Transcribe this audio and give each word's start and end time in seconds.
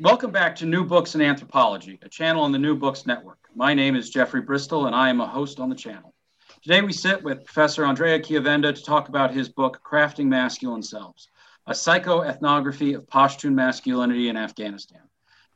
Welcome 0.00 0.30
back 0.30 0.54
to 0.56 0.64
New 0.64 0.84
Books 0.84 1.16
in 1.16 1.20
Anthropology, 1.20 1.98
a 2.02 2.08
channel 2.08 2.44
on 2.44 2.52
the 2.52 2.58
New 2.58 2.76
Books 2.76 3.04
Network. 3.04 3.40
My 3.56 3.74
name 3.74 3.96
is 3.96 4.10
Jeffrey 4.10 4.40
Bristol, 4.40 4.86
and 4.86 4.94
I 4.94 5.08
am 5.08 5.20
a 5.20 5.26
host 5.26 5.58
on 5.58 5.68
the 5.68 5.74
channel. 5.74 6.14
Today, 6.62 6.82
we 6.82 6.92
sit 6.92 7.20
with 7.24 7.44
Professor 7.44 7.84
Andrea 7.84 8.20
Chiovenda 8.20 8.72
to 8.72 8.80
talk 8.80 9.08
about 9.08 9.34
his 9.34 9.48
book, 9.48 9.80
Crafting 9.84 10.26
Masculine 10.26 10.84
Selves, 10.84 11.30
a 11.66 11.72
psychoethnography 11.72 12.94
of 12.94 13.08
Pashtun 13.08 13.54
masculinity 13.54 14.28
in 14.28 14.36
Afghanistan. 14.36 15.02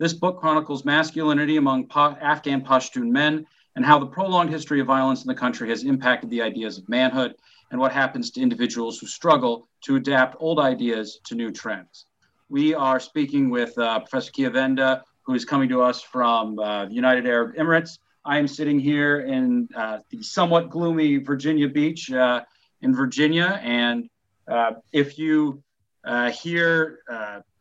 This 0.00 0.12
book 0.12 0.40
chronicles 0.40 0.84
masculinity 0.84 1.56
among 1.56 1.86
pa- 1.86 2.18
Afghan 2.20 2.62
Pashtun 2.62 3.12
men 3.12 3.46
and 3.76 3.86
how 3.86 4.00
the 4.00 4.06
prolonged 4.06 4.50
history 4.50 4.80
of 4.80 4.88
violence 4.88 5.22
in 5.22 5.28
the 5.28 5.36
country 5.36 5.68
has 5.68 5.84
impacted 5.84 6.30
the 6.30 6.42
ideas 6.42 6.78
of 6.78 6.88
manhood 6.88 7.36
and 7.70 7.78
what 7.78 7.92
happens 7.92 8.32
to 8.32 8.40
individuals 8.40 8.98
who 8.98 9.06
struggle 9.06 9.68
to 9.82 9.94
adapt 9.94 10.34
old 10.40 10.58
ideas 10.58 11.20
to 11.26 11.36
new 11.36 11.52
trends. 11.52 12.06
We 12.52 12.74
are 12.74 13.00
speaking 13.00 13.48
with 13.48 13.78
uh, 13.78 14.00
Professor 14.00 14.30
Chiovenda, 14.30 15.00
who 15.22 15.32
is 15.32 15.42
coming 15.42 15.70
to 15.70 15.80
us 15.80 16.02
from 16.02 16.58
uh, 16.58 16.84
the 16.84 16.92
United 16.92 17.26
Arab 17.26 17.56
Emirates. 17.56 17.98
I 18.26 18.36
am 18.36 18.46
sitting 18.46 18.78
here 18.78 19.20
in 19.20 19.70
uh, 19.74 20.00
the 20.10 20.22
somewhat 20.22 20.68
gloomy 20.68 21.16
Virginia 21.16 21.66
Beach 21.66 22.12
uh, 22.12 22.42
in 22.82 22.94
Virginia. 22.94 23.58
And 23.62 24.10
uh, 24.46 24.72
if 24.92 25.18
you 25.18 25.62
uh, 26.04 26.30
hear 26.30 26.98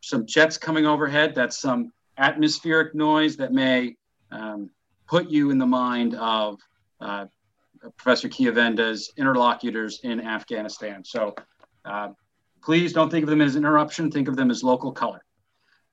some 0.02 0.26
jets 0.26 0.58
coming 0.58 0.84
overhead, 0.84 1.34
that's 1.34 1.58
some 1.58 1.90
atmospheric 2.18 2.94
noise 2.94 3.34
that 3.38 3.50
may 3.50 3.96
um, 4.30 4.68
put 5.06 5.30
you 5.30 5.50
in 5.50 5.56
the 5.56 5.64
mind 5.64 6.16
of 6.16 6.60
Professor 7.96 8.28
Chiovenda's 8.28 9.10
interlocutors 9.16 10.00
in 10.02 10.20
Afghanistan. 10.20 11.02
So 11.02 11.34
Please 12.62 12.92
don't 12.92 13.10
think 13.10 13.24
of 13.24 13.30
them 13.30 13.40
as 13.40 13.56
interruption. 13.56 14.10
Think 14.10 14.28
of 14.28 14.36
them 14.36 14.50
as 14.50 14.62
local 14.62 14.92
color. 14.92 15.24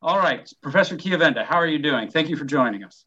All 0.01 0.17
right, 0.17 0.49
Professor 0.61 0.95
Chiovenda, 0.95 1.45
how 1.45 1.55
are 1.55 1.67
you 1.67 1.79
doing? 1.79 2.09
Thank 2.09 2.29
you 2.29 2.37
for 2.37 2.45
joining 2.45 2.83
us. 2.83 3.05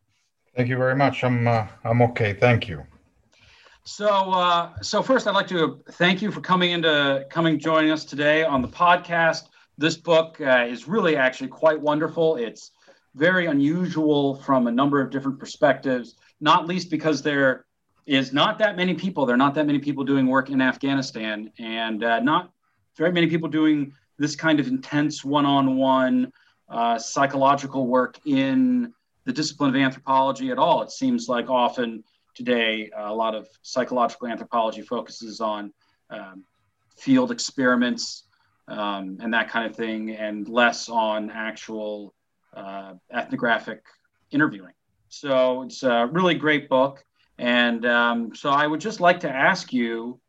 Thank 0.55 0.68
you 0.68 0.77
very 0.77 0.94
much. 0.94 1.24
I'm 1.24 1.48
uh, 1.48 1.66
I'm 1.84 2.02
okay. 2.02 2.34
Thank 2.34 2.68
you. 2.68 2.84
So 3.84 4.08
uh, 4.08 4.70
so 4.83 5.02
first, 5.02 5.27
I'd 5.27 5.34
like 5.34 5.48
to 5.48 5.80
thank 5.92 6.20
you 6.20 6.30
for 6.30 6.40
coming 6.40 6.72
into 6.72 7.24
coming 7.30 7.58
joining 7.58 7.90
us 7.90 8.05
today 8.05 8.44
on 8.44 8.60
the 8.60 8.68
podcast. 8.68 9.44
This 9.78 9.96
book 9.96 10.38
uh, 10.40 10.66
is 10.68 10.86
really 10.86 11.16
actually 11.16 11.48
quite 11.48 11.80
wonderful. 11.80 12.36
It's 12.36 12.72
very 13.14 13.46
unusual 13.46 14.36
from 14.36 14.66
a 14.66 14.70
number 14.70 15.00
of 15.00 15.10
different 15.10 15.38
perspectives, 15.38 16.16
not 16.40 16.66
least 16.66 16.90
because 16.90 17.22
there 17.22 17.64
is 18.06 18.33
not 18.33 18.58
that 18.58 18.77
many 18.77 18.94
people. 18.94 19.24
There 19.24 19.34
are 19.34 19.38
not 19.38 19.55
that 19.55 19.66
many 19.66 19.78
people 19.78 20.05
doing 20.05 20.27
work 20.27 20.50
in 20.50 20.60
Afghanistan, 20.60 21.50
and 21.58 22.05
uh, 22.05 22.20
not 22.20 22.50
very 22.97 23.12
many 23.12 23.27
people 23.27 23.48
doing 23.48 23.93
this 24.19 24.37
kind 24.37 24.61
of 24.61 24.67
intense 24.69 25.25
one-on-one 25.25 26.33
uh, 26.69 26.98
psychological 26.98 27.87
work 27.87 28.19
in 28.25 28.93
the 29.25 29.33
discipline 29.33 29.71
of 29.71 29.77
anthropology 29.77 30.51
at 30.51 30.59
all. 30.59 30.83
It 30.83 30.91
seems 30.91 31.29
like 31.29 31.48
often 31.48 32.05
today 32.35 32.91
uh, 32.91 33.13
a 33.13 33.15
lot 33.15 33.35
of 33.35 33.48
psychological 33.63 34.29
anthropology 34.29 34.83
focuses 34.83 35.41
on 35.41 35.73
um, 36.11 36.45
field 36.97 37.31
experiments 37.31 38.25
um, 38.69 39.19
and 39.20 39.35
that 39.35 39.48
kind 39.48 39.67
of 39.69 39.77
thing, 39.77 40.11
and 40.11 40.48
less 40.48 40.89
on 40.89 41.31
actual 41.31 42.14
uh, 42.55 42.95
ethnographic 43.13 43.83
interviewing. 44.31 44.73
So 45.08 45.63
it's 45.63 45.83
a 45.83 46.08
really 46.11 46.35
great 46.35 46.69
book. 46.69 47.05
And 47.39 47.85
um, 47.85 48.35
so 48.35 48.51
I 48.51 48.67
would 48.67 48.81
just 48.81 49.01
like 49.01 49.20
to 49.20 49.31
ask 49.31 49.73
you 49.73 50.20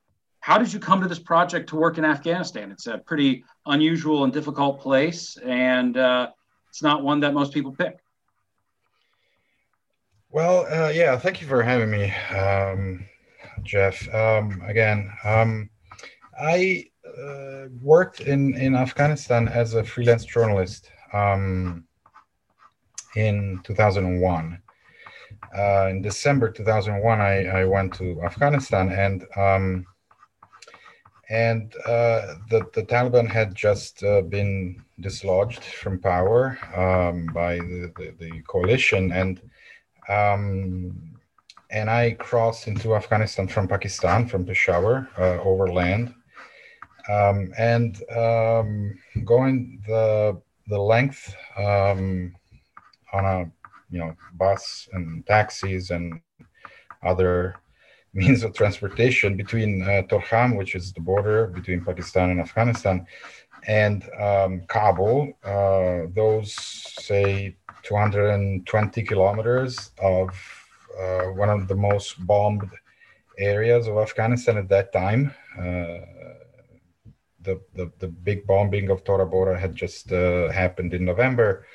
how 0.44 0.58
did 0.58 0.74
you 0.74 0.78
come 0.78 1.00
to 1.00 1.08
this 1.08 1.20
project 1.20 1.70
to 1.70 1.78
work 1.78 1.98
in 1.98 2.04
Afghanistan? 2.04 2.70
It's 2.70 2.86
a 2.88 2.98
pretty 2.98 3.46
unusual 3.66 4.26
and 4.26 4.34
difficult 4.34 4.82
place, 4.82 5.38
and 5.38 5.96
uh, 5.96 6.32
it's 6.68 6.84
not 6.84 7.02
one 7.02 7.22
that 7.22 7.34
most 7.34 7.54
people 7.54 7.72
pick. 7.72 8.04
Well, 10.32 10.66
uh, 10.70 10.90
yeah, 10.90 11.18
thank 11.18 11.40
you 11.40 11.48
for 11.48 11.64
having 11.64 11.90
me, 11.90 12.12
um, 12.38 13.06
Jeff. 13.64 14.14
Um, 14.14 14.62
again, 14.68 15.10
um, 15.24 15.70
I 16.38 16.88
uh, 17.08 17.68
worked 17.82 18.20
in, 18.20 18.54
in 18.56 18.76
Afghanistan 18.76 19.48
as 19.48 19.76
a 19.76 19.84
freelance 19.86 20.26
journalist 20.26 20.92
um, 21.14 21.86
in 23.16 23.62
2001. 23.64 24.62
Uh, 25.58 25.88
in 25.90 26.02
December 26.02 26.52
2001, 26.52 27.22
I, 27.22 27.46
I 27.46 27.64
went 27.64 27.94
to 27.94 28.22
Afghanistan 28.24 28.92
and 28.92 29.26
um, 29.38 29.86
and 31.34 31.74
uh, 31.88 32.36
the, 32.52 32.60
the 32.76 32.84
Taliban 32.84 33.28
had 33.28 33.56
just 33.56 34.04
uh, 34.04 34.22
been 34.22 34.84
dislodged 35.00 35.64
from 35.64 35.98
power 35.98 36.60
um, 36.76 37.26
by 37.34 37.56
the, 37.56 37.92
the, 37.98 38.14
the, 38.20 38.42
coalition, 38.44 39.12
and 39.12 39.42
um, 40.08 41.18
and 41.72 41.90
I 41.90 42.12
crossed 42.20 42.68
into 42.68 42.96
Afghanistan 42.96 43.48
from 43.48 43.68
Pakistan, 43.68 44.28
from 44.28 44.46
Peshawar, 44.46 45.10
uh, 45.18 45.40
overland, 45.42 46.14
um, 47.10 47.52
and 47.58 47.98
um, 48.16 48.94
going 49.26 49.82
the 49.88 50.40
the 50.68 50.80
length 50.80 51.36
um, 51.58 52.36
on 53.12 53.26
a 53.26 53.52
you 53.90 53.98
know 53.98 54.16
bus 54.36 54.88
and 54.94 55.26
taxis 55.26 55.90
and 55.90 56.22
other 57.02 57.56
means 58.14 58.44
of 58.44 58.54
transportation 58.54 59.36
between 59.36 59.82
uh, 59.84 60.04
Torkham, 60.10 60.58
which 60.58 60.76
is 60.76 60.94
the 60.94 61.02
border 61.02 61.48
between 61.48 61.84
Pakistan 61.84 62.30
and 62.30 62.40
Afghanistan, 62.40 63.06
and 63.68 64.04
um, 64.20 64.62
Kabul. 64.68 65.34
Uh, 65.44 66.08
those 66.14 66.54
say 66.54 67.56
220 67.84 69.04
kilometers 69.04 69.92
of 70.02 70.30
uh, 71.00 71.24
one 71.24 71.50
of 71.50 71.68
the 71.68 71.76
most 71.76 72.26
bombed 72.26 72.70
areas 73.38 73.88
of 73.88 73.98
Afghanistan 73.98 74.58
at 74.58 74.70
that 74.70 74.94
time. 74.94 75.34
Uh, 75.58 76.00
the, 77.42 77.60
the, 77.76 77.92
the 78.00 78.08
big 78.08 78.48
bombing 78.48 78.90
of 78.90 79.04
Tora 79.04 79.26
Bora 79.26 79.60
had 79.60 79.76
just 79.76 80.14
uh, 80.14 80.50
happened 80.52 80.94
in 80.94 81.04
November. 81.04 81.66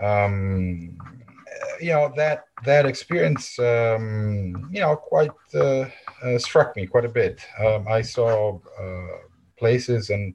Um, 0.00 0.98
you 1.80 1.90
know 1.90 2.12
that 2.16 2.46
that 2.64 2.86
experience 2.86 3.58
um, 3.58 4.68
you 4.72 4.80
know 4.80 4.96
quite 4.96 5.30
uh, 5.54 5.86
uh, 6.22 6.38
struck 6.38 6.76
me 6.76 6.86
quite 6.86 7.04
a 7.04 7.08
bit. 7.08 7.40
Um, 7.58 7.86
i 7.88 8.02
saw 8.02 8.58
uh, 8.80 9.18
places 9.56 10.10
and 10.10 10.34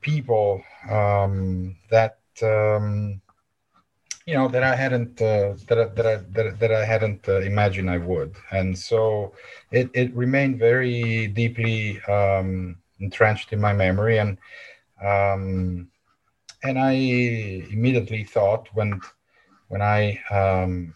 people 0.00 0.62
um, 0.90 1.76
that 1.90 2.18
um, 2.42 3.20
you 4.26 4.34
know 4.34 4.48
that 4.48 4.62
i 4.62 4.74
hadn't 4.74 5.20
uh, 5.20 5.54
that, 5.68 5.78
I, 5.78 5.84
that, 5.84 6.06
I, 6.06 6.16
that, 6.30 6.60
that 6.60 6.72
i 6.72 6.84
hadn't 6.84 7.28
uh, 7.28 7.40
imagined 7.40 7.90
i 7.90 7.98
would. 7.98 8.34
And 8.50 8.78
so 8.78 9.34
it, 9.70 9.90
it 9.94 10.14
remained 10.14 10.58
very 10.58 11.28
deeply 11.28 12.00
um, 12.02 12.76
entrenched 13.00 13.52
in 13.52 13.60
my 13.60 13.72
memory. 13.72 14.18
And 14.18 14.38
um, 15.02 15.88
and 16.64 16.78
i 16.78 16.92
immediately 16.92 18.22
thought 18.24 18.68
when 18.74 19.00
when 19.72 19.80
I 19.80 20.20
um, 20.30 20.94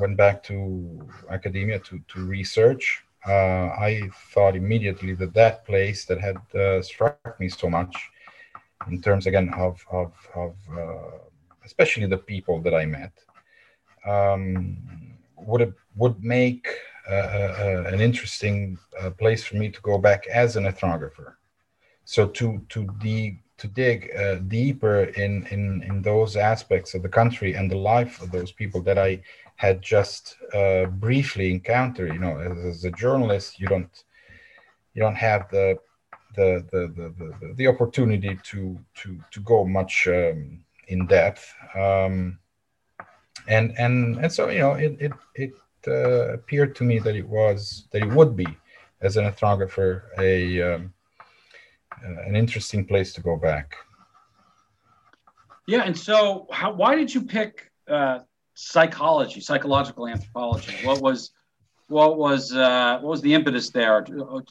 went 0.00 0.16
back 0.16 0.42
to 0.44 1.08
academia 1.30 1.78
to, 1.78 2.00
to 2.08 2.24
research, 2.24 3.04
uh, 3.24 3.68
I 3.88 4.10
thought 4.32 4.56
immediately 4.56 5.14
that 5.14 5.32
that 5.34 5.64
place 5.64 6.04
that 6.06 6.20
had 6.20 6.38
uh, 6.52 6.82
struck 6.82 7.38
me 7.38 7.48
so 7.48 7.70
much 7.70 7.94
in 8.88 9.00
terms 9.00 9.28
again 9.28 9.54
of, 9.54 9.80
of, 9.92 10.12
of 10.34 10.56
uh, 10.76 11.18
especially 11.64 12.06
the 12.06 12.18
people 12.18 12.60
that 12.62 12.74
I 12.74 12.84
met 12.84 13.12
um, 14.04 14.76
would 15.36 15.72
would 15.94 16.22
make 16.24 16.66
uh, 17.08 17.14
uh, 17.14 17.54
uh, 17.64 17.92
an 17.92 18.00
interesting 18.00 18.76
place 19.18 19.44
for 19.44 19.54
me 19.54 19.70
to 19.70 19.80
go 19.82 19.98
back 19.98 20.26
as 20.26 20.56
an 20.56 20.64
ethnographer. 20.64 21.34
So 22.04 22.26
to 22.26 22.60
to 22.70 22.86
de 22.98 23.38
to 23.58 23.66
dig 23.68 24.10
uh, 24.16 24.36
deeper 24.36 25.04
in, 25.04 25.46
in 25.46 25.82
in 25.82 26.02
those 26.02 26.36
aspects 26.36 26.94
of 26.94 27.02
the 27.02 27.08
country 27.08 27.54
and 27.54 27.70
the 27.70 27.76
life 27.76 28.20
of 28.22 28.30
those 28.30 28.52
people 28.52 28.82
that 28.82 28.98
I 28.98 29.22
had 29.56 29.80
just 29.80 30.36
uh, 30.52 30.86
briefly 30.86 31.50
encountered. 31.50 32.12
You 32.12 32.18
know, 32.18 32.38
as, 32.38 32.58
as, 32.64 32.84
a 32.84 32.90
journalist, 32.90 33.58
you 33.58 33.66
don't 33.66 34.04
you 34.94 35.02
don't 35.02 35.16
have 35.16 35.48
the 35.50 35.78
the 36.34 36.64
the 36.70 36.92
the, 36.96 37.34
the, 37.40 37.54
the 37.54 37.66
opportunity 37.66 38.38
to 38.44 38.78
to 38.96 39.18
to 39.30 39.40
go 39.40 39.64
much 39.64 40.06
um, 40.08 40.64
in 40.88 41.06
depth. 41.06 41.52
Um, 41.74 42.38
and 43.48 43.74
and 43.78 44.16
and 44.16 44.32
so 44.32 44.48
you 44.48 44.58
know 44.58 44.72
it 44.72 44.96
it 45.00 45.12
it 45.34 45.52
uh, 45.88 46.34
appeared 46.34 46.74
to 46.76 46.84
me 46.84 46.98
that 46.98 47.14
it 47.14 47.26
was 47.26 47.86
that 47.92 48.02
it 48.02 48.12
would 48.12 48.36
be 48.36 48.46
as 49.00 49.16
an 49.16 49.24
ethnographer 49.24 50.02
a 50.18 50.62
um, 50.62 50.92
an 52.02 52.36
interesting 52.36 52.84
place 52.84 53.12
to 53.14 53.20
go 53.20 53.36
back. 53.36 53.74
Yeah, 55.66 55.82
and 55.82 55.96
so 55.96 56.46
how, 56.52 56.72
why 56.72 56.94
did 56.94 57.12
you 57.12 57.22
pick 57.22 57.70
uh, 57.88 58.20
psychology, 58.54 59.40
psychological 59.40 60.06
anthropology? 60.06 60.74
What 60.84 61.00
was 61.00 61.32
what 61.88 62.18
was 62.18 62.52
uh, 62.52 62.98
what 63.00 63.10
was 63.10 63.20
the 63.20 63.34
impetus 63.34 63.70
there? 63.70 64.04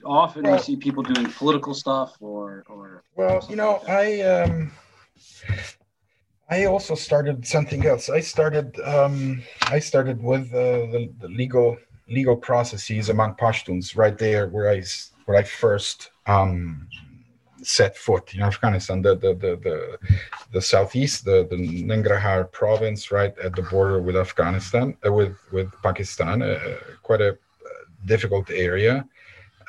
Often 0.06 0.44
well, 0.44 0.54
we 0.54 0.60
see 0.60 0.76
people 0.76 1.04
doing 1.04 1.32
political 1.32 1.74
stuff 1.74 2.16
or 2.20 2.64
or. 2.68 3.04
Well, 3.16 3.46
you 3.50 3.56
know, 3.56 3.82
like 3.88 3.90
I 3.90 4.22
um, 4.22 4.72
I 6.50 6.66
also 6.66 6.96
started 6.96 7.46
something 7.46 7.86
else. 7.86 8.10
I 8.10 8.20
started 8.20 8.80
um, 8.82 9.42
I 9.64 9.80
started 9.80 10.22
with 10.22 10.54
uh, 10.54 10.92
the, 10.92 11.12
the 11.20 11.28
legal 11.28 11.78
legal 12.10 12.36
processes 12.36 13.10
among 13.10 13.36
Pashtuns 13.36 13.98
right 13.98 14.18
there 14.18 14.48
where 14.48 14.70
I 14.70 14.84
where 15.26 15.38
I 15.38 15.44
first 15.44 16.12
um, 16.28 16.88
set 17.66 17.98
foot 17.98 18.34
in 18.34 18.42
Afghanistan, 18.42 19.02
the 19.02 19.16
the 19.16 19.34
the 19.34 19.56
the, 19.68 19.98
the 20.52 20.62
southeast, 20.62 21.26
the 21.26 21.48
the 21.50 21.58
Nangarhar 21.58 22.52
province, 22.52 23.12
right 23.12 23.38
at 23.40 23.56
the 23.56 23.64
border 23.64 24.00
with 24.02 24.16
Afghanistan, 24.16 24.96
uh, 25.06 25.12
with 25.12 25.36
with 25.52 25.70
Pakistan, 25.84 26.42
uh, 26.42 26.60
quite 27.04 27.22
a 27.22 27.38
difficult 28.06 28.50
area. 28.50 29.06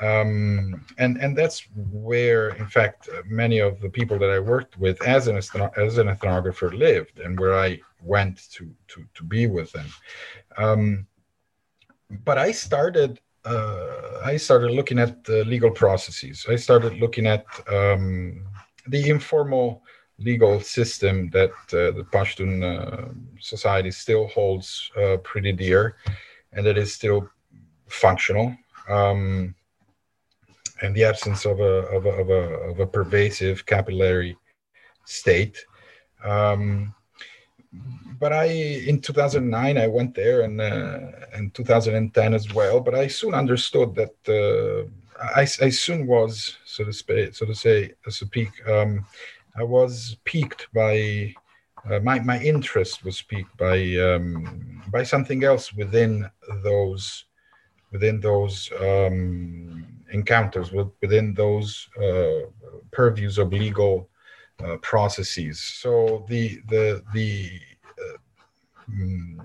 Um, 0.00 0.84
and 0.98 1.16
and 1.22 1.37
that's 1.37 1.66
where, 1.90 2.50
in 2.50 2.66
fact, 2.66 3.08
many 3.25 3.60
of 3.60 3.81
the 3.81 3.88
people 3.88 4.19
that 4.19 4.31
I 4.31 4.38
worked 4.38 4.78
with 4.78 5.00
as 5.02 5.26
an 5.28 5.37
as 5.37 5.99
an 5.99 6.08
ethnographer 6.08 6.70
lived, 6.76 7.19
and 7.19 7.40
where 7.40 7.58
I 7.58 7.81
went 8.02 8.50
to 8.52 8.70
to 8.88 9.04
to 9.14 9.25
be 9.25 9.46
with 9.46 9.72
them. 9.72 9.87
Um, 10.58 11.06
but 12.25 12.37
I 12.38 12.52
started 12.52 13.20
uh, 13.46 14.20
I 14.25 14.37
started 14.37 14.72
looking 14.72 14.98
at 14.98 15.25
the 15.25 15.44
legal 15.44 15.70
processes. 15.70 16.46
I 16.48 16.56
started 16.56 16.98
looking 16.98 17.26
at 17.26 17.44
um, 17.69 18.44
the 18.88 19.08
informal 19.08 19.82
legal 20.19 20.60
system 20.60 21.31
that 21.31 21.50
uh, 21.72 21.93
the 21.96 22.06
Pashtun 22.12 22.62
uh, 22.64 23.12
society 23.38 23.90
still 23.90 24.26
holds 24.28 24.90
uh, 25.00 25.19
pretty 25.19 25.52
dear, 25.52 25.96
and 26.52 26.66
that 26.66 26.76
is 26.76 26.93
still 26.93 27.28
functional. 27.88 28.56
Um, 28.88 29.54
and 30.82 30.94
the 30.94 31.04
absence 31.04 31.46
of 31.46 31.60
a, 31.60 31.87
of 31.96 32.06
a, 32.06 32.10
of 32.10 32.31
a, 32.31 32.42
of 32.70 32.81
a 32.81 32.87
pervasive 32.87 33.64
capillary 33.64 34.37
state. 35.04 35.56
Um, 36.25 36.94
but 38.18 38.32
I 38.32 38.44
in 38.44 39.00
2009 39.00 39.78
I 39.78 39.86
went 39.86 40.14
there 40.14 40.42
and 40.42 40.60
uh, 40.60 40.98
in 41.36 41.50
2010 41.50 42.34
as 42.34 42.52
well. 42.52 42.80
But 42.80 42.94
I 42.94 43.06
soon 43.06 43.34
understood 43.34 43.94
that 43.94 44.14
uh, 44.28 44.88
I, 45.34 45.42
I 45.42 45.70
soon 45.70 46.06
was 46.06 46.56
so 46.64 46.84
to 46.84 46.92
speak, 46.92 47.34
so 47.34 47.46
to 47.46 47.54
say, 47.54 47.92
as 48.06 48.18
to 48.18 48.26
speak. 48.26 48.50
Um, 48.68 49.04
I 49.56 49.62
was 49.62 50.16
piqued 50.24 50.68
by 50.74 51.34
uh, 51.90 52.00
my 52.00 52.18
my 52.20 52.38
interest 52.40 53.04
was 53.04 53.22
piqued 53.22 53.56
by 53.56 53.78
um, 53.96 54.82
by 54.90 55.02
something 55.02 55.44
else 55.44 55.72
within 55.72 56.28
those 56.62 57.24
within 57.92 58.20
those 58.20 58.70
um, 58.80 59.86
encounters 60.12 60.72
within 60.72 61.34
those 61.34 61.88
uh, 62.02 62.48
purviews 62.90 63.38
of 63.38 63.52
legal 63.52 64.08
uh, 64.64 64.76
processes. 64.78 65.60
So 65.60 66.24
the 66.28 66.60
the 66.68 67.02
the 67.12 67.60
Mm, 68.90 69.40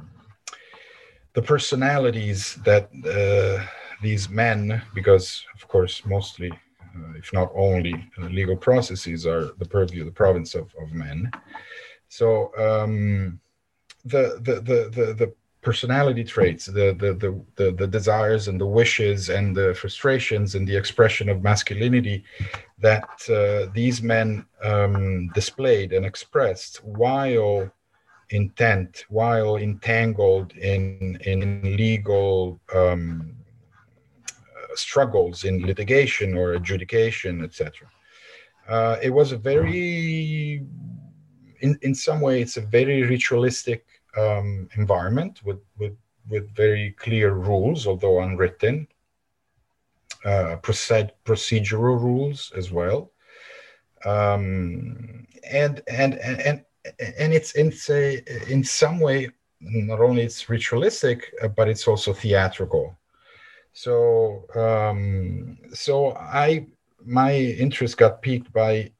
the 1.33 1.41
personalities 1.41 2.59
that 2.63 2.89
uh, 3.05 3.65
these 4.01 4.29
men, 4.29 4.81
because 4.93 5.45
of 5.55 5.67
course, 5.67 6.05
mostly, 6.05 6.51
uh, 6.51 7.13
if 7.17 7.31
not 7.33 7.49
only, 7.55 7.93
uh, 8.19 8.25
legal 8.25 8.55
processes 8.55 9.25
are 9.25 9.51
the 9.57 9.65
purview, 9.65 10.03
the 10.03 10.11
province 10.11 10.53
of, 10.55 10.73
of 10.81 10.91
men. 10.91 11.31
So 12.09 12.51
um, 12.57 13.39
the, 14.03 14.39
the, 14.41 14.55
the, 14.55 14.89
the, 14.89 15.13
the 15.13 15.33
personality 15.61 16.23
traits, 16.23 16.65
the, 16.65 16.95
the, 16.97 17.13
the, 17.13 17.41
the, 17.55 17.71
the 17.71 17.87
desires 17.87 18.47
and 18.47 18.59
the 18.59 18.65
wishes 18.65 19.29
and 19.29 19.55
the 19.55 19.73
frustrations 19.75 20.55
and 20.55 20.67
the 20.67 20.75
expression 20.75 21.29
of 21.29 21.43
masculinity 21.43 22.23
that 22.79 23.09
uh, 23.29 23.71
these 23.73 24.01
men 24.01 24.45
um, 24.63 25.27
displayed 25.29 25.93
and 25.93 26.05
expressed 26.05 26.83
while 26.83 27.71
intent 28.31 29.03
while 29.09 29.57
entangled 29.57 30.53
in 30.53 31.17
in 31.25 31.75
legal 31.75 32.61
um, 32.73 33.35
struggles 34.75 35.43
in 35.43 35.65
litigation 35.65 36.35
or 36.35 36.53
adjudication, 36.53 37.43
etc. 37.43 37.87
Uh, 38.67 38.97
it 39.01 39.09
was 39.09 39.31
a 39.31 39.37
very, 39.37 40.63
in, 41.59 41.79
in 41.81 41.95
some 41.95 42.21
way, 42.21 42.41
it's 42.41 42.57
a 42.57 42.61
very 42.61 43.03
ritualistic 43.03 43.85
um, 44.17 44.69
environment 44.75 45.41
with, 45.43 45.59
with, 45.77 45.95
with 46.29 46.53
very 46.55 46.91
clear 46.91 47.33
rules, 47.33 47.87
although 47.87 48.21
unwritten, 48.21 48.87
uh, 50.25 50.57
procedural 50.57 51.99
rules 51.99 52.51
as 52.55 52.71
well. 52.71 53.11
Um, 54.05 55.27
and, 55.43 55.81
and, 55.87 56.15
and, 56.15 56.63
and 56.99 57.33
it's 57.33 57.53
it's 57.53 57.89
a 57.89 58.23
in 58.51 58.63
some 58.63 58.99
way 58.99 59.29
not 59.59 59.99
only 59.99 60.23
it's 60.23 60.49
ritualistic 60.49 61.33
uh, 61.41 61.47
but 61.47 61.69
it's 61.69 61.87
also 61.87 62.13
theatrical 62.13 62.97
so 63.73 64.45
um 64.55 65.57
so 65.73 66.13
i 66.15 66.65
my 67.05 67.35
interest 67.35 67.97
got 67.97 68.21
piqued 68.21 68.51
by 68.53 68.91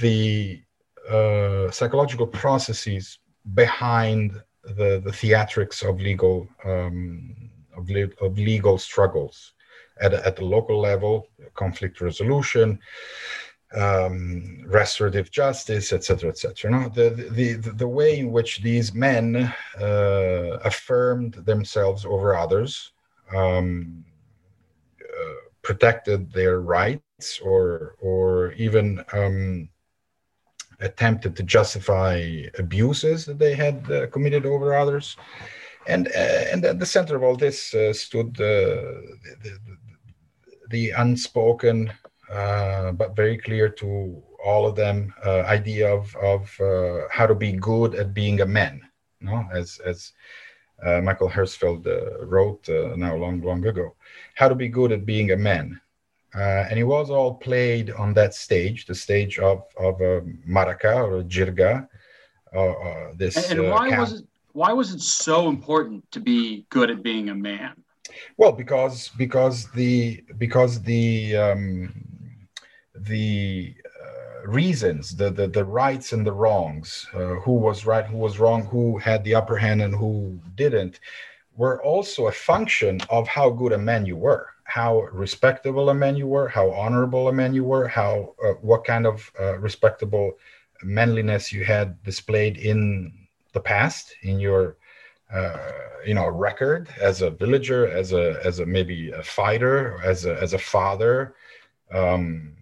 the 0.00 0.62
uh, 1.10 1.70
psychological 1.70 2.26
processes 2.26 3.18
behind 3.52 4.40
the 4.62 5.00
the 5.04 5.10
theatrics 5.10 5.86
of 5.86 6.00
legal 6.00 6.48
um, 6.64 7.50
of, 7.76 7.88
le- 7.90 8.16
of 8.20 8.38
legal 8.38 8.78
struggles 8.78 9.52
at, 10.00 10.14
at 10.14 10.36
the 10.36 10.44
local 10.44 10.80
level 10.80 11.28
conflict 11.54 12.00
resolution 12.00 12.78
um, 13.74 14.64
restorative 14.66 15.30
justice, 15.30 15.92
etc., 15.92 16.30
etc. 16.30 16.70
No, 16.70 16.88
the, 16.88 17.10
the, 17.10 17.54
the 17.54 17.72
the 17.72 17.88
way 17.88 18.18
in 18.18 18.30
which 18.30 18.62
these 18.62 18.94
men 18.94 19.52
uh, 19.80 20.58
affirmed 20.64 21.34
themselves 21.34 22.04
over 22.04 22.36
others, 22.36 22.92
um, 23.34 24.04
uh, 25.02 25.34
protected 25.62 26.32
their 26.32 26.60
rights, 26.60 27.40
or 27.42 27.96
or 28.00 28.52
even 28.52 29.04
um, 29.12 29.68
attempted 30.80 31.36
to 31.36 31.42
justify 31.42 32.42
abuses 32.58 33.24
that 33.26 33.38
they 33.38 33.54
had 33.54 33.90
uh, 33.90 34.06
committed 34.08 34.46
over 34.46 34.74
others, 34.74 35.16
and 35.86 36.08
uh, 36.08 36.44
and 36.52 36.64
at 36.64 36.78
the 36.78 36.86
center 36.86 37.16
of 37.16 37.22
all 37.22 37.36
this 37.36 37.74
uh, 37.74 37.92
stood 37.92 38.34
the, 38.36 39.16
the, 39.42 39.58
the 40.70 40.90
unspoken 40.90 41.92
uh, 42.30 42.92
but 42.92 43.14
very 43.14 43.36
clear 43.36 43.68
to 43.68 44.22
all 44.44 44.66
of 44.66 44.76
them 44.76 45.14
uh, 45.24 45.40
idea 45.42 45.92
of, 45.92 46.14
of 46.16 46.60
uh, 46.60 47.06
how 47.10 47.26
to 47.26 47.34
be 47.34 47.52
good 47.52 47.94
at 47.94 48.14
being 48.14 48.40
a 48.40 48.46
man 48.46 48.80
know 49.20 49.44
as 49.52 49.80
as 49.84 50.12
uh, 50.84 51.00
michael 51.00 51.28
uh, 51.86 52.26
wrote 52.26 52.68
now 52.96 53.14
long 53.16 53.40
long 53.40 53.64
ago. 53.66 53.94
How 54.34 54.48
to 54.48 54.54
be 54.54 54.68
good 54.68 54.92
at 54.92 55.06
being 55.06 55.30
a 55.30 55.36
man 55.36 55.80
and 56.34 56.78
it 56.78 56.84
was 56.84 57.10
all 57.10 57.34
played 57.34 57.90
on 57.92 58.12
that 58.14 58.34
stage 58.34 58.86
the 58.86 58.94
stage 58.94 59.38
of 59.38 59.62
of 59.78 60.00
a 60.00 60.22
maraka 60.46 60.94
or 60.94 61.18
a 61.18 61.24
jirga 61.24 61.88
this 63.16 63.50
and, 63.50 63.60
and 63.60 63.70
why 63.70 63.98
was 63.98 64.12
it 64.14 64.26
why 64.54 64.72
was 64.72 64.94
it 64.94 65.00
so 65.00 65.48
important 65.48 66.08
to 66.12 66.20
be 66.20 66.64
good 66.70 66.88
at 66.88 67.02
being 67.02 67.28
a 67.28 67.34
man? 67.34 67.74
Well 68.36 68.52
because 68.52 69.10
because 69.18 69.70
the 69.72 70.22
because 70.38 70.80
the 70.82 71.36
um, 71.36 71.92
the 72.94 73.74
uh, 74.00 74.46
reasons, 74.46 75.16
the, 75.16 75.30
the 75.30 75.48
the 75.48 75.64
rights 75.64 76.12
and 76.12 76.24
the 76.24 76.32
wrongs, 76.32 77.06
uh, 77.14 77.34
who 77.44 77.54
was 77.54 77.84
right, 77.84 78.06
who 78.06 78.16
was 78.16 78.38
wrong, 78.38 78.64
who 78.66 78.96
had 78.98 79.24
the 79.24 79.34
upper 79.34 79.56
hand 79.56 79.82
and 79.82 79.94
who 79.94 80.38
didn't, 80.54 81.00
were 81.56 81.82
also 81.82 82.28
a 82.28 82.32
function 82.32 83.00
of 83.10 83.26
how 83.26 83.50
good 83.50 83.72
a 83.72 83.78
man 83.78 84.06
you 84.06 84.16
were, 84.16 84.46
how 84.74 85.02
respectable 85.12 85.88
a 85.90 85.94
man 85.94 86.16
you 86.16 86.26
were, 86.26 86.48
how 86.48 86.68
honorable 86.72 87.28
a 87.28 87.32
man 87.32 87.54
you 87.54 87.62
were, 87.62 87.86
how 87.86 88.34
uh, 88.44 88.54
what 88.68 88.82
kind 88.84 89.06
of 89.06 89.30
uh, 89.40 89.56
respectable 89.58 90.32
manliness 90.82 91.52
you 91.52 91.62
had 91.64 92.02
displayed 92.02 92.56
in 92.56 93.12
the 93.52 93.60
past 93.60 94.16
in 94.22 94.40
your 94.40 94.76
uh, 95.32 95.70
you 96.04 96.12
know 96.12 96.26
record 96.26 96.88
as 97.00 97.22
a 97.22 97.30
villager 97.30 97.86
as 97.86 98.12
a 98.12 98.40
as 98.44 98.58
a 98.58 98.66
maybe 98.66 99.12
a 99.12 99.22
fighter 99.22 100.00
as 100.02 100.26
a 100.26 100.34
as 100.42 100.54
a 100.54 100.58
father 100.58 101.36
um, 101.92 102.56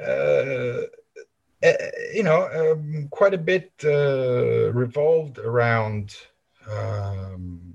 uh, 0.00 0.80
uh, 1.62 1.72
you 2.14 2.22
know, 2.22 2.40
um, 2.58 3.08
quite 3.10 3.34
a 3.34 3.44
bit 3.52 3.72
uh, 3.84 4.72
revolved 4.72 5.38
around 5.38 6.14
um, 6.70 7.67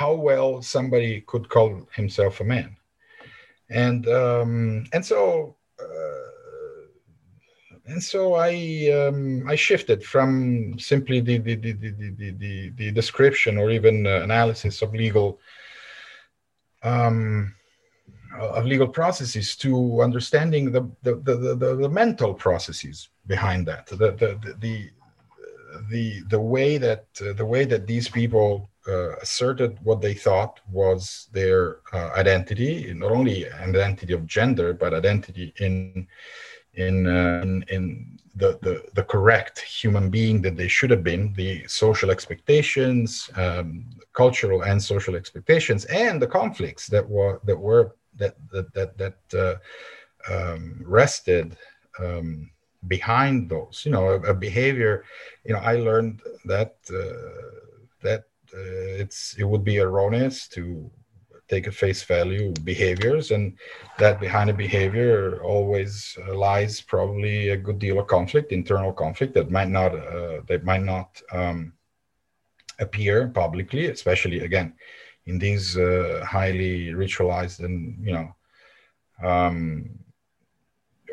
how 0.00 0.12
well 0.12 0.60
somebody 0.60 1.20
could 1.30 1.48
call 1.48 1.70
himself 1.94 2.40
a 2.40 2.44
man, 2.44 2.76
and 3.70 4.08
um, 4.08 4.84
and 4.92 5.04
so 5.04 5.56
uh, 5.80 6.34
and 7.86 8.02
so 8.02 8.34
I 8.34 8.52
um, 9.00 9.44
I 9.48 9.54
shifted 9.54 10.02
from 10.04 10.78
simply 10.78 11.20
the 11.20 11.38
the 11.38 11.54
the 11.54 11.72
the, 11.72 11.90
the, 12.18 12.30
the, 12.44 12.70
the 12.80 12.90
description 12.90 13.56
or 13.56 13.70
even 13.70 14.06
uh, 14.06 14.20
analysis 14.28 14.82
of 14.82 14.94
legal 14.94 15.38
um, 16.82 17.54
of 18.38 18.64
legal 18.64 18.88
processes 18.88 19.54
to 19.56 20.02
understanding 20.02 20.72
the 20.72 20.82
the, 21.02 21.14
the, 21.26 21.34
the, 21.54 21.76
the 21.76 21.88
mental 21.88 22.34
processes 22.34 23.10
behind 23.26 23.66
that 23.66 23.86
the 23.86 23.96
the 23.96 24.30
the 24.58 24.90
the, 25.90 26.22
the 26.28 26.40
way 26.40 26.78
that 26.78 27.06
uh, 27.20 27.32
the 27.32 27.44
way 27.44 27.64
that 27.64 27.86
these 27.86 28.08
people 28.08 28.70
uh, 28.88 29.16
asserted 29.16 29.78
what 29.82 30.00
they 30.00 30.14
thought 30.14 30.60
was 30.70 31.28
their 31.32 31.78
uh, 31.92 32.10
identity 32.16 32.92
not 32.94 33.10
only 33.10 33.44
an 33.44 33.70
identity 33.70 34.12
of 34.12 34.26
gender 34.26 34.72
but 34.74 34.92
identity 34.92 35.54
in 35.58 36.06
in 36.74 37.06
uh, 37.06 37.40
in, 37.42 37.64
in 37.68 38.18
the, 38.36 38.58
the, 38.62 38.82
the 38.94 39.02
correct 39.02 39.60
human 39.60 40.10
being 40.10 40.42
that 40.42 40.56
they 40.56 40.68
should 40.68 40.90
have 40.90 41.04
been, 41.04 41.32
the 41.34 41.66
social 41.68 42.10
expectations, 42.10 43.30
um, 43.36 43.86
cultural 44.12 44.62
and 44.62 44.82
social 44.82 45.14
expectations, 45.14 45.84
and 45.86 46.20
the 46.20 46.26
conflicts 46.26 46.86
that 46.88 47.08
were 47.08 47.40
that 47.44 47.58
were 47.58 47.94
that 48.16 48.34
that 48.50 48.72
that, 48.74 48.98
that 48.98 49.58
uh, 50.28 50.32
um, 50.32 50.82
rested 50.84 51.56
um, 52.00 52.50
behind 52.88 53.48
those. 53.48 53.82
You 53.84 53.92
know, 53.92 54.08
a, 54.08 54.20
a, 54.22 54.34
behavior. 54.34 55.04
You 55.44 55.54
know, 55.54 55.60
I 55.60 55.76
learned 55.76 56.20
that 56.44 56.76
uh, 56.90 57.60
that 58.02 58.24
it's 58.54 59.34
it 59.38 59.44
would 59.44 59.64
be 59.64 59.78
erroneous 59.78 60.48
to 60.48 60.90
take 61.48 61.66
a 61.66 61.72
face 61.72 62.02
value 62.02 62.52
behaviors 62.64 63.30
and 63.30 63.58
that 63.98 64.18
behind 64.18 64.48
a 64.48 64.54
behavior 64.54 65.42
always 65.42 66.16
uh, 66.26 66.34
lies 66.34 66.80
probably 66.80 67.50
a 67.50 67.56
good 67.56 67.78
deal 67.78 67.98
of 67.98 68.06
conflict 68.06 68.50
internal 68.52 68.92
conflict 68.92 69.34
that 69.34 69.50
might 69.50 69.68
not 69.68 69.94
uh, 69.94 70.40
that 70.48 70.64
might 70.64 70.82
not 70.82 71.20
um, 71.32 71.72
appear 72.78 73.28
publicly 73.28 73.86
especially 73.86 74.40
again 74.40 74.72
in 75.26 75.38
these 75.38 75.76
uh, 75.76 76.24
highly 76.26 76.86
ritualized 76.92 77.60
and 77.60 77.96
you 78.00 78.12
know 78.12 78.34
um, 79.22 79.90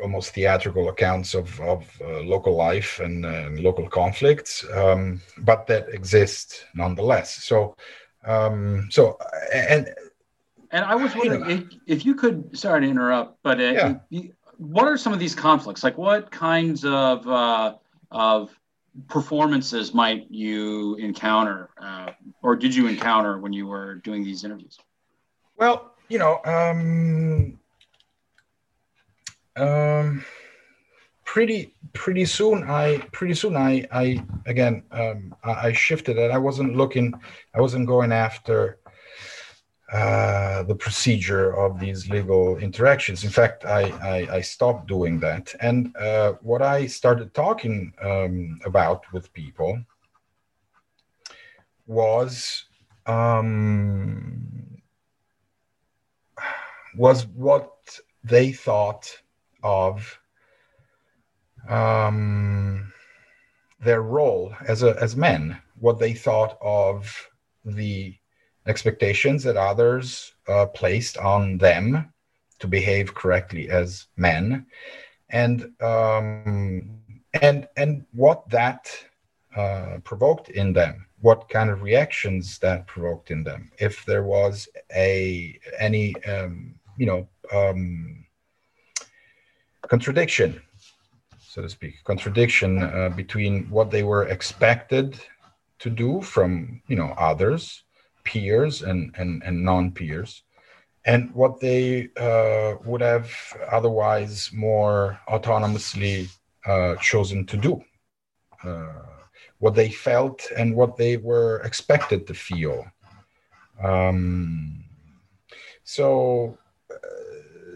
almost 0.02 0.34
theatrical 0.34 0.88
accounts 0.88 1.34
of, 1.34 1.60
of 1.60 1.86
uh, 2.00 2.20
local 2.20 2.56
life 2.56 3.00
and, 3.00 3.24
uh, 3.24 3.48
local 3.52 3.88
conflicts, 3.88 4.64
um, 4.72 5.20
but 5.38 5.66
that 5.66 5.88
exist 5.88 6.66
nonetheless. 6.74 7.44
So, 7.44 7.76
um, 8.24 8.88
so 8.90 9.18
and 9.52 9.88
and 10.70 10.84
I 10.84 10.94
was 10.94 11.14
wondering 11.14 11.48
you 11.48 11.56
know, 11.56 11.68
if, 11.86 11.98
if, 11.98 12.06
you 12.06 12.14
could. 12.14 12.56
Sorry 12.56 12.80
to 12.80 12.86
interrupt, 12.86 13.42
but 13.42 13.60
uh, 13.60 13.62
yeah. 13.62 13.94
you, 14.08 14.32
what 14.56 14.86
are 14.86 14.96
some 14.96 15.12
of 15.12 15.18
these 15.18 15.34
conflicts? 15.34 15.84
Like, 15.84 15.98
what 15.98 16.30
kinds 16.30 16.84
of 16.84 17.28
uh, 17.28 17.74
of 18.10 18.58
performances 19.08 19.92
might 19.92 20.30
you 20.30 20.96
encounter, 20.96 21.70
uh, 21.80 22.12
or 22.42 22.56
did 22.56 22.74
you 22.74 22.86
encounter 22.86 23.38
when 23.38 23.52
you 23.52 23.66
were 23.66 23.96
doing 23.96 24.24
these 24.24 24.44
interviews? 24.44 24.78
Well, 25.56 25.94
you 26.08 26.18
know, 26.18 26.40
um, 26.44 27.58
um, 29.56 30.24
pretty 31.24 31.74
pretty 31.92 32.24
soon 32.24 32.62
I 32.64 32.98
pretty 33.12 33.34
soon 33.34 33.56
I 33.56 33.86
I 33.92 34.24
again 34.46 34.82
um, 34.90 35.34
I, 35.44 35.72
shifted 35.72 36.18
and 36.18 36.32
I 36.32 36.38
wasn't 36.38 36.76
looking, 36.76 37.14
I 37.54 37.60
wasn't 37.60 37.86
going 37.86 38.12
after 38.12 38.78
uh, 39.92 40.62
the 40.62 40.74
procedure 40.74 41.54
of 41.54 41.78
these 41.78 42.08
legal 42.08 42.56
interactions. 42.56 43.24
In 43.24 43.30
fact, 43.30 43.66
I, 43.66 43.82
I, 43.82 44.36
I 44.36 44.40
stopped 44.40 44.88
doing 44.88 45.20
that. 45.20 45.54
And 45.60 45.94
uh, 45.96 46.32
what 46.40 46.62
I 46.62 46.86
started 46.86 47.34
talking 47.34 47.92
um, 48.00 48.58
about 48.64 49.04
with 49.12 49.30
people 49.34 49.82
was 51.86 52.64
um, 53.04 54.80
was 56.96 57.26
what 57.26 57.72
they 58.24 58.50
thought 58.52 59.21
of 59.62 60.18
um, 61.68 62.92
their 63.80 64.02
role 64.02 64.54
as 64.66 64.82
a, 64.82 64.96
as 65.00 65.16
men, 65.16 65.60
what 65.78 65.98
they 65.98 66.12
thought 66.12 66.56
of 66.60 67.30
the 67.64 68.14
expectations 68.66 69.42
that 69.44 69.56
others 69.56 70.34
uh, 70.48 70.66
placed 70.66 71.18
on 71.18 71.58
them 71.58 72.12
to 72.58 72.66
behave 72.68 73.14
correctly 73.14 73.68
as 73.68 74.06
men, 74.16 74.66
and 75.30 75.70
um, 75.80 77.00
and 77.40 77.66
and 77.76 78.04
what 78.12 78.48
that 78.50 78.88
uh, 79.56 79.98
provoked 80.04 80.48
in 80.50 80.72
them, 80.72 81.06
what 81.20 81.48
kind 81.48 81.70
of 81.70 81.82
reactions 81.82 82.58
that 82.58 82.86
provoked 82.86 83.30
in 83.30 83.42
them, 83.42 83.70
if 83.78 84.04
there 84.04 84.22
was 84.22 84.68
a 84.94 85.58
any 85.78 86.14
um, 86.24 86.74
you 86.96 87.06
know 87.06 87.28
um, 87.52 88.21
contradiction, 89.92 90.50
so 91.38 91.60
to 91.60 91.68
speak, 91.68 91.94
contradiction 92.04 92.82
uh, 92.82 93.10
between 93.22 93.68
what 93.76 93.90
they 93.90 94.04
were 94.12 94.24
expected 94.36 95.08
to 95.82 95.90
do 95.90 96.10
from 96.22 96.80
you 96.90 96.96
know 96.96 97.10
others 97.30 97.62
peers 98.24 98.82
and, 98.82 99.00
and, 99.18 99.42
and 99.46 99.56
non-peers 99.70 100.44
and 101.04 101.20
what 101.34 101.60
they 101.60 102.08
uh, 102.16 102.74
would 102.86 103.02
have 103.02 103.28
otherwise 103.78 104.50
more 104.54 105.18
autonomously 105.28 106.18
uh, 106.64 106.94
chosen 107.10 107.44
to 107.44 107.56
do. 107.56 107.74
Uh, 108.64 109.02
what 109.58 109.74
they 109.74 109.90
felt 109.90 110.38
and 110.56 110.74
what 110.74 110.96
they 110.96 111.16
were 111.16 111.60
expected 111.68 112.26
to 112.26 112.34
feel. 112.34 112.86
Um, 113.82 114.84
so 115.84 116.56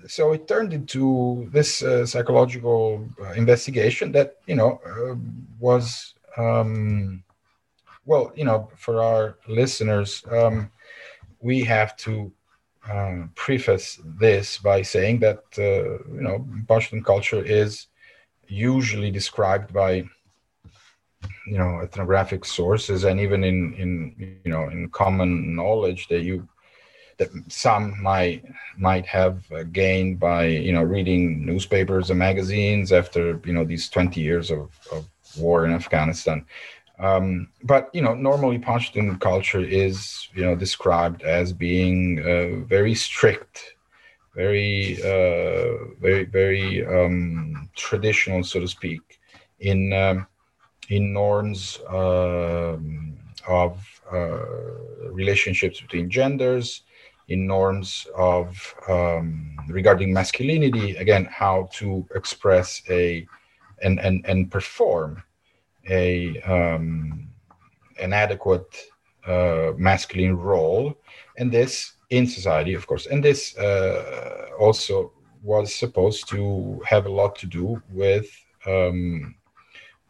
so 0.07 0.33
it 0.33 0.47
turned 0.49 0.73
into 0.73 1.49
this 1.53 1.83
uh, 1.83 2.07
psychological 2.07 3.07
uh, 3.21 3.33
investigation 3.33 4.13
that 4.13 4.37
you 4.47 4.57
know 4.57 4.81
was 5.61 6.15
um, 6.37 7.23
well, 8.07 8.33
you 8.37 8.45
know, 8.45 8.71
for 8.77 9.03
our 9.03 9.37
listeners, 9.49 10.25
um, 10.31 10.71
we 11.41 11.65
have 11.65 11.97
to 11.99 12.33
uh, 12.89 13.25
preface 13.35 14.01
this 14.05 14.59
by 14.59 14.83
saying 14.83 15.19
that 15.21 15.43
uh, 15.59 15.99
you 16.15 16.23
know 16.23 16.47
Pashtun 16.67 17.05
culture 17.05 17.43
is 17.45 17.89
usually 18.47 19.11
described 19.11 19.73
by 19.73 20.05
you 21.47 21.59
know 21.59 21.81
ethnographic 21.81 22.45
sources 22.45 23.05
and 23.05 23.19
even 23.21 23.43
in 23.43 23.75
in 23.75 24.15
you 24.45 24.51
know 24.51 24.69
in 24.69 24.89
common 24.91 25.57
knowledge 25.57 26.07
that 26.09 26.23
you 26.23 26.49
that 27.19 27.31
some 27.49 28.01
might 28.03 28.45
might 28.77 29.07
have 29.07 29.43
gained 29.73 30.21
by 30.21 30.47
you 30.47 30.73
know 30.73 30.83
reading 30.83 31.45
newspapers 31.45 32.11
and 32.11 32.19
magazines 32.19 32.93
after 32.93 33.41
you 33.45 33.53
know 33.53 33.65
these 33.65 33.89
20 33.89 34.21
years 34.21 34.51
of, 34.51 34.71
of 34.93 35.07
war 35.39 35.65
in 35.65 35.73
Afghanistan. 35.73 36.45
Um, 36.99 37.49
but 37.63 37.91
you 37.93 38.01
know, 38.01 38.15
normally 38.15 38.59
Pashtun 38.59 39.21
culture 39.21 39.61
is 39.61 40.29
you 40.35 40.45
know 40.45 40.55
described 40.55 41.23
as 41.23 41.53
being 41.53 42.21
uh, 42.21 42.65
very 42.67 42.95
strict, 42.95 43.77
very 44.35 44.99
uh, 45.03 45.93
very 46.01 46.25
very 46.25 46.87
um, 46.87 47.69
traditional, 47.77 48.43
so 48.45 48.61
to 48.61 48.69
speak, 48.69 49.21
in 49.61 49.93
um, 49.93 50.27
in 50.89 51.13
norms 51.13 51.81
um, 51.89 53.19
of 53.47 53.79
uh, 54.11 54.39
relationships 55.11 55.81
between 55.81 56.09
genders, 56.09 56.83
in 57.29 57.47
norms 57.47 58.07
of 58.17 58.75
um, 58.89 59.57
regarding 59.69 60.13
masculinity. 60.13 60.97
Again, 60.97 61.27
how 61.31 61.69
to 61.75 62.07
express 62.15 62.83
a 62.89 63.27
and 63.83 63.99
and 64.01 64.25
and 64.27 64.51
perform 64.51 65.23
a 65.89 66.41
um, 66.43 67.29
an 68.01 68.13
adequate 68.13 68.77
uh, 69.27 69.73
masculine 69.77 70.37
role, 70.37 70.97
and 71.39 71.51
this 71.51 71.93
in 72.11 72.27
society, 72.27 72.75
of 72.75 72.87
course, 72.87 73.07
and 73.07 73.23
this 73.23 73.57
uh, 73.59 74.49
also 74.59 75.13
was 75.43 75.75
supposed 75.75 76.29
to 76.29 76.81
have 76.87 77.07
a 77.07 77.09
lot 77.11 77.37
to 77.37 77.47
do 77.47 77.83
with 77.91 78.29
um, 78.67 79.35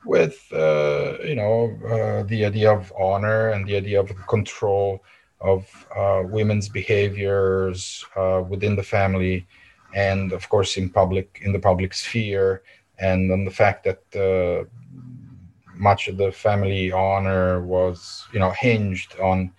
with 0.04 0.46
uh, 0.52 1.16
you 1.24 1.34
know 1.34 1.76
uh, 1.88 2.22
the 2.24 2.44
idea 2.44 2.72
of 2.72 2.92
honor 2.98 3.50
and 3.50 3.66
the 3.66 3.76
idea 3.76 4.00
of 4.00 4.10
control 4.26 5.02
of 5.40 5.86
uh, 5.96 6.22
women's 6.24 6.68
behaviors 6.68 8.04
uh, 8.16 8.42
within 8.48 8.76
the 8.76 8.82
family, 8.82 9.46
and 9.94 10.32
of 10.32 10.48
course 10.48 10.76
in 10.76 10.88
public 10.90 11.40
in 11.42 11.52
the 11.52 11.58
public 11.58 11.94
sphere 11.94 12.62
and 12.98 13.30
on 13.30 13.44
the 13.44 13.50
fact 13.50 13.84
that 13.84 14.02
uh, 14.16 14.64
much 15.74 16.08
of 16.08 16.16
the 16.16 16.32
family 16.32 16.90
honor 16.92 17.60
was, 17.62 18.26
you 18.32 18.38
know, 18.38 18.50
hinged 18.50 19.18
on 19.20 19.52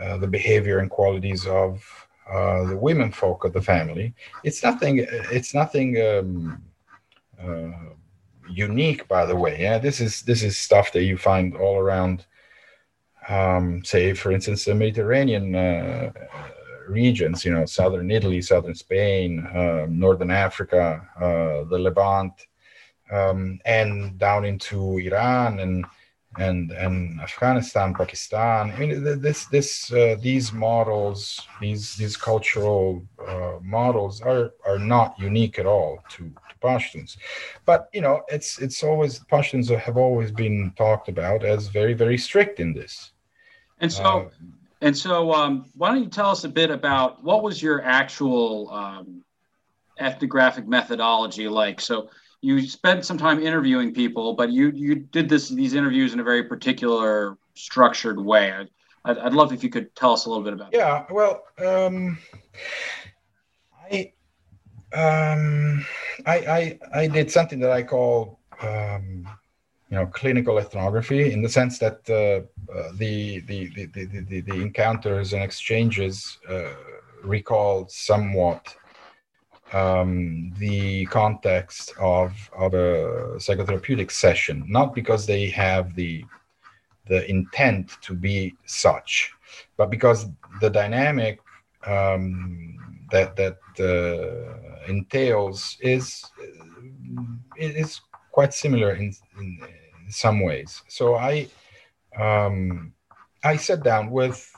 uh, 0.00 0.16
the 0.16 0.26
behavior 0.26 0.78
and 0.78 0.90
qualities 0.90 1.46
of 1.46 1.84
uh, 2.30 2.64
the 2.64 2.76
women 2.76 3.12
folk 3.12 3.44
of 3.44 3.52
the 3.52 3.62
family. 3.62 4.14
It's 4.44 4.62
nothing. 4.62 5.06
It's 5.08 5.54
nothing 5.54 6.00
um, 6.00 6.62
uh, 7.42 7.70
unique, 8.48 9.06
by 9.08 9.26
the 9.26 9.36
way. 9.36 9.60
Yeah, 9.60 9.78
this 9.78 10.00
is 10.00 10.22
this 10.22 10.42
is 10.42 10.58
stuff 10.58 10.92
that 10.92 11.04
you 11.04 11.16
find 11.16 11.56
all 11.56 11.78
around. 11.78 12.26
Um, 13.30 13.84
say, 13.84 14.12
for 14.14 14.32
instance, 14.32 14.64
the 14.64 14.74
Mediterranean 14.74 15.54
uh, 15.54 16.12
regions. 16.88 17.44
You 17.44 17.52
know, 17.52 17.64
southern 17.64 18.10
Italy, 18.10 18.42
southern 18.42 18.74
Spain, 18.74 19.46
uh, 19.46 19.86
northern 19.88 20.30
Africa, 20.30 21.06
uh, 21.16 21.64
the 21.70 21.78
Levant, 21.78 22.32
um, 23.10 23.60
and 23.64 24.18
down 24.18 24.44
into 24.44 24.98
Iran 24.98 25.60
and 25.60 25.84
and 26.38 26.70
and 26.70 27.20
Afghanistan, 27.20 27.94
Pakistan. 27.94 28.70
I 28.70 28.78
mean, 28.78 29.20
this 29.20 29.46
this 29.46 29.92
uh, 29.92 30.16
these 30.20 30.52
models, 30.52 31.40
these 31.60 31.96
these 31.96 32.16
cultural 32.16 33.04
uh, 33.26 33.58
models 33.62 34.20
are 34.20 34.52
are 34.66 34.78
not 34.78 35.18
unique 35.18 35.58
at 35.58 35.66
all 35.66 36.02
to, 36.10 36.24
to 36.48 36.54
Pashtuns, 36.62 37.16
but 37.64 37.88
you 37.92 38.00
know, 38.00 38.22
it's 38.28 38.58
it's 38.60 38.82
always 38.84 39.20
Pashtuns 39.20 39.76
have 39.76 39.96
always 39.96 40.30
been 40.30 40.72
talked 40.76 41.08
about 41.08 41.44
as 41.44 41.68
very 41.68 41.94
very 41.94 42.18
strict 42.18 42.60
in 42.60 42.72
this. 42.74 43.12
And 43.80 43.92
so, 43.92 44.04
uh, 44.04 44.28
and 44.82 44.96
so, 44.96 45.32
um, 45.32 45.70
why 45.74 45.88
don't 45.88 46.02
you 46.02 46.08
tell 46.10 46.30
us 46.30 46.44
a 46.44 46.48
bit 46.48 46.70
about 46.70 47.24
what 47.24 47.42
was 47.42 47.62
your 47.62 47.82
actual 47.82 48.70
um, 48.70 49.24
ethnographic 49.98 50.66
methodology 50.66 51.48
like? 51.48 51.80
So 51.80 52.10
you 52.42 52.60
spent 52.66 53.04
some 53.04 53.18
time 53.18 53.42
interviewing 53.42 53.92
people, 53.92 54.34
but 54.34 54.50
you 54.50 54.70
you 54.74 54.94
did 54.94 55.28
this 55.28 55.48
these 55.48 55.74
interviews 55.74 56.12
in 56.12 56.20
a 56.20 56.24
very 56.24 56.44
particular 56.44 57.36
structured 57.54 58.18
way. 58.18 58.66
I'd, 59.04 59.18
I'd 59.18 59.34
love 59.34 59.52
if 59.52 59.62
you 59.62 59.70
could 59.70 59.94
tell 59.94 60.12
us 60.12 60.26
a 60.26 60.28
little 60.28 60.44
bit 60.44 60.54
about. 60.54 60.70
Yeah, 60.72 61.04
that. 61.08 61.10
well, 61.10 61.44
um, 61.58 62.18
I, 63.90 64.12
um, 64.94 65.86
I 66.26 66.36
I 66.36 66.78
I 66.94 67.06
did 67.06 67.30
something 67.30 67.60
that 67.60 67.70
I 67.70 67.82
call 67.82 68.40
um, 68.62 69.26
you 69.90 69.96
know 69.96 70.06
clinical 70.06 70.58
ethnography 70.58 71.32
in 71.32 71.42
the 71.42 71.48
sense 71.48 71.78
that 71.78 71.98
uh, 72.08 72.72
uh, 72.72 72.90
the, 72.94 73.40
the, 73.40 73.68
the, 73.74 73.86
the, 73.86 74.40
the 74.40 74.54
encounters 74.54 75.32
and 75.32 75.42
exchanges 75.42 76.38
uh, 76.48 76.70
recall 77.24 77.86
somewhat 77.88 78.74
um, 79.72 80.52
the 80.58 81.06
context 81.06 81.92
of, 81.98 82.32
of 82.56 82.74
a 82.74 83.36
psychotherapeutic 83.36 84.10
session, 84.10 84.64
not 84.68 84.94
because 84.94 85.26
they 85.26 85.48
have 85.48 85.94
the 85.94 86.24
the 87.06 87.28
intent 87.28 87.96
to 88.02 88.14
be 88.14 88.54
such, 88.66 89.32
but 89.76 89.90
because 89.90 90.28
the 90.60 90.70
dynamic 90.70 91.40
um, 91.84 92.78
that 93.10 93.34
that 93.34 93.58
uh, 93.80 94.86
entails 94.88 95.76
is 95.80 96.24
is 97.56 98.00
quite 98.30 98.54
similar 98.54 98.92
in, 98.92 99.12
in 99.40 99.58
some 100.10 100.40
ways. 100.40 100.82
So 100.88 101.16
I 101.16 101.48
um, 102.18 102.92
I 103.42 103.56
sat 103.56 103.82
down 103.82 104.10
with 104.10 104.50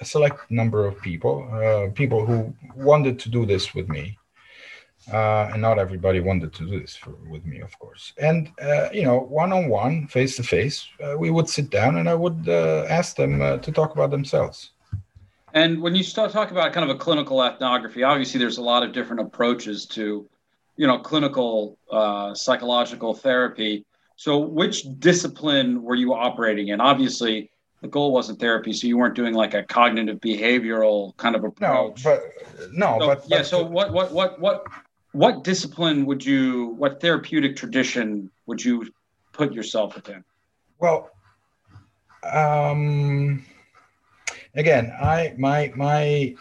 a 0.00 0.04
select 0.04 0.50
number 0.50 0.86
of 0.86 1.00
people, 1.00 1.48
uh, 1.52 1.90
people 1.92 2.24
who 2.24 2.54
wanted 2.74 3.18
to 3.20 3.28
do 3.28 3.44
this 3.44 3.74
with 3.74 3.88
me. 3.88 4.18
Uh, 5.12 5.50
and 5.52 5.62
not 5.62 5.78
everybody 5.78 6.18
wanted 6.18 6.52
to 6.52 6.66
do 6.66 6.80
this 6.80 6.96
for, 6.96 7.10
with 7.30 7.44
me, 7.44 7.60
of 7.60 7.78
course. 7.78 8.12
And, 8.18 8.50
uh, 8.60 8.88
you 8.92 9.04
know, 9.04 9.20
one 9.20 9.52
on 9.52 9.68
one, 9.68 10.08
face 10.08 10.34
to 10.34 10.42
face, 10.42 10.88
we 11.16 11.30
would 11.30 11.48
sit 11.48 11.70
down 11.70 11.98
and 11.98 12.08
I 12.08 12.14
would 12.14 12.48
uh, 12.48 12.86
ask 12.88 13.14
them 13.14 13.40
uh, 13.40 13.58
to 13.58 13.70
talk 13.70 13.92
about 13.92 14.10
themselves. 14.10 14.70
And 15.54 15.80
when 15.80 15.94
you 15.94 16.02
start 16.02 16.32
talking 16.32 16.56
about 16.56 16.72
kind 16.72 16.90
of 16.90 16.96
a 16.96 16.98
clinical 16.98 17.40
ethnography, 17.40 18.02
obviously 18.02 18.40
there's 18.40 18.58
a 18.58 18.62
lot 18.62 18.82
of 18.82 18.92
different 18.92 19.20
approaches 19.20 19.86
to, 19.86 20.28
you 20.76 20.86
know, 20.88 20.98
clinical 20.98 21.78
uh, 21.90 22.34
psychological 22.34 23.14
therapy. 23.14 23.84
So, 24.16 24.38
which 24.38 24.84
discipline 24.98 25.82
were 25.82 25.94
you 25.94 26.14
operating 26.14 26.68
in? 26.68 26.80
Obviously, 26.80 27.50
the 27.82 27.88
goal 27.88 28.12
wasn't 28.12 28.40
therapy, 28.40 28.72
so 28.72 28.86
you 28.86 28.96
weren't 28.96 29.14
doing 29.14 29.34
like 29.34 29.52
a 29.52 29.62
cognitive 29.62 30.20
behavioral 30.20 31.16
kind 31.18 31.36
of 31.36 31.44
approach. 31.44 32.04
No, 32.04 32.10
but 32.10 32.22
no, 32.72 32.98
so, 32.98 33.06
but 33.06 33.24
yeah. 33.28 33.42
So 33.42 33.64
what 33.64 33.92
what 33.92 34.12
what 34.12 34.40
what 34.40 34.66
what 35.12 35.44
discipline 35.44 36.06
would 36.06 36.24
you 36.24 36.74
what 36.78 37.00
therapeutic 37.00 37.56
tradition 37.56 38.30
would 38.46 38.64
you 38.64 38.90
put 39.32 39.52
yourself 39.52 39.94
within? 39.94 40.24
Well, 40.78 41.10
um, 42.24 43.44
again, 44.54 44.92
I 44.98 45.34
my 45.36 45.72
my 45.76 46.34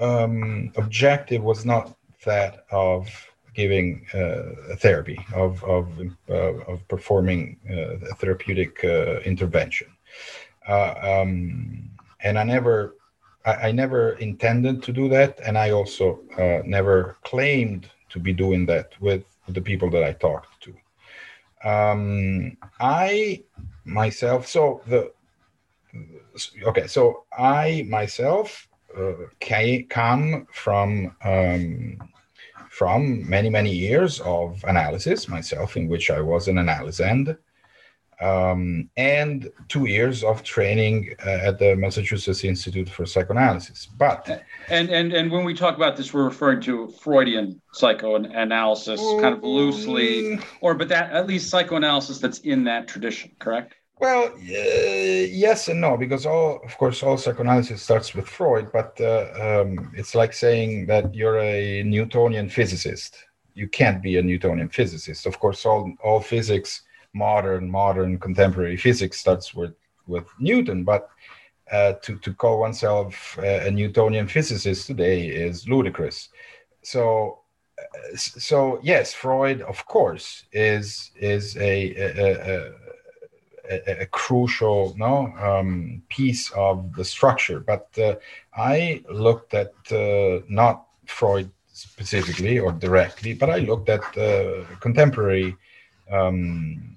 um, 0.00 0.72
objective 0.76 1.42
was 1.42 1.66
not 1.66 1.94
that 2.24 2.64
of 2.70 3.08
giving 3.54 4.06
uh, 4.14 4.76
therapy, 4.76 5.18
of 5.34 5.62
of 5.64 5.86
uh, 6.28 6.54
of 6.70 6.86
performing 6.88 7.58
uh, 7.70 7.96
a 8.10 8.14
therapeutic 8.14 8.84
uh, 8.84 9.20
intervention, 9.20 9.88
um, 10.68 11.90
and 12.20 12.38
I 12.38 12.44
never. 12.44 12.96
I, 13.44 13.54
I, 13.54 13.72
never 13.72 14.12
intended 14.18 14.84
to 14.84 14.92
do 14.92 15.08
that, 15.08 15.40
and 15.44 15.58
I 15.58 15.70
also 15.70 16.20
never 16.64 17.16
claimed 17.24 17.90
to 18.10 18.20
be 18.20 18.32
doing 18.32 18.66
that 18.66 18.92
with 19.00 19.24
the 19.48 19.60
people 19.60 19.90
that 19.90 20.04
I 20.04 20.12
talked 20.12 20.62
to. 20.62 21.68
Um, 21.68 22.56
I 22.78 23.42
myself, 23.84 24.46
so 24.46 24.80
the 24.86 25.10
okay, 26.64 26.86
so 26.86 27.24
I 27.36 27.84
myself 27.88 28.68
uh, 28.96 29.12
come 29.88 30.46
from 30.52 31.16
um, 31.24 31.98
from 32.72 33.28
many, 33.28 33.50
many 33.50 33.70
years 33.70 34.18
of 34.20 34.64
analysis 34.66 35.28
myself, 35.28 35.76
in 35.76 35.88
which 35.88 36.10
I 36.10 36.22
was 36.22 36.48
an 36.48 36.56
analysand, 36.56 37.36
um, 38.18 38.88
and 38.96 39.50
two 39.68 39.84
years 39.84 40.24
of 40.24 40.42
training 40.42 41.14
uh, 41.26 41.48
at 41.48 41.58
the 41.58 41.76
Massachusetts 41.76 42.44
Institute 42.44 42.88
for 42.88 43.04
Psychoanalysis. 43.04 43.88
But 43.98 44.42
and 44.70 44.88
and 44.88 45.12
and 45.12 45.30
when 45.30 45.44
we 45.44 45.52
talk 45.52 45.76
about 45.76 45.98
this, 45.98 46.14
we're 46.14 46.24
referring 46.24 46.62
to 46.62 46.88
Freudian 47.02 47.60
psychoanalysis, 47.74 49.00
kind 49.20 49.34
of 49.34 49.42
loosely, 49.42 50.22
mm. 50.22 50.44
or 50.62 50.74
but 50.74 50.88
that 50.88 51.12
at 51.12 51.26
least 51.26 51.50
psychoanalysis 51.50 52.20
that's 52.20 52.38
in 52.38 52.64
that 52.64 52.88
tradition, 52.88 53.32
correct? 53.38 53.74
Well, 54.02 54.32
uh, 54.34 55.28
yes 55.30 55.68
and 55.68 55.80
no, 55.80 55.96
because 55.96 56.26
all, 56.26 56.60
of 56.64 56.76
course, 56.76 57.04
all 57.04 57.16
psychoanalysis 57.16 57.82
starts 57.82 58.16
with 58.16 58.26
Freud, 58.26 58.72
but 58.72 59.00
uh, 59.00 59.28
um, 59.40 59.92
it's 59.94 60.16
like 60.16 60.32
saying 60.32 60.86
that 60.86 61.14
you're 61.14 61.38
a 61.38 61.84
Newtonian 61.84 62.48
physicist. 62.48 63.16
You 63.54 63.68
can't 63.68 64.02
be 64.02 64.16
a 64.16 64.22
Newtonian 64.22 64.70
physicist. 64.70 65.24
Of 65.24 65.38
course, 65.38 65.64
all 65.64 65.94
all 66.02 66.20
physics, 66.20 66.82
modern, 67.14 67.70
modern, 67.70 68.18
contemporary 68.18 68.76
physics 68.76 69.20
starts 69.20 69.54
with 69.54 69.74
with 70.08 70.26
Newton, 70.40 70.82
but 70.82 71.08
uh, 71.70 71.92
to 72.02 72.18
to 72.18 72.34
call 72.34 72.58
oneself 72.58 73.38
a, 73.38 73.70
Newtonian 73.70 74.26
physicist 74.26 74.88
today 74.88 75.28
is 75.28 75.68
ludicrous. 75.68 76.28
So 76.82 77.42
uh, 77.78 78.16
so 78.16 78.80
yes, 78.82 79.14
Freud, 79.14 79.60
of 79.62 79.86
course, 79.86 80.44
is 80.52 81.12
is 81.14 81.56
a, 81.56 81.94
a, 81.94 82.56
a, 82.56 82.81
a, 83.72 84.02
a 84.02 84.06
crucial 84.06 84.94
no 84.96 85.32
um, 85.38 86.02
piece 86.08 86.50
of 86.52 86.94
the 86.96 87.04
structure. 87.04 87.60
But 87.60 87.88
uh, 87.98 88.16
I 88.56 89.02
looked 89.10 89.54
at 89.54 89.72
uh, 89.90 90.40
not 90.48 90.86
Freud 91.06 91.50
specifically 91.72 92.58
or 92.58 92.72
directly, 92.72 93.34
but 93.34 93.50
I 93.50 93.58
looked 93.58 93.88
at 93.88 94.04
uh, 94.18 94.64
contemporary 94.80 95.56
um, 96.10 96.96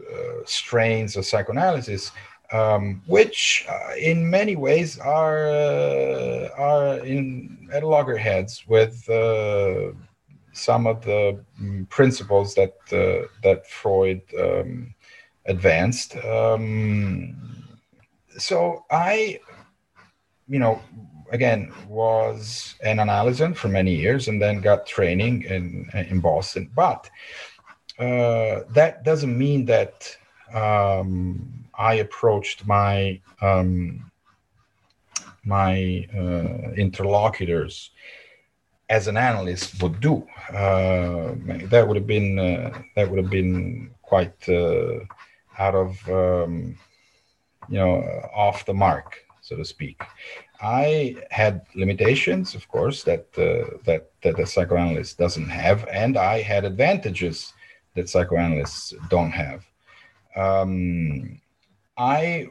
uh, 0.00 0.44
strains 0.44 1.16
of 1.16 1.26
psychoanalysis. 1.26 2.12
Um, 2.52 3.00
which 3.06 3.64
uh, 3.66 3.94
in 3.98 4.28
many 4.28 4.56
ways 4.56 4.98
are 4.98 5.46
uh, 5.46 6.50
are 6.58 6.98
in 6.98 7.66
at 7.72 7.82
loggerheads 7.82 8.68
with 8.68 9.08
some 10.52 10.86
of 10.86 11.04
the 11.04 11.42
um, 11.60 11.86
principles 11.90 12.54
that 12.54 12.74
uh, 12.92 13.26
that 13.42 13.66
Freud 13.66 14.22
um, 14.38 14.94
advanced. 15.46 16.16
Um, 16.24 17.36
so 18.38 18.84
I, 18.90 19.40
you 20.48 20.58
know, 20.58 20.80
again 21.30 21.72
was 21.88 22.74
an 22.82 23.00
analyst 23.00 23.56
for 23.56 23.68
many 23.68 23.94
years 23.94 24.28
and 24.28 24.40
then 24.40 24.60
got 24.60 24.86
training 24.86 25.42
in 25.42 25.90
in 25.94 26.20
Boston. 26.20 26.70
But 26.74 27.08
uh, 27.98 28.60
that 28.70 29.04
doesn't 29.04 29.36
mean 29.36 29.64
that 29.66 30.16
um, 30.54 31.66
I 31.74 31.94
approached 31.94 32.66
my 32.66 33.20
um, 33.40 34.10
my 35.44 36.06
uh, 36.16 36.72
interlocutors 36.76 37.90
as 38.88 39.08
an 39.08 39.16
analyst 39.16 39.82
would 39.82 40.00
do. 40.00 40.26
Uh, 40.52 41.34
that 41.66 41.86
would 41.86 41.96
have 41.96 42.06
been 42.06 42.38
uh, 42.38 42.70
that 42.96 43.08
would 43.08 43.18
have 43.18 43.30
been 43.30 43.90
quite 44.02 44.48
uh, 44.48 44.98
out 45.58 45.74
of 45.74 46.08
um, 46.08 46.76
you 47.68 47.78
know 47.78 47.96
off 48.34 48.66
the 48.66 48.74
mark, 48.74 49.24
so 49.40 49.56
to 49.56 49.64
speak. 49.64 50.02
I 50.62 51.16
had 51.30 51.62
limitations, 51.74 52.54
of 52.54 52.68
course, 52.68 53.02
that 53.04 53.26
uh, 53.36 53.78
that 53.84 54.10
that 54.22 54.38
a 54.38 54.46
psychoanalyst 54.46 55.18
doesn't 55.18 55.48
have, 55.48 55.86
and 55.88 56.16
I 56.16 56.40
had 56.42 56.64
advantages 56.64 57.52
that 57.94 58.08
psychoanalysts 58.08 58.94
don't 59.08 59.32
have. 59.32 59.64
Um, 60.36 61.40
I 61.96 62.48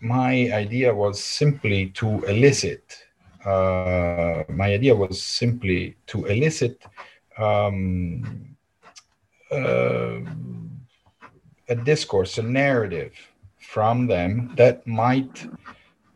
my 0.00 0.50
idea 0.52 0.94
was 0.94 1.22
simply 1.22 1.90
to 1.90 2.24
elicit. 2.24 3.05
Uh, 3.46 4.42
my 4.48 4.72
idea 4.74 4.94
was 4.94 5.22
simply 5.22 5.96
to 6.06 6.24
elicit 6.26 6.84
um, 7.38 8.56
uh, 9.52 10.18
a 11.68 11.76
discourse, 11.84 12.38
a 12.38 12.42
narrative 12.42 13.12
from 13.58 14.06
them 14.08 14.52
that 14.56 14.84
might 14.86 15.46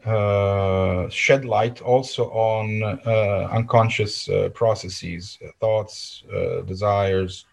uh, 0.05 1.09
shed 1.11 1.45
light 1.45 1.81
also 1.83 2.31
on 2.31 2.83
uh, 2.83 3.49
unconscious 3.53 4.29
uh, 4.29 4.49
processes, 4.55 5.39
thoughts, 5.61 6.25
desires, 6.67 7.45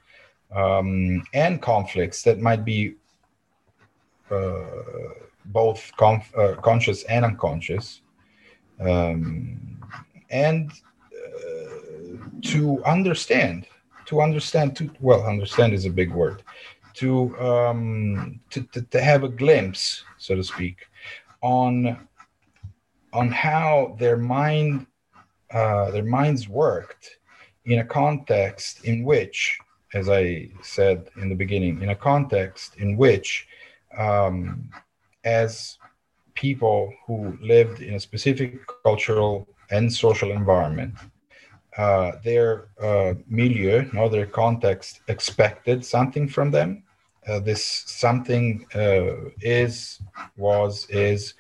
um, 0.55 1.21
and 1.33 1.61
conflicts 1.61 2.23
that 2.23 2.39
might 2.39 2.63
be 2.63 2.95
both 5.45 5.91
uh, 6.01 6.55
conscious 6.61 7.03
and 7.03 7.25
unconscious. 7.25 8.01
Um, 8.79 9.79
and 10.29 10.71
to 12.43 12.83
understand, 12.85 13.67
to 14.05 14.21
understand, 14.21 14.75
to, 14.77 14.89
well, 14.99 15.23
understand 15.23 15.73
is 15.73 15.85
a 15.85 15.89
big 15.89 16.11
word, 16.11 16.43
to, 16.95 17.37
um, 17.39 18.39
to, 18.49 18.61
to, 18.61 18.81
to 18.81 19.01
have 19.01 19.23
a 19.23 19.29
glimpse, 19.29 20.03
so 20.17 20.35
to 20.35 20.43
speak, 20.43 20.87
on 21.41 22.07
on 23.13 23.31
how 23.31 23.95
their 23.99 24.17
mind 24.17 24.85
uh, 25.51 25.89
their 25.91 26.03
minds 26.03 26.49
worked 26.49 27.17
in 27.65 27.79
a 27.79 27.85
context 27.85 28.83
in 28.83 29.03
which, 29.03 29.57
as 29.93 30.09
I 30.09 30.49
said 30.61 31.09
in 31.15 31.29
the 31.29 31.35
beginning, 31.35 31.81
in 31.81 31.89
a 31.89 31.95
context 31.95 32.75
in 32.77 32.97
which, 32.97 33.47
um, 33.97 34.69
as 35.23 35.77
people 36.37 36.93
who 37.05 37.37
lived 37.41 37.81
in 37.81 37.95
a 37.95 37.99
specific 37.99 38.61
cultural 38.83 39.47
and 39.71 39.91
social 39.91 40.31
environment, 40.31 40.93
uh, 41.77 42.11
their 42.23 42.69
uh, 42.81 43.13
milieu, 43.27 43.85
no, 43.93 44.09
their 44.09 44.25
context 44.25 45.01
expected 45.07 45.85
something 45.85 46.27
from 46.27 46.51
them. 46.51 46.83
Uh, 47.27 47.39
this 47.39 47.63
something 47.87 48.65
uh, 48.75 49.29
is, 49.41 49.99
was, 50.37 50.87
is 50.89 51.33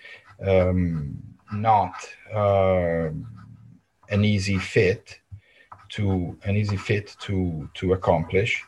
um, 0.45 1.17
not 1.53 1.93
uh, 2.33 3.09
an 4.09 4.25
easy 4.25 4.57
fit 4.57 5.19
to 5.89 6.37
an 6.43 6.55
easy 6.57 6.75
fit 6.75 7.15
to 7.19 7.69
to 7.73 7.93
accomplish 7.93 8.61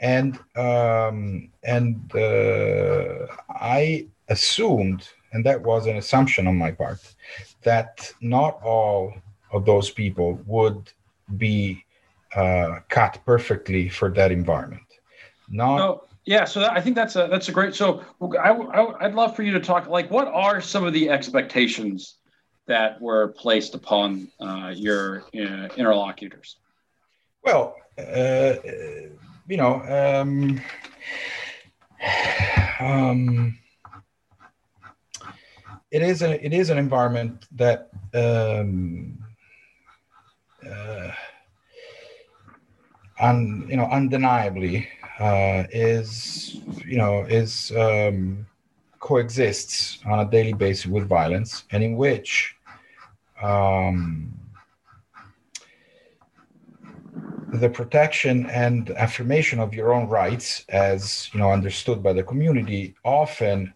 and 0.00 0.38
um, 0.56 1.50
and 1.62 2.14
uh, 2.14 3.26
I 3.48 4.06
assumed, 4.28 5.08
and 5.34 5.44
that 5.44 5.60
was 5.60 5.86
an 5.86 5.96
assumption 5.96 6.46
on 6.46 6.56
my 6.56 6.70
part, 6.70 7.00
that 7.62 8.10
not 8.20 8.62
all 8.62 9.12
of 9.52 9.66
those 9.66 9.90
people 9.90 10.40
would 10.46 10.90
be 11.36 11.84
uh, 12.34 12.80
cut 12.88 13.18
perfectly 13.26 13.88
for 13.88 14.08
that 14.10 14.32
environment. 14.32 14.82
Not 15.50 16.00
yeah, 16.26 16.46
so 16.46 16.60
that, 16.60 16.72
I 16.72 16.80
think 16.80 16.96
that's 16.96 17.16
a 17.16 17.28
that's 17.30 17.48
a 17.48 17.52
great. 17.52 17.74
So 17.74 18.02
I, 18.22 18.48
I 18.48 19.06
would 19.06 19.14
love 19.14 19.36
for 19.36 19.42
you 19.42 19.52
to 19.52 19.60
talk 19.60 19.88
like 19.88 20.10
what 20.10 20.26
are 20.26 20.60
some 20.60 20.84
of 20.84 20.94
the 20.94 21.10
expectations 21.10 22.16
that 22.66 23.00
were 23.00 23.28
placed 23.28 23.74
upon 23.74 24.28
uh, 24.40 24.72
your 24.74 25.24
uh, 25.34 25.68
interlocutors? 25.76 26.56
Well, 27.42 27.76
uh, 27.98 28.54
you 29.46 29.58
know, 29.58 29.82
um, 29.82 30.62
um, 32.80 33.58
it 35.94 36.02
is 36.02 36.22
a 36.22 36.44
it 36.44 36.52
is 36.52 36.70
an 36.70 36.78
environment 36.78 37.46
that 37.52 37.88
um, 38.14 39.16
uh, 40.68 41.10
un, 43.20 43.64
you 43.70 43.76
know 43.76 43.86
undeniably 43.86 44.88
uh, 45.20 45.62
is 45.70 46.56
you 46.84 46.98
know 46.98 47.22
is 47.40 47.70
um, 47.76 48.44
coexists 48.98 50.00
on 50.04 50.18
a 50.18 50.28
daily 50.28 50.52
basis 50.52 50.86
with 50.86 51.06
violence, 51.06 51.62
and 51.70 51.84
in 51.84 51.96
which 51.96 52.56
um, 53.40 54.34
the 57.52 57.68
protection 57.68 58.46
and 58.46 58.90
affirmation 58.90 59.60
of 59.60 59.72
your 59.72 59.94
own 59.94 60.08
rights, 60.08 60.64
as 60.70 61.30
you 61.32 61.38
know, 61.38 61.52
understood 61.52 62.02
by 62.02 62.12
the 62.12 62.24
community, 62.24 62.96
often, 63.04 63.72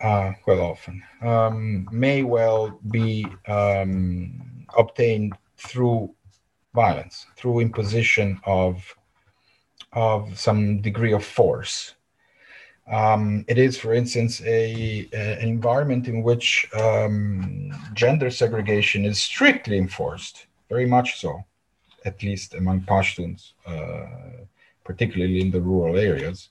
uh, 0.00 0.32
well, 0.46 0.60
often 0.60 1.02
um, 1.22 1.88
may 1.92 2.22
well 2.22 2.78
be 2.90 3.26
um, 3.46 4.66
obtained 4.76 5.34
through 5.56 6.14
violence, 6.74 7.26
through 7.36 7.60
imposition 7.60 8.40
of 8.44 8.94
of 9.92 10.38
some 10.38 10.80
degree 10.80 11.12
of 11.12 11.24
force. 11.24 11.94
Um, 12.90 13.44
it 13.48 13.58
is, 13.58 13.78
for 13.78 13.94
instance, 13.94 14.42
a, 14.42 15.08
a, 15.12 15.40
an 15.40 15.48
environment 15.48 16.08
in 16.08 16.22
which 16.22 16.68
um, 16.74 17.72
gender 17.94 18.28
segregation 18.28 19.04
is 19.04 19.22
strictly 19.22 19.78
enforced, 19.78 20.46
very 20.68 20.84
much 20.84 21.20
so, 21.20 21.44
at 22.04 22.22
least 22.22 22.54
among 22.54 22.82
Pashtuns, 22.82 23.52
uh, 23.66 24.44
particularly 24.84 25.40
in 25.40 25.50
the 25.50 25.60
rural 25.60 25.96
areas. 25.96 26.50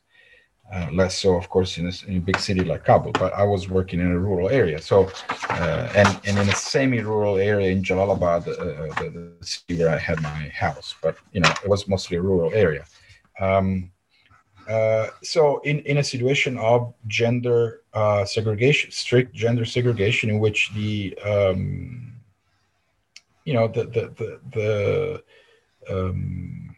Uh, 0.72 0.88
less 0.92 1.20
so, 1.20 1.36
of 1.36 1.50
course, 1.50 1.78
in 1.78 1.88
a, 1.88 1.92
in 2.08 2.18
a, 2.18 2.20
big 2.20 2.40
city 2.40 2.64
like 2.64 2.84
Kabul. 2.86 3.12
But 3.12 3.34
I 3.34 3.44
was 3.44 3.70
working 3.70 4.00
in 4.00 4.08
a 4.08 4.18
rural 4.18 4.50
area, 4.50 4.82
so 4.82 5.12
uh, 5.50 5.92
and 5.94 6.08
and 6.26 6.40
in 6.40 6.50
a 6.50 6.56
semi-rural 6.56 7.38
area 7.38 7.70
in 7.70 7.84
Jalalabad, 7.84 8.48
uh, 8.48 8.94
the, 9.00 9.36
the, 9.40 9.46
city 9.46 9.78
where 9.78 9.90
I 9.90 9.98
had 9.98 10.22
my 10.22 10.50
house. 10.50 10.96
But 11.02 11.18
you 11.32 11.42
know, 11.42 11.50
it 11.64 11.70
was 11.70 11.88
mostly 11.88 12.18
a 12.18 12.22
rural 12.22 12.52
area. 12.54 12.86
Um, 13.40 13.92
uh, 14.68 15.08
so 15.22 15.60
in, 15.60 15.80
in 15.80 15.98
a 15.98 16.04
situation 16.04 16.58
of 16.58 16.94
gender 17.08 17.82
uh, 17.94 18.24
segregation, 18.26 18.92
strict 18.92 19.36
gender 19.36 19.66
segregation, 19.66 20.30
in 20.30 20.40
which 20.40 20.72
the 20.74 21.18
um, 21.20 22.14
you 23.46 23.54
know 23.54 23.68
the 23.68 23.84
the 23.84 24.14
the, 24.18 25.24
the 25.88 26.00
um, 26.10 26.73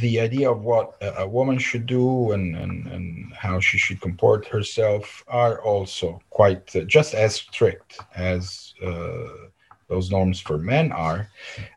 the 0.00 0.20
idea 0.20 0.50
of 0.50 0.62
what 0.62 0.96
a, 1.00 1.26
woman 1.26 1.58
should 1.58 1.86
do 1.86 2.32
and, 2.32 2.56
and, 2.56 2.86
and 2.88 3.32
how 3.34 3.60
she 3.60 3.78
should 3.78 4.00
comport 4.00 4.46
herself 4.46 5.22
are 5.28 5.62
also 5.62 6.20
quite 6.30 6.74
uh, 6.74 6.80
just 6.82 7.14
as 7.14 7.34
strict 7.34 7.98
as 8.16 8.74
uh, 8.84 9.28
those 9.88 10.10
norms 10.10 10.40
for 10.40 10.58
men 10.58 10.92
are. 10.92 11.28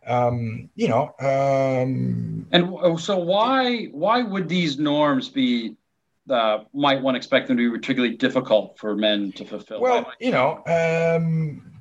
Um, 0.08 0.70
you 0.76 0.88
know 0.88 1.14
um, 1.20 2.48
and 2.52 3.00
so 3.00 3.18
why 3.18 3.86
why 3.86 4.22
would 4.22 4.48
these 4.48 4.78
norms 4.78 5.30
be 5.30 5.76
uh, 6.30 6.60
might 6.74 7.02
one 7.02 7.16
expect 7.16 7.48
them 7.48 7.58
to 7.58 7.72
be 7.72 7.78
particularly 7.78 8.16
difficult 8.16 8.78
for 8.78 8.96
men 8.96 9.32
to 9.34 9.46
fulfill? 9.46 9.82
Well 9.82 10.12
you 10.20 10.32
know 10.32 10.64
um, 10.68 11.72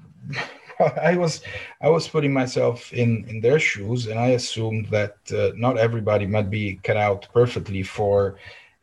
I 1.02 1.16
was 1.16 1.42
I 1.80 1.88
was 1.88 2.08
putting 2.08 2.32
myself 2.32 2.92
in 2.92 3.24
in 3.28 3.40
their 3.40 3.58
shoes, 3.58 4.06
and 4.06 4.18
I 4.18 4.28
assumed 4.28 4.86
that 4.90 5.16
uh, 5.32 5.50
not 5.56 5.78
everybody 5.78 6.26
might 6.26 6.50
be 6.50 6.80
cut 6.82 6.96
out 6.96 7.28
perfectly 7.32 7.82
for 7.82 8.36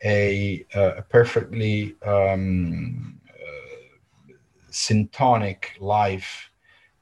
a, 0.03 0.65
uh, 0.75 0.95
a 0.97 1.01
perfectly 1.01 1.95
um, 2.05 3.19
uh, 3.29 4.33
syntonic 4.71 5.79
life 5.79 6.49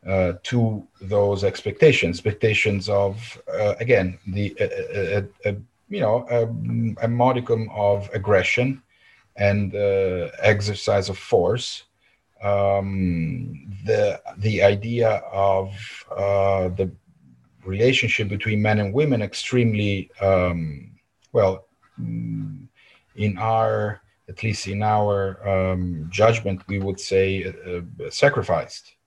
uh, 0.08 0.34
to 0.44 0.88
those 1.02 1.44
expectations, 1.44 2.18
expectations 2.18 2.88
of 2.90 3.42
uh, 3.54 3.76
again 3.80 4.18
the 4.28 4.56
uh, 4.60 4.98
uh, 4.98 5.50
uh, 5.50 5.54
you 5.90 6.00
know 6.00 6.26
a, 6.30 7.06
a, 7.06 7.08
modicum 7.08 7.70
of 7.74 8.10
aggression 8.14 8.82
and 9.36 9.76
exercise 10.40 11.10
of 11.10 11.18
force, 11.18 11.84
um, 12.44 13.68
the 13.86 14.22
the 14.38 14.62
idea 14.64 15.10
of 15.32 15.74
uh, 16.16 16.70
the 16.70 16.92
relationship 17.66 18.30
between 18.30 18.62
men 18.62 18.80
and 18.80 18.94
women 18.94 19.22
extremely 19.22 20.10
um, 20.22 20.92
well 21.34 21.68
mm, 22.00 22.68
in 23.16 23.38
our 23.38 24.02
at 24.30 24.44
least 24.44 24.68
in 24.68 24.84
our 24.84 25.40
um, 25.48 26.08
judgment 26.10 26.62
we 26.68 26.80
would 26.80 27.00
say 27.00 27.52
sacrificed 28.10 28.98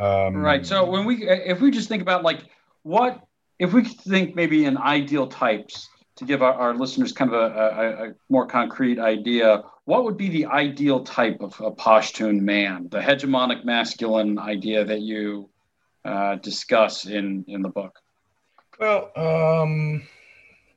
Um, 0.00 0.36
right. 0.36 0.64
So 0.66 0.88
when 0.90 1.04
we, 1.04 1.28
if 1.28 1.60
we 1.60 1.70
just 1.70 1.88
think 1.88 2.02
about 2.02 2.22
like 2.22 2.40
what, 2.82 3.20
if 3.58 3.72
we 3.72 3.84
think 3.84 4.34
maybe 4.34 4.64
in 4.64 4.76
ideal 4.76 5.26
types 5.26 5.88
to 6.16 6.24
give 6.24 6.42
our, 6.42 6.54
our 6.54 6.74
listeners 6.74 7.12
kind 7.12 7.32
of 7.32 7.40
a, 7.40 7.54
a, 7.56 8.08
a, 8.08 8.14
more 8.28 8.46
concrete 8.46 8.98
idea, 8.98 9.62
what 9.84 10.04
would 10.04 10.16
be 10.16 10.28
the 10.28 10.46
ideal 10.46 11.02
type 11.02 11.38
of 11.40 11.60
a 11.60 11.70
Pashtun 11.70 12.40
man, 12.40 12.88
the 12.90 13.00
hegemonic 13.00 13.64
masculine 13.64 14.38
idea 14.38 14.84
that 14.84 15.00
you 15.00 15.50
uh, 16.04 16.36
discuss 16.36 17.06
in 17.06 17.44
in 17.48 17.62
the 17.62 17.68
book? 17.68 17.98
Well, 18.78 19.10
um, 19.16 20.02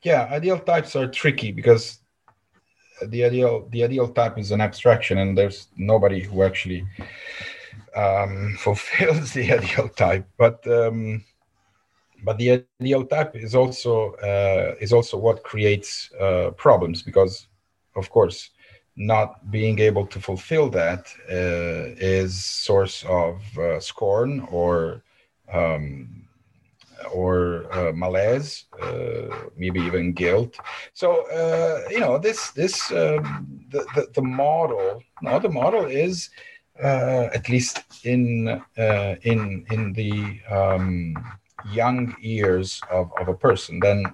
yeah, 0.03 0.27
ideal 0.31 0.59
types 0.59 0.95
are 0.95 1.07
tricky 1.07 1.51
because 1.51 1.99
the 3.05 3.23
ideal 3.23 3.67
the 3.71 3.83
ideal 3.83 4.07
type 4.07 4.37
is 4.37 4.51
an 4.51 4.61
abstraction, 4.61 5.17
and 5.17 5.37
there's 5.37 5.67
nobody 5.77 6.21
who 6.21 6.43
actually 6.43 6.85
um, 7.95 8.55
fulfills 8.59 9.33
the 9.33 9.51
ideal 9.59 9.89
type. 9.89 10.27
But 10.37 10.65
um, 10.67 11.23
but 12.23 12.37
the 12.37 12.65
ideal 12.81 13.05
type 13.05 13.35
is 13.35 13.55
also 13.55 14.13
uh, 14.15 14.75
is 14.79 14.93
also 14.93 15.17
what 15.17 15.43
creates 15.43 16.11
uh, 16.19 16.51
problems 16.51 17.01
because, 17.01 17.47
of 17.95 18.09
course, 18.09 18.51
not 18.95 19.51
being 19.51 19.79
able 19.79 20.05
to 20.07 20.19
fulfill 20.19 20.69
that 20.69 21.07
uh, 21.29 21.93
is 21.99 22.43
source 22.43 23.05
of 23.07 23.41
uh, 23.57 23.79
scorn 23.79 24.41
or 24.51 25.03
um, 25.53 26.23
or 27.13 27.71
uh, 27.71 27.91
malaise, 27.93 28.65
uh, 28.81 29.47
maybe 29.55 29.79
even 29.79 30.13
guilt. 30.13 30.57
So 30.93 31.25
you 31.89 31.99
know 31.99 32.17
this 32.17 32.51
this 32.51 32.91
um, 32.91 33.65
the, 33.69 33.85
the, 33.95 34.07
the 34.15 34.21
model. 34.21 35.03
No, 35.21 35.39
the 35.39 35.49
model 35.49 35.85
is 35.85 36.29
at 36.79 37.47
least 37.49 37.83
in 38.03 38.61
in 39.21 39.65
in 39.71 39.93
the 39.93 40.39
um, 40.49 41.15
young 41.71 42.15
years 42.19 42.81
of, 42.91 43.11
of 43.19 43.27
a 43.27 43.33
person. 43.33 43.79
Then 43.79 44.05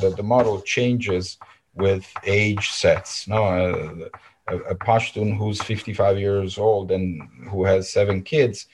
the, 0.00 0.10
the 0.10 0.22
model 0.22 0.60
changes 0.60 1.38
with 1.74 2.10
age 2.24 2.70
sets. 2.70 3.26
No, 3.28 3.44
uh, 3.44 4.08
a, 4.48 4.56
a 4.56 4.74
Pashtun 4.74 5.36
who's 5.36 5.62
55 5.62 6.18
years 6.18 6.58
old 6.58 6.90
and 6.90 7.22
who 7.48 7.64
has 7.64 7.92
seven 7.92 8.22
kids 8.22 8.66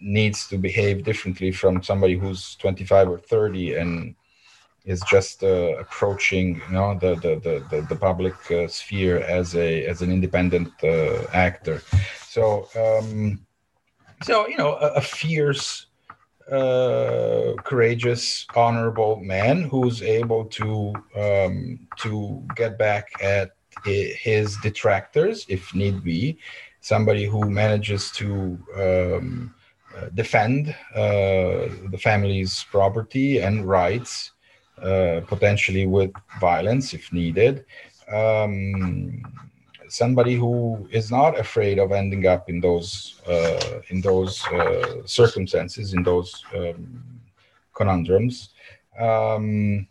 needs 0.00 0.48
to 0.48 0.58
behave 0.58 1.04
differently 1.04 1.50
from 1.50 1.82
somebody 1.82 2.16
who's 2.16 2.54
25 2.56 3.08
or 3.08 3.18
30 3.18 3.74
and 3.74 4.14
is 4.84 5.02
just 5.10 5.42
uh, 5.42 5.76
approaching 5.78 6.62
you 6.66 6.72
know 6.72 6.96
the 6.98 7.14
the 7.16 7.36
the, 7.40 7.64
the, 7.70 7.86
the 7.88 7.96
public 7.96 8.34
uh, 8.50 8.66
sphere 8.66 9.18
as 9.18 9.54
a 9.54 9.84
as 9.84 10.02
an 10.02 10.10
independent 10.10 10.72
uh, 10.82 11.24
actor 11.32 11.82
so 12.26 12.68
um, 12.76 13.44
so 14.22 14.46
you 14.46 14.56
know 14.56 14.76
a, 14.76 14.94
a 14.94 15.00
fierce 15.00 15.87
uh, 16.50 17.54
courageous 17.62 18.46
honorable 18.54 19.16
man 19.16 19.62
who's 19.62 20.02
able 20.02 20.44
to 20.46 20.94
um, 21.16 21.86
to 21.96 22.46
get 22.56 22.78
back 22.78 23.10
at 23.22 23.52
his 23.84 24.56
detractors 24.58 25.46
if 25.48 25.74
need 25.74 26.02
be 26.02 26.38
somebody 26.80 27.24
who 27.24 27.50
manages 27.50 28.10
to 28.12 28.58
um, 28.76 29.54
uh, 29.96 30.08
defend 30.14 30.74
uh, 30.94 31.68
the 31.90 31.98
family's 31.98 32.64
property 32.70 33.38
and 33.38 33.66
rights, 33.66 34.32
uh, 34.82 35.20
potentially 35.26 35.86
with 35.86 36.12
violence 36.40 36.94
if 36.94 37.12
needed. 37.12 37.64
Um, 38.12 39.22
somebody 39.88 40.34
who 40.34 40.88
is 40.90 41.10
not 41.10 41.38
afraid 41.38 41.78
of 41.78 41.92
ending 41.92 42.26
up 42.26 42.48
in 42.48 42.60
those 42.60 43.20
uh, 43.26 43.80
in 43.88 44.00
those 44.00 44.46
uh, 44.48 45.02
circumstances, 45.04 45.94
in 45.94 46.02
those 46.02 46.44
um, 46.54 47.20
conundrums. 47.74 48.50
Um, 48.98 49.88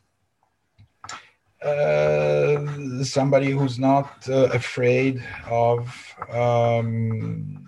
uh, 1.63 3.03
somebody 3.03 3.51
who's 3.51 3.79
not 3.79 4.27
afraid 4.27 5.23
of 5.49 6.15
um, 6.29 7.67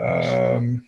um, 0.00 0.86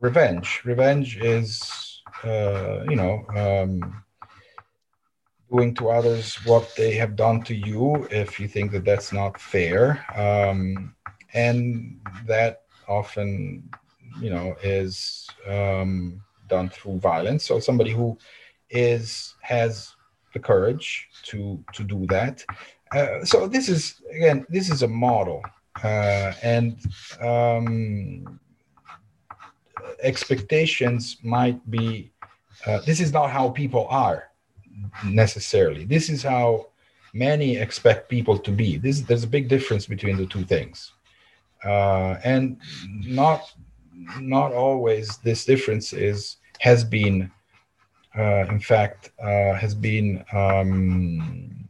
revenge. 0.00 0.62
Revenge 0.64 1.16
is, 1.18 2.02
uh, 2.24 2.84
you 2.88 2.96
know, 2.96 3.24
um, 3.34 4.02
doing 5.50 5.74
to 5.74 5.90
others 5.90 6.34
what 6.44 6.72
they 6.76 6.92
have 6.94 7.16
done 7.16 7.42
to 7.44 7.54
you 7.54 8.06
if 8.10 8.40
you 8.40 8.48
think 8.48 8.72
that 8.72 8.84
that's 8.84 9.12
not 9.12 9.40
fair. 9.40 10.04
Um, 10.16 10.94
and 11.34 12.00
that 12.26 12.62
often, 12.88 13.68
you 14.20 14.30
know, 14.30 14.56
is 14.62 15.28
um, 15.48 16.22
done 16.48 16.68
through 16.68 16.98
violence. 16.98 17.44
So 17.44 17.60
somebody 17.60 17.90
who 17.90 18.18
is 18.70 19.34
has 19.42 19.94
the 20.32 20.40
courage 20.40 21.08
to 21.24 21.62
to 21.72 21.84
do 21.84 22.06
that. 22.06 22.44
Uh, 22.92 23.24
so 23.24 23.46
this 23.46 23.68
is 23.68 24.02
again, 24.12 24.46
this 24.48 24.70
is 24.70 24.82
a 24.82 24.88
model 24.88 25.42
uh, 25.82 26.32
and 26.42 26.78
um, 27.20 28.40
expectations 30.00 31.18
might 31.22 31.58
be 31.70 32.10
uh, 32.66 32.80
this 32.86 33.00
is 33.00 33.12
not 33.12 33.30
how 33.30 33.50
people 33.50 33.86
are 33.90 34.30
necessarily. 35.04 35.84
This 35.84 36.08
is 36.08 36.22
how 36.22 36.66
many 37.12 37.56
expect 37.56 38.08
people 38.08 38.38
to 38.38 38.50
be. 38.50 38.76
This 38.76 39.00
there's 39.00 39.24
a 39.24 39.28
big 39.28 39.48
difference 39.48 39.86
between 39.86 40.16
the 40.16 40.26
two 40.26 40.44
things. 40.44 40.92
Uh, 41.64 42.16
and 42.24 42.58
not 42.86 43.52
not 44.20 44.52
always 44.52 45.16
this 45.18 45.44
difference 45.44 45.92
is 45.92 46.36
has 46.60 46.84
been 46.84 47.30
uh, 48.16 48.44
in 48.48 48.60
fact 48.60 49.10
uh, 49.22 49.54
has 49.54 49.74
been 49.74 50.24
um, 50.32 51.68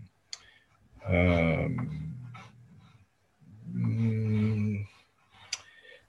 um, 1.08 1.96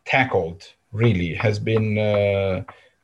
tackled 0.06 0.74
really 0.92 1.34
has 1.34 1.60
been 1.60 1.98
uh, 1.98 2.64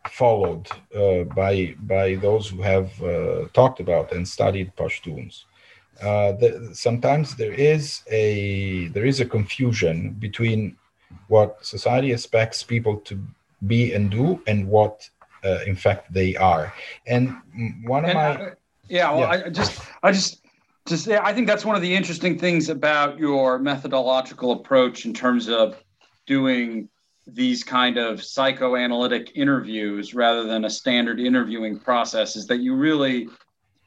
followed 0.09 0.67
uh, 0.95 1.23
by 1.35 1.75
by 1.81 2.15
those 2.15 2.47
who 2.49 2.61
have 2.61 3.01
uh, 3.01 3.47
talked 3.53 3.79
about 3.79 4.11
and 4.11 4.27
studied 4.27 4.75
Pashtuns. 4.75 5.43
Uh, 6.01 6.33
the, 6.33 6.69
sometimes 6.73 7.35
there 7.35 7.53
is 7.53 8.01
a 8.09 8.87
there 8.89 9.05
is 9.05 9.19
a 9.19 9.25
confusion 9.25 10.11
between 10.19 10.75
what 11.27 11.63
society 11.65 12.11
expects 12.11 12.63
people 12.63 12.97
to 12.97 13.19
be 13.67 13.93
and 13.93 14.11
do 14.11 14.41
and 14.47 14.67
what 14.67 15.09
uh, 15.45 15.59
in 15.65 15.75
fact 15.75 16.11
they 16.11 16.35
are. 16.35 16.73
And 17.07 17.35
one 17.83 18.03
of 18.03 18.11
and, 18.11 18.39
my 18.39 18.51
yeah, 18.89 19.11
well, 19.11 19.21
yeah. 19.21 19.43
I 19.45 19.49
just 19.49 19.81
I 20.01 20.11
just 20.11 20.43
to 20.85 20.97
say, 20.97 21.17
I 21.17 21.33
think 21.33 21.47
that's 21.47 21.63
one 21.63 21.75
of 21.75 21.81
the 21.81 21.93
interesting 21.95 22.37
things 22.37 22.69
about 22.69 23.17
your 23.17 23.57
methodological 23.57 24.51
approach 24.51 25.05
in 25.05 25.13
terms 25.13 25.47
of 25.47 25.81
doing 26.25 26.89
these 27.25 27.63
kind 27.63 27.97
of 27.97 28.23
psychoanalytic 28.23 29.31
interviews 29.35 30.13
rather 30.13 30.43
than 30.43 30.65
a 30.65 30.69
standard 30.69 31.19
interviewing 31.19 31.79
process 31.79 32.35
is 32.35 32.47
that 32.47 32.59
you 32.59 32.75
really 32.75 33.27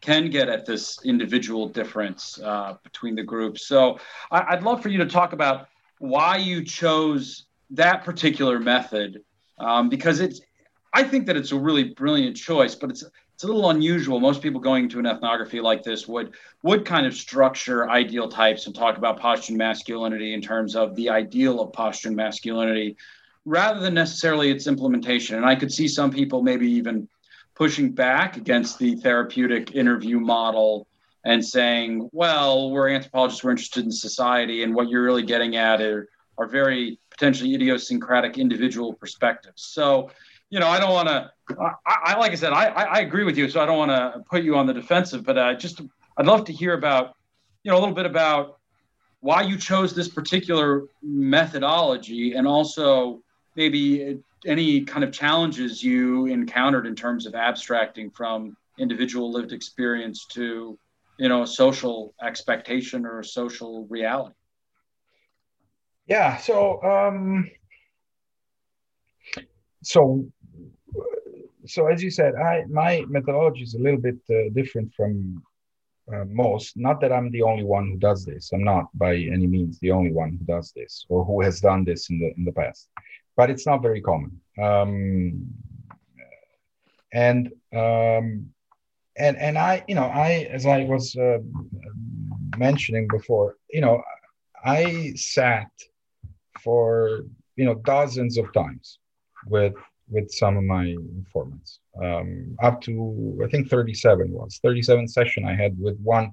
can 0.00 0.30
get 0.30 0.48
at 0.48 0.64
this 0.64 0.98
individual 1.04 1.68
difference 1.68 2.40
uh, 2.42 2.74
between 2.82 3.14
the 3.14 3.22
groups. 3.22 3.66
So 3.66 3.98
I, 4.30 4.54
would 4.54 4.64
love 4.64 4.82
for 4.82 4.88
you 4.88 4.98
to 4.98 5.06
talk 5.06 5.32
about 5.32 5.68
why 5.98 6.36
you 6.36 6.64
chose 6.64 7.46
that 7.70 8.04
particular 8.04 8.58
method 8.58 9.22
um, 9.58 9.88
because 9.88 10.20
it's 10.20 10.40
I 10.92 11.02
think 11.02 11.26
that 11.26 11.36
it's 11.36 11.52
a 11.52 11.58
really 11.58 11.84
brilliant 11.84 12.36
choice, 12.36 12.74
but 12.74 12.90
it's 12.90 13.04
it's 13.34 13.44
a 13.44 13.46
little 13.46 13.68
unusual. 13.68 14.18
Most 14.18 14.40
people 14.40 14.60
going 14.62 14.88
to 14.88 14.98
an 14.98 15.04
ethnography 15.04 15.60
like 15.60 15.82
this 15.82 16.08
would 16.08 16.34
would 16.62 16.86
kind 16.86 17.06
of 17.06 17.14
structure 17.14 17.88
ideal 17.90 18.28
types 18.28 18.66
and 18.66 18.74
talk 18.74 18.96
about 18.96 19.20
Pashtun 19.20 19.56
masculinity 19.56 20.32
in 20.32 20.40
terms 20.40 20.74
of 20.74 20.94
the 20.96 21.10
ideal 21.10 21.60
of 21.60 21.72
Pashtun 21.72 22.14
masculinity, 22.14 22.96
rather 23.46 23.80
than 23.80 23.94
necessarily 23.94 24.50
its 24.50 24.66
implementation. 24.66 25.36
And 25.36 25.46
I 25.46 25.54
could 25.54 25.72
see 25.72 25.88
some 25.88 26.10
people 26.10 26.42
maybe 26.42 26.70
even 26.72 27.08
pushing 27.54 27.92
back 27.92 28.36
against 28.36 28.78
the 28.78 28.96
therapeutic 28.96 29.74
interview 29.74 30.20
model 30.20 30.86
and 31.24 31.42
saying, 31.42 32.10
"Well, 32.12 32.70
we're 32.70 32.90
anthropologists. 32.90 33.42
We're 33.42 33.52
interested 33.52 33.84
in 33.84 33.90
society, 33.90 34.62
and 34.62 34.74
what 34.74 34.90
you're 34.90 35.04
really 35.04 35.22
getting 35.22 35.56
at 35.56 35.80
are 35.80 36.08
are 36.36 36.46
very 36.46 36.98
potentially 37.10 37.54
idiosyncratic 37.54 38.36
individual 38.36 38.92
perspectives." 38.92 39.62
So 39.62 40.10
you 40.50 40.60
know, 40.60 40.68
I 40.68 40.78
don't 40.78 40.92
want 40.92 41.08
to. 41.08 41.30
I, 41.58 41.72
I, 41.86 42.18
like 42.18 42.32
I 42.32 42.34
said, 42.34 42.52
I, 42.52 42.66
I 42.66 43.00
agree 43.00 43.24
with 43.24 43.36
you, 43.36 43.48
so 43.48 43.60
I 43.60 43.66
don't 43.66 43.78
want 43.78 43.90
to 43.90 44.22
put 44.28 44.42
you 44.42 44.56
on 44.56 44.66
the 44.66 44.74
defensive. 44.74 45.24
But 45.24 45.38
uh, 45.38 45.54
just, 45.54 45.80
I'd 46.16 46.26
love 46.26 46.44
to 46.44 46.52
hear 46.52 46.74
about, 46.74 47.14
you 47.62 47.70
know, 47.70 47.78
a 47.78 47.80
little 47.80 47.94
bit 47.94 48.06
about 48.06 48.58
why 49.20 49.42
you 49.42 49.56
chose 49.56 49.94
this 49.94 50.08
particular 50.08 50.84
methodology, 51.02 52.34
and 52.34 52.46
also 52.46 53.22
maybe 53.56 54.18
any 54.46 54.82
kind 54.82 55.02
of 55.02 55.10
challenges 55.12 55.82
you 55.82 56.26
encountered 56.26 56.86
in 56.86 56.94
terms 56.94 57.26
of 57.26 57.34
abstracting 57.34 58.10
from 58.10 58.56
individual 58.78 59.32
lived 59.32 59.52
experience 59.52 60.26
to, 60.26 60.78
you 61.18 61.28
know, 61.28 61.42
a 61.42 61.46
social 61.46 62.14
expectation 62.22 63.06
or 63.06 63.20
a 63.20 63.24
social 63.24 63.86
reality. 63.88 64.34
Yeah. 66.06 66.36
So, 66.36 66.82
um, 66.82 67.50
so, 69.82 70.26
so 71.66 71.86
as 71.86 72.02
you 72.02 72.10
said, 72.10 72.34
I 72.36 72.64
my 72.68 73.04
methodology 73.08 73.62
is 73.62 73.74
a 73.74 73.78
little 73.78 74.00
bit 74.00 74.18
uh, 74.30 74.50
different 74.54 74.94
from 74.94 75.42
uh, 76.12 76.24
most. 76.26 76.76
Not 76.76 77.00
that 77.00 77.12
I'm 77.12 77.30
the 77.32 77.42
only 77.42 77.64
one 77.64 77.90
who 77.90 77.96
does 77.96 78.24
this. 78.24 78.52
I'm 78.52 78.62
not 78.62 78.86
by 78.94 79.16
any 79.16 79.48
means 79.48 79.80
the 79.80 79.90
only 79.90 80.12
one 80.12 80.38
who 80.38 80.44
does 80.44 80.72
this 80.76 81.04
or 81.08 81.24
who 81.24 81.42
has 81.42 81.60
done 81.60 81.84
this 81.84 82.10
in 82.10 82.20
the 82.20 82.32
in 82.36 82.44
the 82.44 82.52
past. 82.52 82.88
But 83.36 83.50
it's 83.50 83.66
not 83.66 83.82
very 83.82 84.00
common. 84.00 84.40
Um, 84.62 85.46
and 87.12 87.48
um, 87.74 88.50
and 89.18 89.36
and 89.38 89.58
I, 89.58 89.84
you 89.88 89.94
know, 89.94 90.04
I 90.06 90.48
as 90.50 90.66
I 90.66 90.84
was 90.84 91.14
uh, 91.16 91.38
mentioning 92.56 93.08
before, 93.08 93.56
you 93.70 93.80
know, 93.80 94.02
I 94.64 95.12
sat 95.16 95.70
for 96.62 97.22
you 97.56 97.64
know 97.64 97.74
dozens 97.74 98.38
of 98.38 98.52
times 98.52 98.98
with 99.46 99.74
with 100.08 100.30
some 100.30 100.56
of 100.56 100.64
my 100.64 100.84
informants 101.18 101.80
um, 102.02 102.56
up 102.62 102.80
to 102.80 103.40
i 103.44 103.48
think 103.48 103.68
37 103.68 104.30
was 104.32 104.58
37 104.62 105.08
session 105.08 105.44
i 105.44 105.54
had 105.54 105.78
with 105.80 105.98
one 106.00 106.32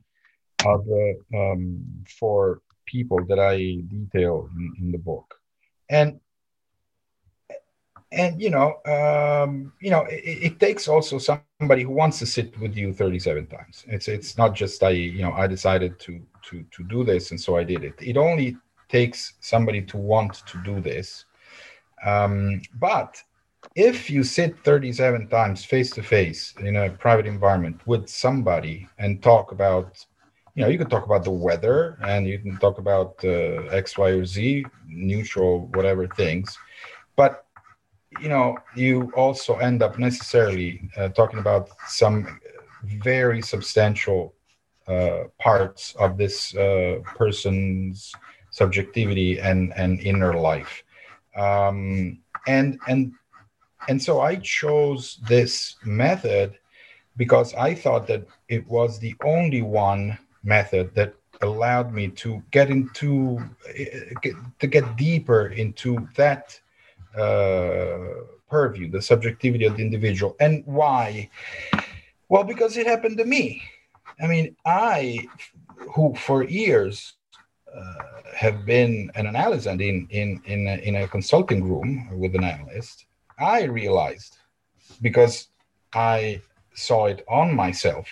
of 0.66 0.86
the 0.86 1.16
um, 1.36 1.84
four 2.20 2.62
people 2.86 3.20
that 3.30 3.40
i 3.40 3.58
detail 3.88 4.50
in, 4.58 4.74
in 4.82 4.92
the 4.92 4.98
book 4.98 5.36
and 5.90 6.20
and 8.14 8.42
you 8.42 8.50
know 8.50 8.76
um, 8.86 9.74
you 9.80 9.90
know 9.90 10.02
it, 10.04 10.52
it, 10.52 10.60
takes 10.60 10.88
also 10.88 11.18
somebody 11.18 11.84
who 11.84 11.92
wants 11.92 12.20
to 12.20 12.26
sit 12.26 12.58
with 12.60 12.76
you 12.76 12.94
37 12.94 13.48
times. 13.48 13.86
It's 13.88 14.08
it's 14.08 14.38
not 14.38 14.54
just 14.56 14.84
i 14.84 14.90
you 14.90 15.22
know 15.22 15.34
i 15.34 15.48
decided 15.48 16.00
to 16.00 16.22
to 16.44 16.64
to 16.72 16.84
do 16.84 17.04
this 17.04 17.32
and 17.32 17.40
so 17.40 17.58
i 17.58 17.64
did 17.64 17.84
it. 17.84 17.96
It 18.00 18.18
only 18.18 18.58
takes 18.90 19.34
somebody 19.40 19.82
to 19.82 19.98
want 19.98 20.34
to 20.46 20.58
do 20.64 20.80
this. 20.80 21.26
Um, 22.06 22.62
but 22.80 23.22
if 23.76 24.10
you 24.10 24.24
sit 24.24 24.60
37 24.64 25.30
times 25.30 25.66
face 25.66 25.90
to 25.92 26.04
face 26.04 26.54
in 26.60 26.76
a 26.76 26.90
private 26.92 27.26
environment 27.26 27.82
with 27.88 28.08
somebody 28.08 28.88
and 29.00 29.24
talk 29.24 29.52
about 29.52 30.06
you 30.56 30.64
know 30.64 30.70
you 30.70 30.78
can 30.78 30.90
talk 30.90 31.06
about 31.06 31.24
the 31.24 31.32
weather 31.32 31.98
and 32.04 32.28
you 32.28 32.38
can 32.38 32.58
talk 32.58 32.78
about 32.78 33.16
uh, 33.24 33.64
x 33.84 33.98
y 33.98 34.10
or 34.10 34.26
z 34.26 34.66
neutral 34.88 35.68
whatever 35.74 36.08
things. 36.08 36.58
But 37.16 37.46
you 38.22 38.30
know 38.30 38.58
you 38.76 39.12
also 39.16 39.58
end 39.58 39.82
up 39.82 39.98
necessarily 40.00 40.90
uh, 40.98 41.10
talking 41.10 41.40
about 41.40 41.70
some 41.88 42.40
very 42.84 43.42
substantial 43.42 44.34
uh, 44.88 45.24
parts 45.40 45.96
of 46.00 46.18
this 46.18 46.56
uh, 46.56 47.00
person's 47.16 48.14
subjectivity 48.52 49.40
and 49.40 49.74
and 49.76 50.00
inner 50.00 50.34
life. 50.34 50.84
Um, 51.36 52.20
and 52.48 52.80
and 52.88 53.14
and 53.88 54.02
so 54.02 54.22
I 54.22 54.36
chose 54.36 55.20
this 55.28 55.76
method 55.86 56.58
because 57.18 57.54
I 57.54 57.74
thought 57.74 58.08
that 58.08 58.26
it 58.48 58.68
was 58.68 59.00
the 59.00 59.16
only 59.24 59.62
one 59.62 60.18
method 60.44 60.94
that 60.96 61.14
allowed 61.42 61.94
me 61.94 62.08
to 62.10 62.42
get 62.52 62.70
into 62.70 63.42
to 64.60 64.68
get 64.68 64.96
deeper 64.96 65.48
into 65.48 66.08
that 66.16 66.60
uh, 67.18 67.98
purview, 68.50 68.90
the 68.90 69.02
subjectivity 69.02 69.66
of 69.66 69.78
the 69.78 69.84
individual, 69.84 70.36
and 70.40 70.64
why? 70.66 71.30
Well, 72.30 72.44
because 72.44 72.78
it 72.78 72.88
happened 72.88 73.18
to 73.18 73.26
me. 73.26 73.62
I 74.22 74.28
mean, 74.28 74.56
I, 74.66 75.28
who 75.94 76.16
for 76.16 76.44
years 76.44 77.14
uh, 77.76 78.22
have 78.36 78.66
been 78.66 79.12
an 79.16 79.26
analyst 79.28 79.68
in 79.68 80.08
in 80.10 80.42
in 80.46 80.68
a, 80.68 80.76
in 80.88 80.96
a 80.98 81.08
consulting 81.08 81.64
room 81.64 82.10
with 82.18 82.36
an 82.36 82.44
analyst, 82.44 83.06
I 83.40 83.64
realized 83.64 84.38
because 85.02 85.48
I 85.94 86.42
saw 86.74 87.06
it 87.06 87.24
on 87.28 87.56
myself, 87.56 88.08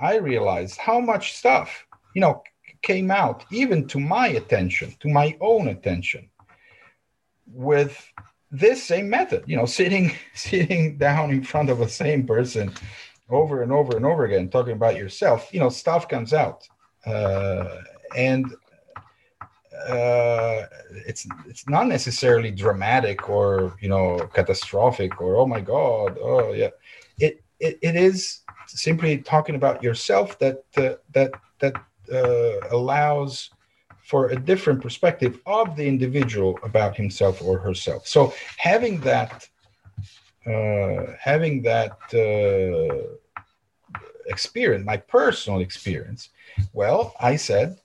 I 0.00 0.16
realized 0.16 0.78
how 0.78 1.00
much 1.00 1.34
stuff, 1.34 1.86
you 2.14 2.20
know, 2.20 2.42
came 2.82 3.10
out 3.10 3.44
even 3.50 3.86
to 3.88 3.98
my 3.98 4.28
attention, 4.28 4.94
to 5.00 5.08
my 5.08 5.36
own 5.40 5.68
attention 5.68 6.28
with 7.46 8.12
this 8.50 8.82
same 8.82 9.10
method, 9.10 9.44
you 9.46 9.56
know, 9.56 9.66
sitting 9.66 10.12
sitting 10.34 10.98
down 10.98 11.30
in 11.30 11.42
front 11.42 11.70
of 11.70 11.78
the 11.78 11.88
same 11.88 12.26
person 12.26 12.72
over 13.28 13.62
and 13.62 13.72
over 13.72 13.96
and 13.96 14.06
over 14.06 14.24
again 14.24 14.48
talking 14.48 14.72
about 14.72 14.96
yourself, 14.96 15.52
you 15.52 15.60
know, 15.60 15.68
stuff 15.68 16.08
comes 16.08 16.32
out. 16.32 16.68
Uh, 17.04 17.82
and 18.16 18.46
uh, 19.88 20.66
it's 21.06 21.26
it's 21.46 21.68
not 21.68 21.86
necessarily 21.86 22.50
dramatic 22.50 23.28
or 23.28 23.76
you 23.80 23.88
know 23.88 24.18
catastrophic 24.32 25.20
or 25.20 25.36
oh 25.36 25.46
my 25.46 25.60
god 25.60 26.18
oh 26.20 26.52
yeah 26.52 26.70
it 27.18 27.42
it, 27.60 27.78
it 27.82 27.94
is 27.94 28.40
simply 28.66 29.18
talking 29.18 29.54
about 29.54 29.82
yourself 29.82 30.38
that 30.38 30.64
uh, 30.76 30.94
that 31.12 31.30
that 31.60 31.74
uh, 32.12 32.68
allows 32.70 33.50
for 34.10 34.28
a 34.28 34.36
different 34.50 34.80
perspective 34.80 35.34
of 35.46 35.76
the 35.76 35.86
individual 35.94 36.58
about 36.62 36.96
himself 36.96 37.42
or 37.42 37.58
herself 37.58 38.06
so 38.06 38.32
having 38.56 39.00
that 39.00 39.48
uh, 40.46 41.06
having 41.18 41.54
that 41.62 41.98
uh, 42.14 43.02
experience 44.26 44.84
my 44.84 44.96
personal 44.96 45.60
experience 45.60 46.30
well 46.72 47.14
i 47.20 47.34
said 47.36 47.78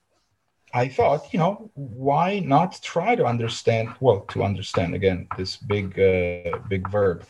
I 0.73 0.87
thought, 0.87 1.33
you 1.33 1.39
know, 1.39 1.69
why 1.75 2.39
not 2.39 2.79
try 2.81 3.15
to 3.15 3.25
understand? 3.25 3.89
Well, 3.99 4.21
to 4.29 4.43
understand 4.43 4.95
again 4.95 5.27
this 5.37 5.57
big, 5.57 5.99
uh, 5.99 6.59
big 6.69 6.89
verb. 6.89 7.25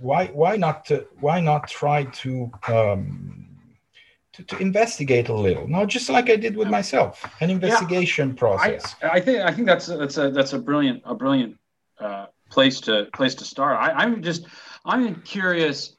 Why, 0.00 0.26
why 0.26 0.56
not? 0.56 0.84
To, 0.86 1.06
why 1.20 1.40
not 1.40 1.68
try 1.68 2.04
to, 2.04 2.50
um, 2.68 3.43
to 4.34 4.42
to 4.44 4.58
investigate 4.58 5.28
a 5.28 5.34
little? 5.34 5.66
No, 5.68 5.86
just 5.86 6.08
like 6.08 6.30
I 6.30 6.36
did 6.36 6.56
with 6.56 6.68
myself, 6.68 7.24
an 7.40 7.50
investigation 7.50 8.30
yeah, 8.30 8.34
process. 8.34 8.96
I, 9.02 9.08
I, 9.08 9.20
think 9.20 9.40
I 9.40 9.52
think 9.52 9.66
that's 9.66 9.86
that's 9.86 10.18
a 10.18 10.30
that's 10.30 10.52
a 10.52 10.58
brilliant 10.58 11.02
a 11.04 11.14
brilliant 11.14 11.56
uh, 12.00 12.26
place 12.50 12.80
to 12.82 13.06
place 13.12 13.34
to 13.36 13.44
start. 13.44 13.78
I, 13.78 13.92
I'm 13.92 14.22
just 14.22 14.46
I'm 14.84 15.22
curious. 15.22 15.96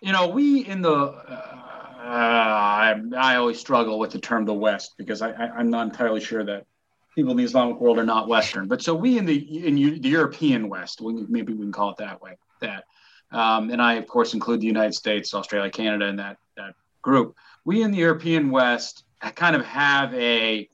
You 0.00 0.12
know, 0.12 0.28
we 0.28 0.64
in 0.66 0.80
the 0.80 0.94
uh, 0.94 1.60
I, 2.02 2.94
I 3.16 3.36
always 3.36 3.60
struggle 3.60 3.98
with 3.98 4.10
the 4.10 4.18
term 4.18 4.44
the 4.44 4.54
West 4.54 4.94
because 4.96 5.22
I, 5.22 5.30
I, 5.30 5.60
am 5.60 5.70
not 5.70 5.86
entirely 5.86 6.20
sure 6.20 6.44
that 6.44 6.66
people 7.14 7.30
in 7.32 7.36
the 7.36 7.44
Islamic 7.44 7.78
world 7.80 7.98
are 7.98 8.04
not 8.04 8.26
Western. 8.26 8.66
But 8.66 8.82
so 8.82 8.94
we 8.94 9.18
in 9.18 9.26
the 9.26 9.66
in 9.66 9.74
the 9.74 10.08
European 10.08 10.68
West, 10.68 11.00
we, 11.00 11.12
maybe 11.28 11.52
we 11.52 11.60
can 11.60 11.72
call 11.72 11.90
it 11.90 11.98
that 11.98 12.20
way. 12.20 12.38
That, 12.62 12.84
um, 13.30 13.70
and 13.70 13.80
I 13.80 13.94
of 13.94 14.06
course 14.06 14.34
include 14.34 14.60
the 14.60 14.66
United 14.66 14.94
States, 14.94 15.34
Australia, 15.34 15.70
Canada 15.70 16.06
in 16.06 16.16
that 16.16 16.38
that 16.56 16.74
group. 17.02 17.36
We 17.64 17.82
in 17.82 17.90
the 17.90 17.98
European 17.98 18.50
West 18.50 19.04
kind 19.34 19.54
of 19.54 19.64
have 19.66 20.14
a 20.14 20.68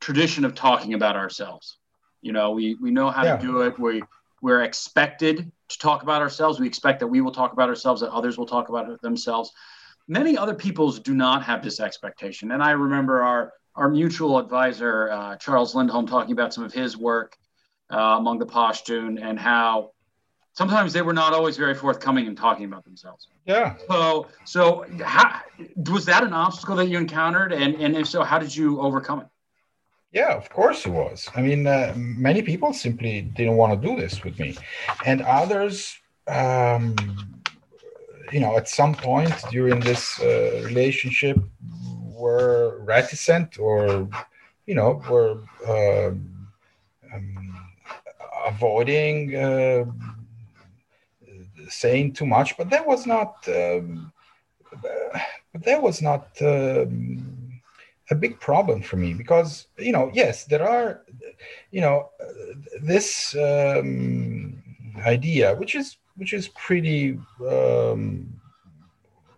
tradition 0.00 0.44
of 0.44 0.54
talking 0.54 0.94
about 0.94 1.16
ourselves. 1.16 1.76
You 2.22 2.32
know, 2.32 2.52
we 2.52 2.74
we 2.74 2.90
know 2.90 3.10
how 3.10 3.24
yeah. 3.24 3.36
to 3.36 3.42
do 3.42 3.62
it. 3.62 3.78
We 3.78 4.02
we're 4.42 4.62
expected 4.62 5.50
to 5.68 5.78
talk 5.78 6.02
about 6.02 6.22
ourselves. 6.22 6.58
We 6.58 6.66
expect 6.66 7.00
that 7.00 7.06
we 7.06 7.20
will 7.20 7.32
talk 7.32 7.52
about 7.52 7.68
ourselves, 7.68 8.00
that 8.00 8.10
others 8.10 8.38
will 8.38 8.46
talk 8.46 8.68
about 8.68 9.00
themselves 9.02 9.52
many 10.10 10.36
other 10.36 10.54
peoples 10.54 10.98
do 10.98 11.14
not 11.14 11.44
have 11.44 11.62
this 11.62 11.78
expectation. 11.78 12.50
And 12.50 12.62
I 12.62 12.72
remember 12.72 13.22
our 13.22 13.52
our 13.76 13.88
mutual 13.88 14.38
advisor 14.38 15.10
uh, 15.10 15.36
Charles 15.36 15.74
Lindholm 15.74 16.06
talking 16.06 16.32
about 16.32 16.52
some 16.52 16.64
of 16.64 16.72
his 16.72 16.96
work 16.96 17.36
uh, 17.90 18.16
among 18.18 18.40
the 18.40 18.46
Pashtun 18.46 19.22
and 19.22 19.38
how 19.38 19.92
sometimes 20.60 20.92
they 20.92 21.04
were 21.08 21.18
not 21.22 21.30
always 21.32 21.56
very 21.64 21.76
forthcoming 21.84 22.24
in 22.30 22.34
talking 22.44 22.66
about 22.70 22.82
themselves. 22.88 23.22
Yeah. 23.46 23.68
So 23.88 24.00
so 24.54 24.60
how, 25.14 25.26
was 25.94 26.04
that 26.10 26.22
an 26.28 26.34
obstacle 26.44 26.76
that 26.80 26.88
you 26.92 26.98
encountered, 27.06 27.50
and 27.62 27.70
and 27.82 27.90
if 28.00 28.06
so, 28.14 28.18
how 28.30 28.38
did 28.44 28.52
you 28.60 28.68
overcome 28.86 29.18
it? 29.24 29.28
Yeah, 30.20 30.32
of 30.42 30.46
course 30.58 30.80
it 30.88 30.92
was. 31.02 31.18
I 31.38 31.40
mean, 31.46 31.60
uh, 31.66 31.94
many 31.96 32.42
people 32.50 32.70
simply 32.86 33.14
didn't 33.38 33.56
want 33.60 33.70
to 33.74 33.78
do 33.88 33.92
this 34.02 34.14
with 34.24 34.36
me, 34.42 34.50
and 35.10 35.18
others. 35.40 35.74
Um, 36.40 36.82
you 38.34 38.40
know, 38.44 38.52
at 38.60 38.66
some 38.80 38.94
point 38.94 39.34
during 39.56 39.78
this 39.80 40.02
uh, 40.20 40.26
relationship, 40.68 41.36
were 42.24 42.78
reticent 42.96 43.58
or, 43.58 43.82
you 44.68 44.74
know, 44.78 44.90
were 45.10 45.34
uh, 45.66 46.10
um, 47.12 47.28
avoiding 48.46 49.14
uh, 49.34 49.84
saying 51.70 52.12
too 52.12 52.26
much. 52.26 52.56
But 52.56 52.70
that 52.70 52.86
was 52.86 53.06
not. 53.06 53.36
Um, 53.48 54.12
that 55.64 55.82
was 55.82 56.00
not 56.00 56.28
um, 56.42 57.60
a 58.10 58.14
big 58.14 58.38
problem 58.38 58.82
for 58.82 58.96
me 58.96 59.14
because 59.14 59.66
you 59.78 59.92
know, 59.92 60.10
yes, 60.14 60.44
there 60.44 60.68
are, 60.68 61.02
you 61.72 61.80
know, 61.80 62.10
this 62.80 63.34
um, 63.34 64.62
idea 65.04 65.54
which 65.54 65.74
is 65.74 65.96
which 66.16 66.32
is 66.32 66.48
pretty 66.48 67.18
um, 67.48 68.40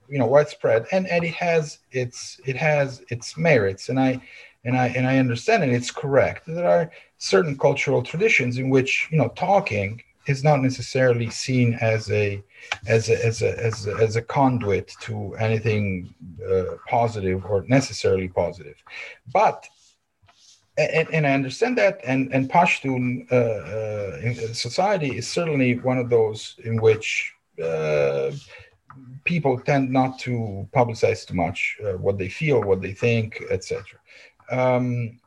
you 0.09 0.19
know 0.19 0.27
widespread 0.27 0.87
and 0.93 1.07
and 1.09 1.25
it 1.25 1.35
has 1.35 1.79
its 1.91 2.41
it 2.45 2.57
has 2.57 3.03
its 3.09 3.37
merits 3.39 3.89
and 3.89 3.99
i 3.99 4.21
and 4.65 4.77
i 4.77 4.89
and 4.89 5.07
i 5.07 5.19
understand 5.19 5.63
and 5.63 5.73
it's 5.73 5.91
correct 5.91 6.45
there 6.47 6.69
are 6.69 6.91
certain 7.19 7.57
cultural 7.57 8.03
traditions 8.03 8.59
in 8.59 8.69
which 8.69 9.09
you 9.11 9.17
know 9.17 9.29
talking 9.29 10.03
is 10.27 10.45
not 10.45 10.61
necessarily 10.61 11.31
seen 11.31 11.75
as 11.75 12.11
a 12.11 12.43
as 12.87 13.09
a 13.09 13.25
as 13.25 13.43
a 13.43 13.65
as 13.65 13.87
a, 13.87 13.95
as 13.97 14.17
a 14.17 14.23
conduit 14.23 14.93
to 15.01 15.35
anything 15.35 16.15
uh, 16.51 16.77
positive 16.89 17.45
or 17.45 17.65
necessarily 17.69 18.29
positive 18.29 18.77
but 19.33 19.69
and, 20.79 21.09
and 21.13 21.27
I 21.27 21.35
understand 21.35 21.77
that, 21.79 22.01
and 22.05 22.33
and 22.33 22.51
Pashtun 22.51 23.31
uh, 23.31 23.35
uh, 23.35 24.55
society 24.55 25.19
is 25.19 25.29
certainly 25.29 25.79
one 25.79 25.99
of 25.99 26.09
those 26.09 26.57
in 26.65 26.81
which 26.81 27.35
uh, 27.63 28.31
people 29.25 29.59
tend 29.59 29.91
not 29.91 30.19
to 30.21 30.69
publicize 30.75 31.27
too 31.27 31.35
much 31.35 31.77
uh, 31.85 31.93
what 31.93 32.19
they 32.19 32.29
feel, 32.29 32.63
what 32.63 32.81
they 32.81 32.93
think, 32.93 33.43
etc. 33.51 33.85
Um, 34.51 35.21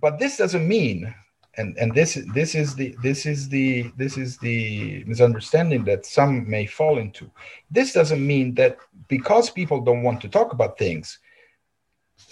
but 0.00 0.18
this 0.18 0.36
doesn't 0.36 0.68
mean 0.68 1.14
and 1.56 1.76
and 1.76 1.94
this 1.94 2.18
this 2.34 2.54
is 2.54 2.74
the 2.74 2.96
this 3.02 3.26
is 3.26 3.48
the 3.48 3.92
this 3.96 4.16
is 4.16 4.38
the 4.38 5.04
misunderstanding 5.06 5.84
that 5.84 6.06
some 6.06 6.48
may 6.48 6.66
fall 6.66 6.98
into. 6.98 7.30
This 7.70 7.92
doesn't 7.92 8.26
mean 8.26 8.54
that 8.54 8.78
because 9.08 9.50
people 9.50 9.80
don't 9.80 10.02
want 10.02 10.20
to 10.22 10.28
talk 10.28 10.52
about 10.52 10.78
things 10.78 11.18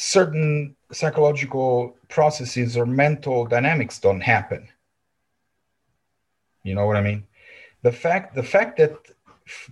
certain 0.00 0.74
psychological 0.92 1.94
processes 2.08 2.76
or 2.76 2.86
mental 2.86 3.44
dynamics 3.44 3.98
don't 3.98 4.22
happen. 4.22 4.66
You 6.62 6.74
know 6.74 6.86
what 6.86 6.96
i 6.96 7.02
mean? 7.02 7.26
The 7.82 7.92
fact 7.92 8.34
the 8.34 8.42
fact 8.42 8.78
that 8.78 8.96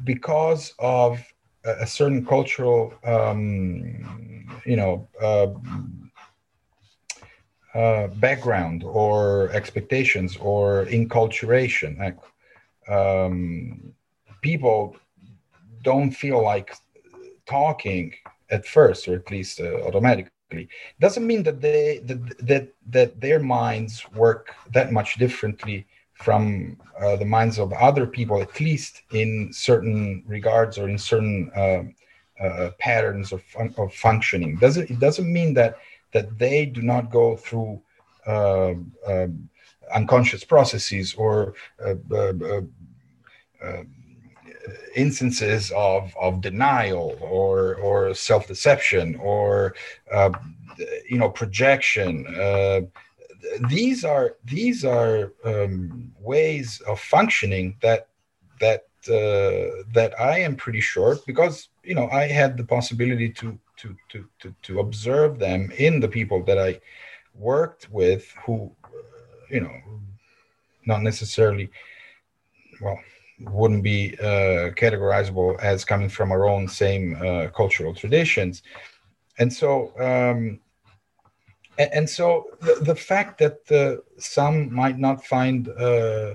because 0.05 0.75
of 0.79 1.21
a, 1.65 1.87
certain 1.87 2.25
cultural 2.25 2.95
um, 3.05 4.61
you 4.65 4.77
know 4.77 5.09
uh, 5.21 5.49
uh, 7.79 8.09
background 8.27 8.83
or 8.83 9.51
expectations 9.51 10.37
or 10.39 10.87
inculturation. 10.87 11.91
Like, 12.05 12.19
um, 12.97 13.95
people 14.43 14.97
don't 15.83 16.11
feel 16.11 16.43
like 16.43 16.75
talking 17.47 18.07
at 18.51 18.67
first, 18.67 19.07
or 19.07 19.15
at 19.15 19.31
least 19.31 19.61
uh, 19.61 19.83
automatically. 19.87 20.69
Doesn't 20.99 21.27
mean 21.27 21.43
that 21.45 21.61
they 21.61 22.01
that, 22.09 22.21
that 22.51 22.65
that 22.97 23.21
their 23.21 23.41
minds 23.59 23.93
work 24.23 24.55
that 24.73 24.93
much 24.99 25.11
differently 25.25 25.87
from 26.15 26.77
uh, 27.01 27.17
the 27.17 27.31
minds 27.37 27.59
of 27.59 27.73
other 27.75 28.07
people, 28.07 28.43
at 28.43 28.61
least 28.61 29.03
in 29.13 29.53
certain 29.53 30.25
regards 30.27 30.79
or 30.79 30.89
in 30.89 30.99
certain 30.99 31.51
um, 31.55 31.95
uh, 32.45 32.71
patterns 32.79 33.31
of, 33.33 33.43
fun- 33.43 33.75
of 33.79 33.95
functioning. 33.95 34.57
Doesn't 34.57 34.91
it 34.91 34.99
doesn't 34.99 35.31
mean 35.39 35.55
that 35.55 35.79
that 36.13 36.39
they 36.39 36.67
do 36.67 36.83
not 36.83 37.11
go 37.11 37.37
through 37.37 37.81
uh, 38.27 38.75
um, 39.07 39.49
unconscious 39.95 40.45
processes 40.45 41.15
or 41.15 41.55
uh, 41.85 41.95
uh, 42.13 42.61
uh 43.63 43.83
instances 44.95 45.73
of, 45.75 46.15
of 46.21 46.43
denial 46.43 47.17
or, 47.23 47.77
or 47.77 48.13
self-deception 48.13 49.17
or 49.17 49.75
you 51.09 51.17
know 51.19 51.31
projection. 51.31 52.27
These 53.69 54.05
are 54.05 54.37
these 54.45 54.85
are 54.85 55.33
um, 55.45 56.13
ways 56.21 56.83
of 56.87 57.01
functioning 57.01 57.77
that 57.81 58.09
that 58.61 58.89
uh, 59.09 59.85
that 59.95 60.13
I 60.19 60.41
am 60.41 60.57
pretty 60.57 60.81
sure 60.81 61.19
because 61.27 61.69
you 61.83 61.95
know 61.95 62.09
I 62.11 62.27
had 62.27 62.57
the 62.57 62.65
possibility 62.65 63.31
to 63.41 63.59
to 63.79 63.97
to 64.11 64.29
to, 64.41 64.55
to 64.63 64.81
observe 64.81 65.39
them 65.39 65.71
in 65.79 66.01
the 66.01 66.09
people 66.09 66.43
that 66.45 66.59
I 66.59 66.81
worked 67.35 67.89
with 67.91 68.33
who 68.45 68.71
uh, 68.85 68.89
you 69.51 69.61
know 69.61 69.75
not 70.87 71.03
necessarily 71.03 71.71
well 72.81 72.99
wouldn't 73.41 73.85
be 73.85 74.17
uh, 74.21 74.71
categorizable 74.75 75.59
as 75.61 75.85
coming 75.85 76.09
from 76.09 76.33
our 76.33 76.49
own 76.49 76.67
same 76.67 77.17
uh, 77.25 77.47
cultural 77.49 77.95
traditions. 77.95 78.63
And 79.39 79.53
so 79.53 79.93
um, 80.01 80.59
and, 81.79 81.91
and 81.93 82.11
so 82.11 82.47
the, 82.61 82.79
the 82.83 82.95
fact 82.95 83.39
that 83.39 83.59
uh, 83.71 84.03
some 84.19 84.75
might 84.75 84.99
not 84.99 85.25
find 85.25 85.69
uh, 85.69 86.35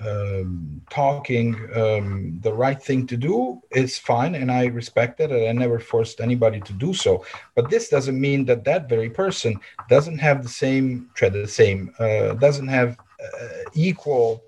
um, 0.00 0.82
talking 0.90 1.54
um, 1.76 2.38
the 2.42 2.52
right 2.52 2.82
thing 2.82 3.06
to 3.06 3.16
do 3.16 3.62
is 3.70 3.96
fine 3.96 4.34
and 4.34 4.50
i 4.50 4.66
respect 4.66 5.20
it 5.20 5.30
and 5.30 5.48
i 5.48 5.52
never 5.52 5.78
forced 5.78 6.20
anybody 6.20 6.60
to 6.60 6.72
do 6.72 6.92
so 6.92 7.24
but 7.54 7.70
this 7.70 7.88
doesn't 7.88 8.20
mean 8.20 8.44
that 8.44 8.64
that 8.64 8.88
very 8.88 9.08
person 9.08 9.58
doesn't 9.88 10.18
have 10.18 10.42
the 10.42 10.48
same 10.48 11.08
tread 11.14 11.32
the 11.32 11.46
same 11.46 11.94
uh, 12.00 12.34
doesn't 12.34 12.66
have 12.66 12.98
uh, 13.22 13.70
equal 13.74 14.42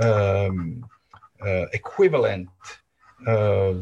um, 0.00 0.88
uh, 1.44 1.66
equivalent 1.72 2.48
uh, 3.26 3.74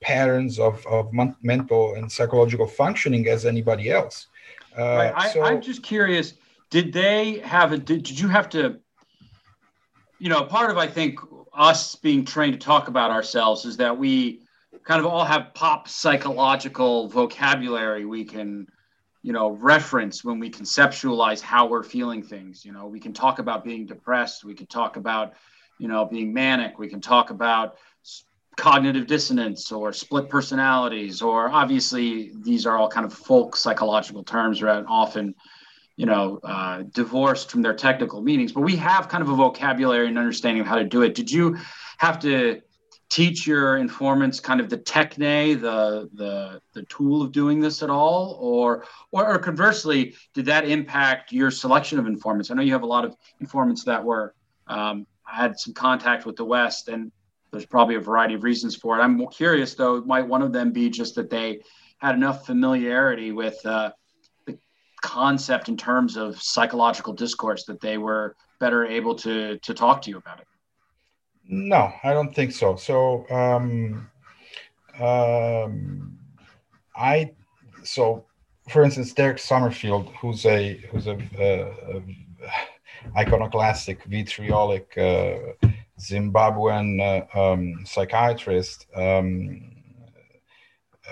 patterns 0.00 0.58
of, 0.58 0.84
of 0.86 1.12
mental 1.42 1.94
and 1.94 2.10
psychological 2.10 2.66
functioning 2.66 3.28
as 3.28 3.44
anybody 3.44 3.90
else 3.90 4.28
uh, 4.78 4.82
right. 4.82 5.12
I, 5.14 5.28
so, 5.28 5.42
i'm 5.42 5.60
just 5.60 5.82
curious 5.82 6.34
did 6.70 6.90
they 6.90 7.40
have 7.40 7.72
a 7.72 7.78
did, 7.78 8.04
did 8.04 8.18
you 8.18 8.28
have 8.28 8.48
to 8.50 8.80
you 10.22 10.28
know, 10.28 10.44
part 10.44 10.70
of 10.70 10.78
I 10.78 10.86
think 10.86 11.18
us 11.52 11.96
being 11.96 12.24
trained 12.24 12.52
to 12.52 12.58
talk 12.64 12.86
about 12.86 13.10
ourselves 13.10 13.64
is 13.64 13.76
that 13.78 13.98
we 13.98 14.42
kind 14.84 15.00
of 15.00 15.06
all 15.06 15.24
have 15.24 15.52
pop 15.52 15.88
psychological 15.88 17.08
vocabulary 17.08 18.04
we 18.04 18.24
can, 18.24 18.68
you 19.24 19.32
know, 19.32 19.50
reference 19.50 20.22
when 20.22 20.38
we 20.38 20.48
conceptualize 20.48 21.40
how 21.40 21.66
we're 21.66 21.82
feeling 21.82 22.22
things. 22.22 22.64
You 22.64 22.70
know, 22.70 22.86
we 22.86 23.00
can 23.00 23.12
talk 23.12 23.40
about 23.40 23.64
being 23.64 23.84
depressed, 23.84 24.44
we 24.44 24.54
can 24.54 24.66
talk 24.66 24.96
about, 24.96 25.34
you 25.80 25.88
know, 25.88 26.04
being 26.04 26.32
manic, 26.32 26.78
we 26.78 26.86
can 26.86 27.00
talk 27.00 27.30
about 27.30 27.74
cognitive 28.56 29.08
dissonance 29.08 29.72
or 29.72 29.92
split 29.92 30.28
personalities, 30.28 31.20
or 31.20 31.50
obviously 31.50 32.30
these 32.42 32.64
are 32.64 32.78
all 32.78 32.88
kind 32.88 33.04
of 33.04 33.12
folk 33.12 33.56
psychological 33.56 34.22
terms, 34.22 34.62
right? 34.62 34.84
Often 34.86 35.34
you 35.96 36.06
know, 36.06 36.40
uh, 36.42 36.82
divorced 36.90 37.50
from 37.50 37.62
their 37.62 37.74
technical 37.74 38.22
meanings, 38.22 38.52
but 38.52 38.62
we 38.62 38.76
have 38.76 39.08
kind 39.08 39.22
of 39.22 39.28
a 39.28 39.34
vocabulary 39.34 40.08
and 40.08 40.18
understanding 40.18 40.60
of 40.60 40.66
how 40.66 40.76
to 40.76 40.84
do 40.84 41.02
it. 41.02 41.14
Did 41.14 41.30
you 41.30 41.56
have 41.98 42.18
to 42.20 42.62
teach 43.12 43.46
your 43.46 43.76
informants 43.76 44.40
kind 44.40 44.58
of 44.58 44.70
the 44.70 44.78
techne, 44.78 45.60
the 45.60 46.08
the 46.14 46.60
the 46.72 46.82
tool 46.84 47.20
of 47.20 47.30
doing 47.30 47.60
this 47.60 47.82
at 47.82 47.90
all, 47.90 48.38
or 48.40 48.86
or, 49.10 49.34
or 49.34 49.38
conversely, 49.38 50.14
did 50.32 50.46
that 50.46 50.66
impact 50.66 51.30
your 51.30 51.50
selection 51.50 51.98
of 51.98 52.06
informants? 52.06 52.50
I 52.50 52.54
know 52.54 52.62
you 52.62 52.72
have 52.72 52.84
a 52.84 52.86
lot 52.86 53.04
of 53.04 53.14
informants 53.40 53.84
that 53.84 54.02
were 54.02 54.34
um, 54.66 55.06
had 55.24 55.58
some 55.58 55.74
contact 55.74 56.24
with 56.24 56.36
the 56.36 56.44
West, 56.44 56.88
and 56.88 57.12
there's 57.50 57.66
probably 57.66 57.96
a 57.96 58.00
variety 58.00 58.32
of 58.32 58.44
reasons 58.44 58.74
for 58.74 58.98
it. 58.98 59.02
I'm 59.02 59.26
curious 59.26 59.74
though, 59.74 60.00
might 60.00 60.26
one 60.26 60.40
of 60.40 60.54
them 60.54 60.72
be 60.72 60.88
just 60.88 61.14
that 61.16 61.28
they 61.28 61.60
had 61.98 62.14
enough 62.14 62.46
familiarity 62.46 63.30
with 63.30 63.64
uh, 63.66 63.92
concept 65.02 65.68
in 65.68 65.76
terms 65.76 66.16
of 66.16 66.40
psychological 66.40 67.12
discourse 67.12 67.64
that 67.64 67.80
they 67.80 67.98
were 67.98 68.36
better 68.60 68.86
able 68.86 69.14
to 69.16 69.58
to 69.58 69.74
talk 69.74 70.00
to 70.02 70.10
you 70.10 70.16
about 70.16 70.40
it? 70.40 70.46
No 71.44 71.92
i 72.02 72.12
don't 72.12 72.34
think 72.34 72.52
so. 72.52 72.76
So 72.76 73.26
um, 73.30 74.08
um, 74.98 76.18
i 76.96 77.32
so 77.84 78.24
for 78.68 78.84
instance 78.84 79.12
derek 79.12 79.38
summerfield 79.38 80.08
who's 80.20 80.46
a 80.46 80.74
who's 80.90 81.06
a, 81.08 81.18
a, 81.38 82.02
iconoclastic 83.16 84.04
vitriolic 84.04 84.96
uh, 84.96 85.38
zimbabwean 85.98 87.00
uh, 87.00 87.52
um, 87.52 87.84
psychiatrist 87.84 88.86
um, 88.94 89.71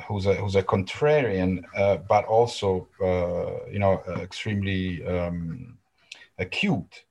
who's 0.06 0.26
a 0.26 0.34
who's 0.34 0.56
a 0.56 0.62
contrarian, 0.62 1.64
uh, 1.76 1.96
but 1.98 2.24
also 2.24 2.88
uh, 3.02 3.68
you 3.70 3.78
know 3.78 4.02
extremely 4.20 5.04
um, 5.06 5.78
acute. 6.38 7.04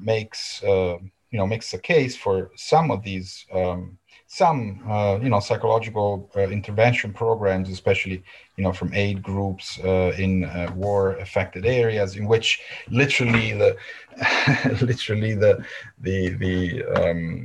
makes 0.02 0.64
uh, 0.64 0.98
you 1.32 1.38
know 1.38 1.48
makes 1.48 1.74
a 1.74 1.78
case 1.80 2.16
for 2.16 2.52
some 2.56 2.92
of 2.92 3.04
these 3.04 3.46
um, 3.54 3.98
some 4.28 4.80
you 5.24 5.30
know 5.30 5.40
psychological 5.40 6.30
intervention 6.36 7.14
programs, 7.14 7.70
especially 7.70 8.24
you 8.58 8.64
know 8.64 8.72
from 8.74 8.94
aid 8.94 9.22
groups 9.24 9.78
in 9.80 10.50
war 10.76 11.14
affected 11.18 11.66
areas, 11.66 12.16
in 12.16 12.26
which 12.28 12.62
literally 12.90 13.54
the 13.54 13.76
literally 14.82 15.36
the 15.36 15.64
the 16.02 16.30
the 16.30 16.84
um, 16.96 17.44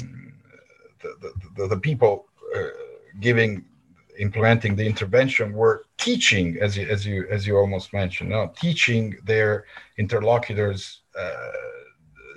the, 1.20 1.32
the, 1.56 1.68
the 1.68 1.80
people 1.80 2.26
uh, 2.56 2.60
giving 3.20 3.64
implementing 4.18 4.76
the 4.76 4.86
intervention 4.86 5.52
were 5.52 5.84
teaching 5.98 6.56
as 6.60 6.76
you 6.76 6.86
as 6.86 7.04
you 7.04 7.26
as 7.30 7.46
you 7.46 7.56
almost 7.56 7.92
mentioned 7.92 8.30
no? 8.30 8.52
teaching 8.56 9.16
their 9.24 9.64
interlocutors 9.98 11.00
uh, 11.18 11.50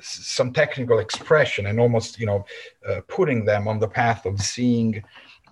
some 0.01 0.51
technical 0.53 0.99
expression 0.99 1.67
and 1.67 1.79
almost 1.79 2.19
you 2.19 2.25
know 2.25 2.45
uh, 2.89 3.01
putting 3.07 3.45
them 3.45 3.67
on 3.67 3.79
the 3.79 3.87
path 3.87 4.25
of 4.25 4.39
seeing 4.41 5.03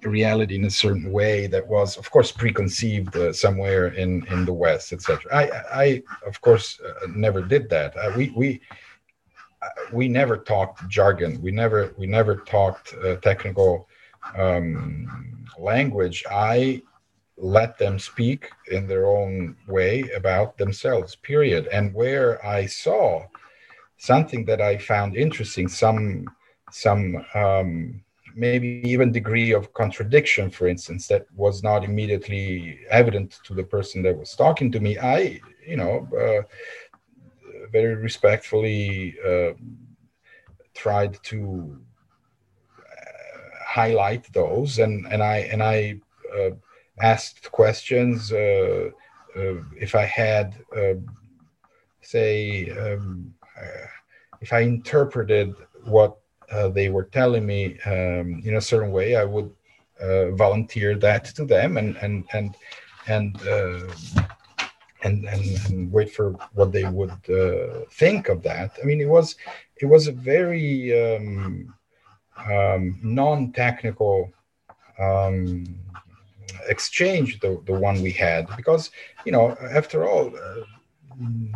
reality 0.06 0.56
in 0.56 0.66
a 0.66 0.70
certain 0.70 1.12
way 1.12 1.48
that 1.48 1.66
was, 1.68 1.98
of 1.98 2.10
course, 2.12 2.32
preconceived 2.32 3.16
uh, 3.16 3.34
somewhere 3.34 3.88
in 3.88 4.26
in 4.28 4.46
the 4.46 4.54
West, 4.54 4.94
etc. 4.94 5.20
I, 5.34 5.44
I, 5.84 6.04
of 6.26 6.40
course, 6.42 6.80
uh, 6.82 7.08
never 7.16 7.42
did 7.42 7.70
that. 7.70 7.96
We 8.16 8.32
we 8.36 8.62
we 9.92 10.08
never 10.08 10.38
talked 10.38 10.88
jargon. 10.90 11.42
We 11.42 11.52
never 11.52 11.94
we 11.98 12.08
never 12.08 12.38
talked 12.38 12.94
uh, 13.04 13.16
technical 13.18 13.88
um, 14.38 15.46
language. 15.58 16.24
I 16.30 16.82
let 17.38 17.78
them 17.78 18.00
speak 18.00 18.50
in 18.72 18.88
their 18.88 19.08
own 19.08 19.56
way 19.68 20.10
about 20.16 20.58
themselves. 20.58 21.16
Period. 21.16 21.68
And 21.68 21.94
where 21.94 22.46
I 22.46 22.66
saw 22.66 23.26
something 23.98 24.46
that 24.46 24.62
I 24.62 24.78
found 24.78 25.16
interesting, 25.16 25.68
some 25.68 26.26
some 26.72 27.26
um, 27.34 28.02
maybe 28.36 28.82
even 28.84 29.12
degree 29.12 29.54
of 29.54 29.74
contradiction, 29.74 30.50
for 30.50 30.68
instance, 30.68 31.08
that 31.08 31.26
was 31.36 31.64
not 31.64 31.84
immediately 31.84 32.80
evident 32.90 33.40
to 33.46 33.54
the 33.54 33.64
person 33.64 34.04
that 34.04 34.18
was 34.18 34.36
talking 34.36 34.72
to 34.74 34.80
me, 34.80 34.98
I, 34.98 35.40
you 35.66 35.78
know, 35.78 36.08
uh, 36.20 36.44
very 37.72 37.96
respectfully 37.96 39.16
uh, 39.26 39.54
tried 40.74 41.22
to 41.24 41.78
uh, 42.80 43.66
highlight 43.66 44.32
those, 44.34 44.80
and 44.80 45.06
and 45.12 45.22
I 45.24 45.38
and 45.52 45.62
I 45.64 46.00
uh, 46.38 46.52
asked 47.02 47.52
questions. 47.52 48.32
Uh, 48.32 48.90
if 49.82 49.96
I 49.96 50.06
had, 50.06 50.56
say, 52.02 52.70
um, 52.70 53.34
if 54.40 54.54
I 54.54 54.62
interpreted 54.62 55.54
what 55.84 56.18
uh, 56.52 56.70
they 56.70 56.90
were 56.90 57.04
telling 57.04 57.46
me 57.46 57.78
um, 57.86 58.42
in 58.46 58.56
a 58.56 58.62
certain 58.62 58.92
way, 58.92 59.16
I 59.16 59.26
would 59.26 59.52
uh, 60.00 60.32
volunteer 60.32 60.96
that 60.96 61.26
to 61.36 61.46
them 61.46 61.78
and 61.78 61.98
and 61.98 62.26
and 62.34 62.56
and, 63.08 63.48
uh, 63.48 63.88
and 65.06 65.26
and 65.26 65.46
and 65.66 65.92
wait 65.92 66.10
for 66.12 66.32
what 66.58 66.72
they 66.72 66.86
would 66.98 67.18
uh, 67.30 67.86
think 68.02 68.30
of 68.30 68.42
that. 68.44 68.70
I 68.82 68.86
mean, 68.86 69.00
it 69.00 69.12
was 69.18 69.36
it 69.78 69.86
was 69.86 70.08
a 70.08 70.12
very 70.12 70.72
um, 71.04 71.74
um, 72.52 73.00
non-technical 73.04 74.32
um, 75.00 75.80
exchange, 76.68 77.40
the 77.40 77.62
the 77.66 77.78
one 77.88 78.02
we 78.02 78.12
had, 78.12 78.44
because 78.58 78.92
you 79.26 79.32
know, 79.32 79.56
after 79.82 80.06
all, 80.10 80.28
uh, 80.36 80.64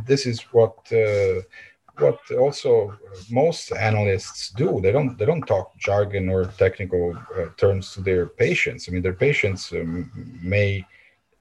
this 0.05 0.25
is 0.25 0.39
what 0.53 0.75
uh, 0.91 1.41
what 1.97 2.19
also 2.37 2.93
most 3.29 3.71
analysts 3.71 4.51
do. 4.51 4.79
They 4.81 4.91
don't 4.91 5.17
they 5.17 5.25
don't 5.25 5.47
talk 5.53 5.77
jargon 5.77 6.29
or 6.29 6.45
technical 6.45 7.17
uh, 7.35 7.47
terms 7.57 7.93
to 7.93 8.01
their 8.01 8.27
patients. 8.27 8.87
I 8.87 8.91
mean, 8.91 9.01
their 9.01 9.19
patients 9.27 9.71
um, 9.71 10.11
may 10.41 10.85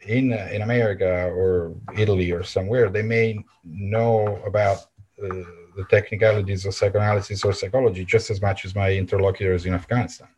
in 0.06 0.32
uh, 0.32 0.48
in 0.52 0.62
America 0.62 1.30
or 1.30 1.74
Italy 1.96 2.30
or 2.30 2.42
somewhere 2.42 2.88
they 2.88 3.02
may 3.02 3.38
know 3.64 4.40
about 4.46 4.78
uh, 5.22 5.28
the 5.76 5.84
technicalities 5.90 6.64
of 6.66 6.74
psychoanalysis 6.74 7.44
or 7.44 7.52
psychology 7.52 8.04
just 8.04 8.30
as 8.30 8.40
much 8.40 8.64
as 8.64 8.74
my 8.74 8.92
interlocutors 8.92 9.66
in 9.66 9.74
Afghanistan. 9.74 10.28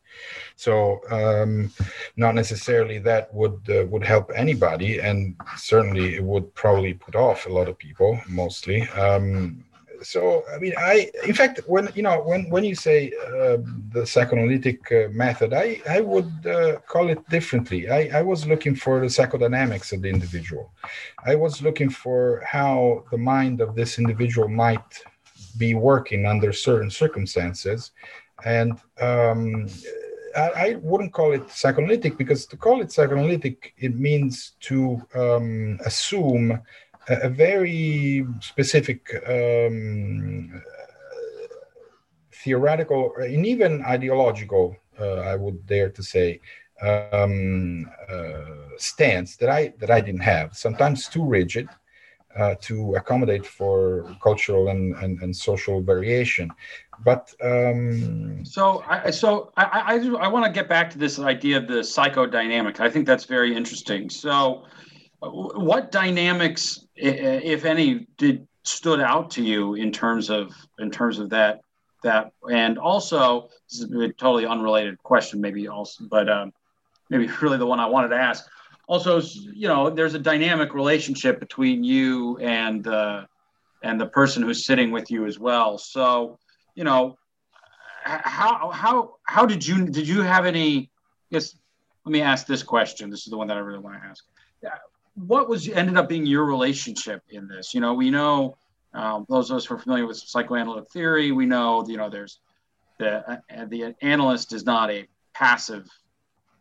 So 0.56 1.00
um, 1.10 1.72
not 2.16 2.34
necessarily 2.34 2.98
that 3.00 3.32
would 3.32 3.60
uh, 3.70 3.86
would 3.86 4.04
help 4.04 4.30
anybody, 4.34 4.98
and 4.98 5.34
certainly 5.56 6.16
it 6.16 6.22
would 6.22 6.54
probably 6.54 6.94
put 6.94 7.14
off 7.14 7.46
a 7.46 7.52
lot 7.52 7.68
of 7.68 7.78
people, 7.78 8.20
mostly. 8.28 8.82
Um, 8.90 9.64
so 10.02 10.44
i 10.54 10.58
mean 10.58 10.72
i 10.78 11.10
in 11.26 11.34
fact 11.34 11.60
when 11.66 11.88
you 11.94 12.02
know 12.02 12.20
when 12.22 12.48
when 12.50 12.64
you 12.64 12.74
say 12.74 13.12
uh, 13.26 13.58
the 13.92 14.06
psychoanalytic 14.06 14.80
uh, 14.92 15.08
method 15.12 15.52
i 15.52 15.80
i 15.88 16.00
would 16.00 16.30
uh, 16.46 16.78
call 16.86 17.08
it 17.08 17.20
differently. 17.28 17.88
I, 17.88 18.18
I 18.18 18.22
was 18.22 18.46
looking 18.46 18.74
for 18.74 19.00
the 19.00 19.06
psychodynamics 19.06 19.92
of 19.92 20.02
the 20.02 20.08
individual. 20.08 20.72
I 21.24 21.34
was 21.34 21.62
looking 21.62 21.90
for 21.90 22.42
how 22.46 23.04
the 23.10 23.18
mind 23.18 23.60
of 23.60 23.74
this 23.74 23.98
individual 23.98 24.48
might 24.48 24.90
be 25.56 25.74
working 25.74 26.26
under 26.26 26.52
certain 26.52 26.90
circumstances. 26.90 27.92
And 28.44 28.78
um, 29.00 29.68
I, 30.36 30.76
wouldn't 30.80 31.12
call 31.12 31.32
it 31.32 31.50
psychoanalytic 31.50 32.16
because 32.16 32.46
to 32.46 32.56
call 32.56 32.80
it 32.80 32.92
psychoanalytic 32.92 33.74
it 33.78 33.98
means 33.98 34.52
to 34.60 35.00
um, 35.14 35.78
assume 35.84 36.60
a 37.10 37.28
very 37.28 38.26
specific 38.40 39.00
um, 39.28 40.62
theoretical 42.32 43.12
and 43.16 43.44
even 43.44 43.82
ideological, 43.84 44.76
uh, 44.98 45.20
I 45.20 45.36
would 45.36 45.66
dare 45.66 45.90
to 45.90 46.02
say, 46.02 46.40
um, 46.80 47.90
uh, 48.08 48.76
stance 48.78 49.36
that 49.36 49.50
I 49.50 49.74
that 49.78 49.90
I 49.90 50.00
didn't 50.00 50.22
have. 50.22 50.56
Sometimes 50.56 51.08
too 51.08 51.24
rigid 51.24 51.68
uh, 52.36 52.54
to 52.62 52.94
accommodate 52.94 53.44
for 53.44 54.16
cultural 54.22 54.68
and, 54.68 54.94
and, 54.96 55.20
and 55.20 55.36
social 55.36 55.82
variation. 55.82 56.50
But 57.04 57.34
um, 57.42 58.44
so 58.44 58.84
I 58.88 59.10
so 59.10 59.52
I 59.56 59.64
I, 59.64 59.94
I, 59.96 60.26
I 60.26 60.28
want 60.28 60.44
to 60.46 60.52
get 60.52 60.68
back 60.68 60.90
to 60.90 60.98
this 60.98 61.18
idea 61.18 61.58
of 61.58 61.66
the 61.66 61.80
psychodynamic. 61.80 62.80
I 62.80 62.88
think 62.88 63.06
that's 63.06 63.24
very 63.24 63.54
interesting. 63.54 64.08
So 64.08 64.64
what 65.20 65.92
dynamics, 65.92 66.86
if 66.96 67.64
any, 67.64 68.06
did 68.16 68.46
stood 68.64 69.00
out 69.00 69.30
to 69.30 69.42
you 69.42 69.74
in 69.74 69.90
terms 69.90 70.30
of 70.30 70.52
in 70.78 70.90
terms 70.90 71.18
of 71.18 71.30
that 71.30 71.60
that 72.02 72.32
and 72.50 72.78
also 72.78 73.48
this 73.70 73.80
is 73.80 73.90
a 73.90 74.08
totally 74.12 74.46
unrelated 74.46 75.02
question 75.02 75.40
maybe 75.40 75.66
also 75.66 76.04
but 76.10 76.28
um, 76.28 76.52
maybe 77.08 77.26
really 77.42 77.58
the 77.58 77.66
one 77.66 77.80
i 77.80 77.86
wanted 77.86 78.08
to 78.08 78.16
ask. 78.16 78.46
Also 78.86 79.20
you 79.20 79.68
know 79.68 79.88
there's 79.88 80.14
a 80.14 80.18
dynamic 80.18 80.74
relationship 80.74 81.38
between 81.40 81.84
you 81.84 82.36
and 82.38 82.86
uh, 82.88 83.24
and 83.82 84.00
the 84.00 84.06
person 84.06 84.42
who's 84.42 84.66
sitting 84.66 84.90
with 84.90 85.10
you 85.10 85.26
as 85.26 85.38
well. 85.38 85.78
So 85.78 86.38
you 86.74 86.84
know 86.84 87.16
how 88.02 88.70
how 88.70 89.14
how 89.22 89.46
did 89.46 89.64
you 89.64 89.86
did 89.86 90.08
you 90.08 90.22
have 90.22 90.44
any 90.44 90.90
yes 91.30 91.54
let 92.04 92.12
me 92.12 92.20
ask 92.20 92.46
this 92.46 92.64
question. 92.64 93.10
This 93.10 93.20
is 93.20 93.30
the 93.30 93.36
one 93.36 93.46
that 93.46 93.56
i 93.56 93.60
really 93.60 93.78
want 93.78 94.02
to 94.02 94.08
ask 94.08 94.24
what 95.14 95.48
was 95.48 95.68
ended 95.68 95.96
up 95.96 96.08
being 96.08 96.26
your 96.26 96.44
relationship 96.44 97.22
in 97.30 97.48
this? 97.48 97.74
You 97.74 97.80
know, 97.80 97.94
we 97.94 98.10
know 98.10 98.56
um, 98.94 99.26
those 99.28 99.50
of 99.50 99.56
us 99.56 99.66
who 99.66 99.74
are 99.74 99.78
familiar 99.78 100.06
with 100.06 100.16
psychoanalytic 100.16 100.90
theory, 100.90 101.32
we 101.32 101.46
know 101.46 101.84
you 101.86 101.96
know 101.96 102.10
there's 102.10 102.40
the 102.98 103.30
uh, 103.30 103.66
the 103.68 103.94
analyst 104.02 104.52
is 104.52 104.64
not 104.64 104.90
a 104.90 105.06
passive, 105.34 105.88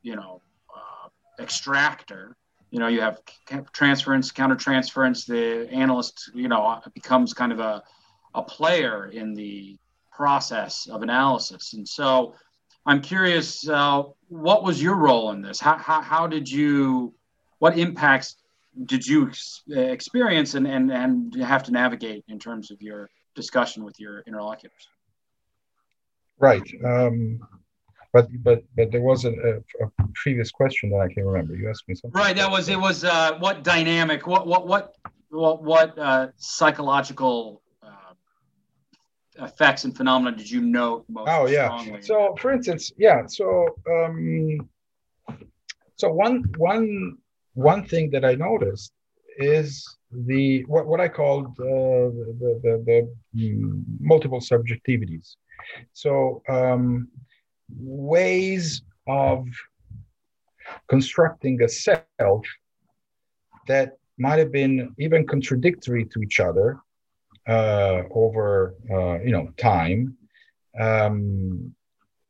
you 0.02 0.16
know, 0.16 0.42
uh, 0.76 1.10
extractor. 1.42 2.36
You 2.72 2.80
know, 2.80 2.88
you 2.88 3.02
have 3.02 3.20
transference, 3.74 4.32
countertransference. 4.32 5.26
The 5.26 5.68
analyst, 5.72 6.32
you 6.36 6.48
know, 6.48 6.80
becomes 6.94 7.34
kind 7.34 7.52
of 7.52 7.60
a 7.60 7.84
a 8.36 8.44
player 8.44 9.08
in 9.08 9.34
the 9.34 9.78
process 10.12 10.88
of 10.88 11.02
analysis. 11.02 11.74
And 11.74 11.88
so, 11.88 12.36
I'm 12.86 13.02
curious, 13.02 13.68
uh, 13.68 14.04
what 14.30 14.64
was 14.64 14.82
your 14.82 14.96
role 14.96 15.32
in 15.32 15.42
this? 15.42 15.60
How, 15.60 15.78
how, 15.78 16.02
how 16.02 16.28
did 16.28 16.50
you, 16.50 17.14
what 17.60 17.78
impacts 17.78 18.36
did 18.86 19.06
you 19.06 19.32
uh, 19.76 19.80
experience 19.80 20.56
and, 20.56 20.68
and, 20.68 20.92
and 20.92 21.36
have 21.36 21.64
to 21.64 21.72
navigate 21.72 22.24
in 22.28 22.40
terms 22.40 22.72
of 22.72 22.82
your 22.82 23.10
discussion 23.36 23.84
with 23.84 24.00
your 24.00 24.22
interlocutors? 24.28 24.88
Right. 26.38 26.64
Um, 26.86 27.40
but 28.14 28.28
but 28.44 28.64
but 28.76 28.92
there 28.92 29.02
was 29.02 29.26
a, 29.26 29.32
a, 29.32 29.86
a, 29.86 30.08
previous 30.16 30.50
question 30.52 30.90
that 30.92 31.00
I 31.00 31.14
can 31.14 31.26
remember. 31.26 31.56
You 31.56 31.70
asked 31.70 31.88
me 31.88 31.96
something. 31.96 32.20
Right. 32.20 32.36
That 32.36 32.50
was 32.50 32.70
it. 32.70 32.80
Was 32.80 33.04
uh, 33.04 33.38
what 33.40 33.64
dynamic? 33.64 34.26
What 34.26 34.48
what 34.48 34.66
what 34.66 34.96
what 35.30 35.64
what 35.64 36.00
uh, 36.00 36.28
psychological 36.38 37.62
uh, 37.84 38.14
effects 39.44 39.84
and 39.84 39.96
phenomena 39.96 40.36
did 40.36 40.50
you 40.50 40.62
note 40.62 41.06
most? 41.08 41.28
Oh 41.30 41.46
yeah. 41.46 41.68
Strongly? 41.78 42.02
So 42.02 42.36
for 42.40 42.52
instance, 42.52 42.92
yeah. 42.98 43.28
So 43.28 43.68
um, 43.92 44.70
so 45.98 46.12
one 46.12 46.46
one 46.58 47.18
one 47.54 47.86
thing 47.86 48.10
that 48.12 48.26
I 48.26 48.36
noticed 48.36 48.92
is 49.38 49.98
the 50.12 50.64
what, 50.66 50.86
what 50.88 51.00
I 51.00 51.08
called 51.08 51.48
uh, 51.60 52.10
the, 52.42 52.60
the, 52.64 52.84
the, 52.86 53.14
mm, 53.40 53.84
multiple 54.00 54.40
subjectivities. 54.40 55.36
So 55.94 56.42
um, 56.50 57.08
ways 57.78 58.82
of 59.08 59.46
constructing 60.88 61.62
a 61.62 61.70
self 61.70 62.46
that 63.68 63.98
might 64.18 64.40
have 64.40 64.52
been 64.52 64.94
even 64.98 65.26
contradictory 65.26 66.06
to 66.06 66.22
each 66.22 66.40
other 66.40 66.80
uh, 67.48 68.04
over 68.12 68.76
uh, 68.92 69.20
you 69.22 69.32
know 69.32 69.50
time, 69.58 70.18
um, 70.80 71.74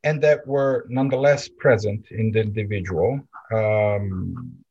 and 0.03 0.21
that 0.21 0.45
were 0.47 0.85
nonetheless 0.89 1.49
present 1.49 2.05
in 2.11 2.31
the 2.31 2.41
individual. 2.41 3.19
Um, 3.53 4.63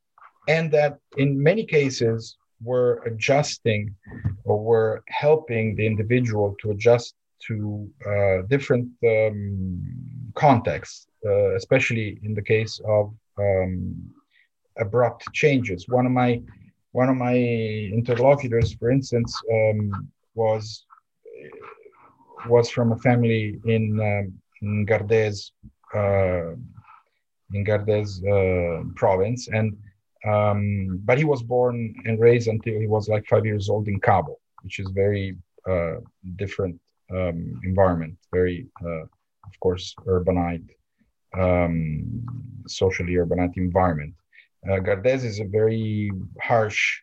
and 0.55 0.65
that 0.77 0.93
in 1.23 1.29
many 1.49 1.63
cases 1.77 2.19
we're 2.61 2.93
adjusting 3.09 3.81
or 4.43 4.55
we're 4.69 4.95
helping 5.25 5.65
the 5.77 5.85
individual 5.85 6.47
to 6.61 6.71
adjust 6.71 7.15
to 7.47 7.55
uh, 8.11 8.37
different 8.53 8.87
um, 9.13 9.81
contexts 10.35 11.07
uh, 11.25 11.55
especially 11.55 12.19
in 12.23 12.33
the 12.33 12.41
case 12.41 12.79
of 12.87 13.13
um, 13.37 13.95
abrupt 14.77 15.31
changes. 15.33 15.87
One 15.89 16.05
of 16.05 16.11
my 16.11 16.41
one 16.91 17.09
of 17.09 17.17
my 17.17 17.35
interlocutors, 17.35 18.73
for 18.73 18.89
instance, 18.89 19.37
um, 19.51 20.09
was 20.33 20.85
was 22.47 22.69
from 22.69 22.93
a 22.93 22.97
family 22.97 23.59
in, 23.65 23.99
um, 23.99 24.33
in 24.61 24.85
Gardez, 24.85 25.51
uh, 25.93 26.55
in 27.53 27.65
Gardez 27.65 28.09
uh, 28.23 28.83
province, 28.95 29.49
and 29.49 29.77
um, 30.25 30.99
but 31.05 31.17
he 31.17 31.23
was 31.23 31.41
born 31.41 31.95
and 32.05 32.19
raised 32.19 32.47
until 32.47 32.79
he 32.79 32.87
was 32.87 33.07
like 33.07 33.25
five 33.27 33.45
years 33.45 33.69
old 33.69 33.87
in 33.87 33.99
Kabul, 33.99 34.39
which 34.63 34.79
is 34.79 34.89
very 34.91 35.37
uh, 35.67 35.95
different 36.35 36.79
um, 37.11 37.59
environment, 37.63 38.17
very, 38.31 38.67
uh, 38.85 39.03
of 39.03 39.59
course, 39.61 39.95
urbanite, 40.05 40.69
um, 41.37 42.25
socially 42.67 43.13
urbanite 43.13 43.57
environment. 43.57 44.13
Uh, 44.67 44.79
Gardez 44.79 45.23
is 45.23 45.39
a 45.39 45.45
very 45.45 46.11
harsh, 46.41 47.01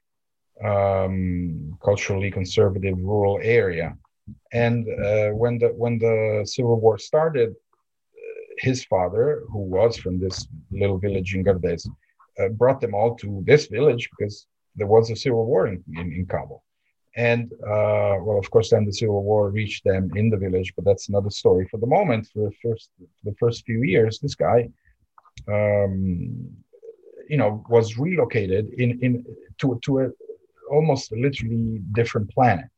um, 0.63 1.77
culturally 1.83 2.31
conservative 2.31 2.99
rural 2.99 3.39
area, 3.43 3.97
and 4.53 4.87
uh, 4.89 5.31
when 5.31 5.59
the 5.59 5.69
when 5.69 5.99
the 5.99 6.43
civil 6.45 6.79
war 6.81 6.99
started, 6.99 7.55
his 8.59 8.85
father, 8.85 9.43
who 9.51 9.59
was 9.59 9.97
from 9.97 10.19
this 10.19 10.47
little 10.71 10.99
village 10.99 11.35
in 11.35 11.45
Gardez, 11.45 11.89
uh, 12.39 12.49
brought 12.49 12.81
them 12.81 12.95
all 12.95 13.15
to 13.17 13.43
this 13.47 13.67
village 13.67 14.09
because 14.11 14.47
there 14.75 14.87
was 14.87 15.11
a 15.11 15.17
civil 15.17 15.47
war 15.47 15.67
in, 15.67 15.83
in, 15.95 16.13
in 16.13 16.27
Kabul. 16.27 16.63
And 17.17 17.51
uh, 17.63 18.17
well, 18.21 18.39
of 18.39 18.51
course, 18.51 18.71
then 18.71 18.85
the 18.85 18.93
civil 18.93 19.23
war 19.25 19.51
reached 19.51 19.85
them 19.85 20.11
in 20.17 20.29
the 20.29 20.37
village, 20.37 20.75
but 20.77 20.85
that's 20.85 21.09
another 21.09 21.31
story. 21.31 21.67
For 21.71 21.79
the 21.79 21.87
moment, 21.87 22.29
for 22.33 22.41
the 22.41 22.55
first 22.63 22.91
the 23.25 23.35
first 23.41 23.65
few 23.65 23.83
years, 23.85 24.19
this 24.19 24.35
guy, 24.35 24.69
um, 25.49 26.47
you 27.27 27.39
know, 27.39 27.65
was 27.71 27.97
relocated 27.97 28.69
in 28.75 29.01
in 29.01 29.25
to 29.61 29.81
to 29.85 30.01
a 30.01 30.11
almost 30.71 31.11
literally 31.11 31.81
different 31.93 32.29
planet, 32.31 32.69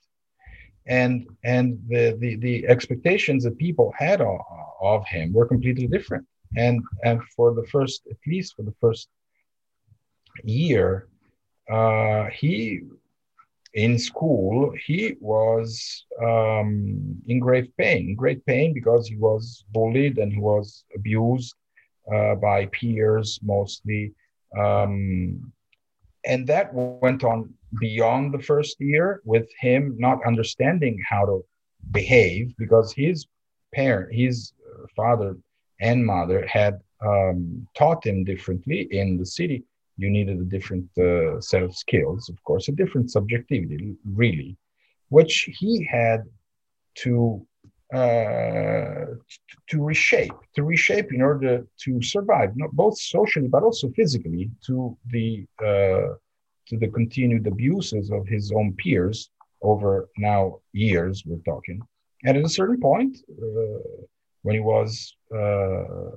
and 0.86 1.26
and 1.42 1.76
the 1.88 2.16
the, 2.20 2.36
the 2.36 2.64
expectations 2.68 3.42
that 3.42 3.58
people 3.58 3.92
had 3.98 4.20
of, 4.20 4.38
of 4.80 5.04
him 5.08 5.32
were 5.32 5.46
completely 5.46 5.88
different. 5.88 6.24
And 6.56 6.80
and 7.02 7.20
for 7.34 7.54
the 7.54 7.66
first, 7.72 8.06
at 8.08 8.18
least 8.24 8.54
for 8.54 8.62
the 8.62 8.74
first 8.80 9.08
year, 10.44 11.08
uh, 11.70 12.26
he 12.26 12.80
in 13.74 13.98
school 13.98 14.72
he 14.86 15.16
was 15.20 16.04
um, 16.22 17.20
in 17.26 17.38
great 17.38 17.76
pain, 17.76 18.14
great 18.14 18.44
pain 18.46 18.72
because 18.72 19.06
he 19.06 19.16
was 19.16 19.64
bullied 19.72 20.18
and 20.18 20.32
he 20.32 20.40
was 20.40 20.84
abused 20.94 21.54
uh, 22.12 22.34
by 22.36 22.66
peers 22.66 23.38
mostly, 23.42 24.12
um, 24.58 25.52
and 26.24 26.46
that 26.46 26.72
went 26.72 27.22
on 27.22 27.52
beyond 27.78 28.32
the 28.32 28.42
first 28.42 28.80
year 28.80 29.20
with 29.24 29.46
him 29.60 29.94
not 29.98 30.24
understanding 30.26 30.98
how 31.06 31.26
to 31.26 31.44
behave 31.90 32.54
because 32.56 32.92
his 32.92 33.26
parent, 33.74 34.12
his 34.12 34.52
father 34.96 35.36
and 35.80 36.04
mother 36.04 36.46
had 36.46 36.80
um, 37.06 37.66
taught 37.76 38.04
him 38.04 38.24
differently 38.24 38.88
in 38.90 39.18
the 39.18 39.26
city 39.26 39.62
you 39.98 40.08
needed 40.08 40.38
a 40.38 40.44
different 40.44 40.88
uh, 40.96 41.40
set 41.40 41.62
of 41.62 41.76
skills, 41.76 42.28
of 42.28 42.42
course, 42.44 42.68
a 42.68 42.72
different 42.72 43.10
subjectivity, 43.10 43.96
really, 44.22 44.56
which 45.10 45.50
he 45.58 45.84
had 45.84 46.22
to 46.94 47.44
uh, 47.94 49.06
to 49.70 49.82
reshape, 49.82 50.38
to 50.54 50.62
reshape 50.62 51.12
in 51.12 51.22
order 51.22 51.66
to 51.84 52.02
survive, 52.02 52.50
not 52.56 52.70
both 52.72 52.98
socially 52.98 53.48
but 53.48 53.62
also 53.62 53.88
physically, 53.90 54.50
to 54.66 54.96
the 55.10 55.46
uh, 55.60 56.14
to 56.68 56.76
the 56.78 56.88
continued 56.88 57.46
abuses 57.46 58.10
of 58.10 58.26
his 58.26 58.52
own 58.52 58.74
peers 58.74 59.30
over 59.62 60.08
now 60.18 60.60
years. 60.72 61.24
We're 61.26 61.38
talking, 61.52 61.80
and 62.24 62.36
at 62.36 62.44
a 62.44 62.48
certain 62.48 62.80
point, 62.80 63.16
uh, 63.30 63.78
when 64.42 64.54
he 64.54 64.60
was 64.60 65.16
uh, 65.34 66.10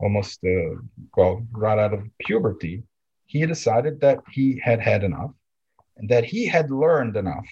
almost 0.00 0.40
uh, 0.44 0.74
well 1.16 1.46
right 1.52 1.78
out 1.78 1.94
of 1.94 2.02
puberty, 2.26 2.82
he 3.34 3.44
decided 3.44 4.00
that 4.00 4.20
he 4.30 4.60
had 4.62 4.80
had 4.80 5.02
enough 5.02 5.32
and 5.96 6.08
that 6.08 6.24
he 6.24 6.46
had 6.46 6.70
learned 6.70 7.16
enough 7.16 7.48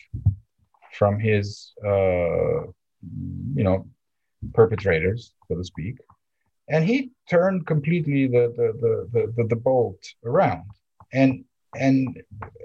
from 0.93 1.18
his, 1.18 1.72
uh, 1.85 2.61
you 3.59 3.64
know, 3.66 3.85
perpetrators, 4.55 5.35
so 5.49 5.57
to 5.57 5.64
speak. 5.64 5.97
And 6.68 6.85
he 6.85 7.11
turned 7.28 7.66
completely 7.66 8.28
the, 8.28 8.45
the, 8.59 8.68
the, 9.12 9.33
the, 9.37 9.45
the 9.49 9.57
boat 9.57 10.01
around. 10.24 10.70
And, 11.12 11.45
and 11.74 12.22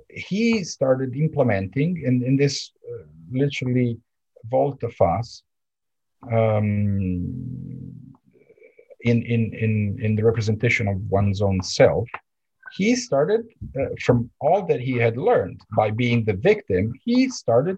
he 0.09 0.63
started 0.63 1.15
implementing 1.15 2.03
in, 2.05 2.21
in 2.23 2.37
this 2.37 2.71
uh, 2.87 3.05
literally 3.31 3.97
volte-face 4.45 5.41
um, 6.31 6.69
in, 9.01 9.17
in, 9.33 9.41
in, 9.63 9.97
in 10.05 10.15
the 10.15 10.23
representation 10.23 10.87
of 10.87 10.97
one's 11.09 11.41
own 11.41 11.63
self 11.63 12.07
he 12.71 12.95
started 12.95 13.41
uh, 13.79 13.89
from 14.03 14.29
all 14.39 14.65
that 14.65 14.79
he 14.79 14.93
had 14.93 15.17
learned 15.17 15.59
by 15.75 15.89
being 15.91 16.23
the 16.23 16.33
victim 16.33 16.93
he 17.03 17.29
started 17.29 17.77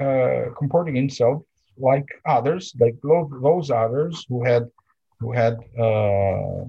uh, 0.00 0.44
comporting 0.58 0.94
himself 0.94 1.42
like 1.78 2.06
others 2.26 2.74
like 2.78 2.96
those 3.02 3.70
others 3.70 4.26
who 4.28 4.44
had 4.44 4.68
who 5.22 5.32
had 5.32 5.56
uh, 5.78 6.64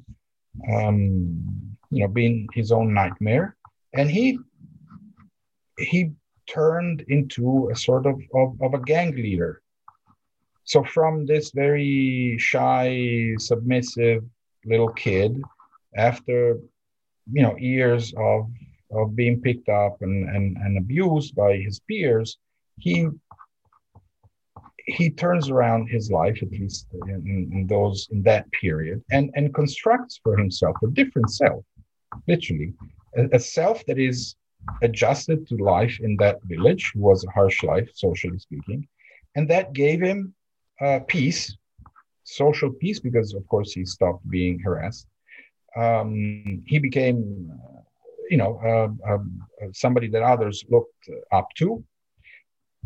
um, 0.72 1.76
you 1.90 2.02
know 2.02 2.08
been 2.08 2.48
his 2.54 2.72
own 2.72 2.94
nightmare. 2.94 3.56
And 3.94 4.10
he 4.10 4.40
he 5.78 6.12
turned 6.48 7.02
into 7.08 7.70
a 7.72 7.76
sort 7.76 8.06
of, 8.06 8.20
of, 8.36 8.62
of 8.62 8.74
a 8.74 8.82
gang 8.82 9.16
leader. 9.16 9.62
So 10.66 10.84
from 10.84 11.26
this 11.26 11.52
very 11.52 12.38
shy 12.38 13.34
submissive 13.38 14.24
little 14.66 14.90
kid 14.90 15.42
after 15.96 16.60
you 17.32 17.42
know 17.42 17.56
years 17.58 18.14
of 18.18 18.50
of 18.92 19.16
being 19.16 19.42
picked 19.42 19.70
up 19.70 19.98
and, 20.02 20.30
and, 20.30 20.56
and 20.58 20.78
abused 20.78 21.36
by 21.36 21.58
his 21.58 21.80
peers, 21.80 22.38
he 22.78 23.08
he 24.86 25.10
turns 25.10 25.50
around 25.50 25.88
his 25.88 26.12
life, 26.12 26.38
at 26.42 26.52
least 26.52 26.88
in, 27.08 27.50
in, 27.54 27.68
those 27.68 28.10
in 28.12 28.22
that 28.24 28.52
period, 28.52 29.02
and 29.12 29.32
and 29.36 29.54
constructs 29.54 30.20
for 30.22 30.38
himself 30.38 30.76
a 30.84 30.88
different 30.88 31.32
self, 31.32 31.64
literally, 32.28 32.74
a, 33.16 33.30
a 33.34 33.40
self 33.40 33.86
that 33.86 33.98
is 33.98 34.36
adjusted 34.82 35.48
to 35.48 35.56
life 35.56 36.00
in 36.02 36.16
that 36.18 36.38
village, 36.44 36.92
was 36.96 37.24
a 37.24 37.32
harsh 37.32 37.64
life, 37.64 37.90
socially 37.94 38.40
speaking, 38.40 38.88
and 39.36 39.50
that 39.50 39.74
gave 39.74 40.02
him 40.02 40.34
uh, 40.82 41.00
peace, 41.08 41.56
social 42.24 42.70
peace, 42.70 43.00
because 43.00 43.34
of 43.34 43.48
course 43.48 43.72
he 43.72 43.86
stopped 43.86 44.30
being 44.30 44.60
harassed, 44.60 45.08
um, 45.76 46.64
he 46.66 46.80
became, 46.80 47.52
you 48.30 48.38
know, 48.38 48.58
uh, 49.08 49.18
somebody 49.74 50.08
that 50.10 50.24
others 50.24 50.64
looked 50.70 51.10
up 51.32 51.48
to. 51.58 51.84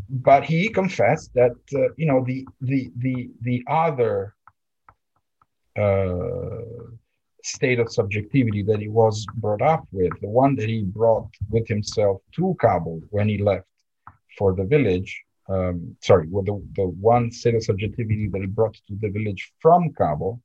But 0.10 0.44
he 0.46 0.70
confessed 0.70 1.34
that, 1.34 1.56
uh, 1.76 1.94
you 1.98 2.06
know, 2.06 2.24
the 2.24 2.48
the 2.62 2.92
the 2.98 3.30
the 3.42 3.64
other 3.68 4.36
uh, 5.78 6.62
state 7.44 7.80
of 7.80 7.92
subjectivity 7.92 8.64
that 8.64 8.80
he 8.80 8.90
was 8.90 9.26
brought 9.36 9.62
up 9.62 9.88
with, 9.92 10.14
the 10.22 10.28
one 10.28 10.56
that 10.56 10.70
he 10.70 10.84
brought 10.84 11.30
with 11.50 11.68
himself 11.68 12.22
to 12.36 12.56
Kabul 12.60 13.02
when 13.10 13.30
he 13.30 13.38
left 13.38 13.66
for 14.38 14.54
the 14.54 14.66
village, 14.66 15.24
um, 15.50 15.96
sorry, 16.02 16.28
the, 16.28 16.62
the 16.76 16.88
one 16.88 17.32
state 17.32 17.56
of 17.56 17.64
subjectivity 17.64 18.28
that 18.28 18.42
he 18.42 18.48
brought 18.48 18.76
to 18.76 18.96
the 19.00 19.10
village 19.10 19.52
from 19.60 19.94
Kabul, 19.94 20.42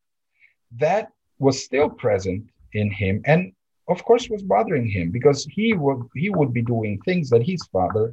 that 0.79 1.09
was 1.43 1.65
still 1.69 1.89
present 2.05 2.43
in 2.81 2.91
him 2.91 3.15
and 3.27 3.53
of 3.89 3.99
course 4.05 4.31
was 4.31 4.43
bothering 4.43 4.89
him 4.89 5.11
because 5.11 5.41
he 5.57 5.75
would 5.75 6.01
he 6.15 6.31
would 6.31 6.53
be 6.59 6.63
doing 6.75 7.01
things 7.01 7.29
that 7.31 7.43
his 7.53 7.63
father 7.75 8.11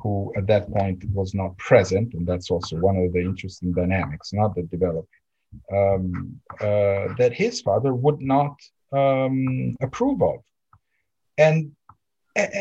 who 0.00 0.32
at 0.36 0.46
that 0.46 0.70
point 0.72 0.98
was 1.18 1.34
not 1.34 1.56
present 1.58 2.08
and 2.14 2.24
that's 2.26 2.50
also 2.50 2.76
one 2.76 2.96
of 2.96 3.12
the 3.12 3.20
interesting 3.30 3.72
dynamics 3.72 4.32
not 4.32 4.54
that 4.54 4.70
developed 4.70 5.14
um, 5.72 6.40
uh, 6.60 7.14
that 7.18 7.32
his 7.32 7.60
father 7.60 7.94
would 7.94 8.20
not 8.20 8.54
um, 8.92 9.76
approve 9.80 10.22
of. 10.22 10.40
And 11.38 11.72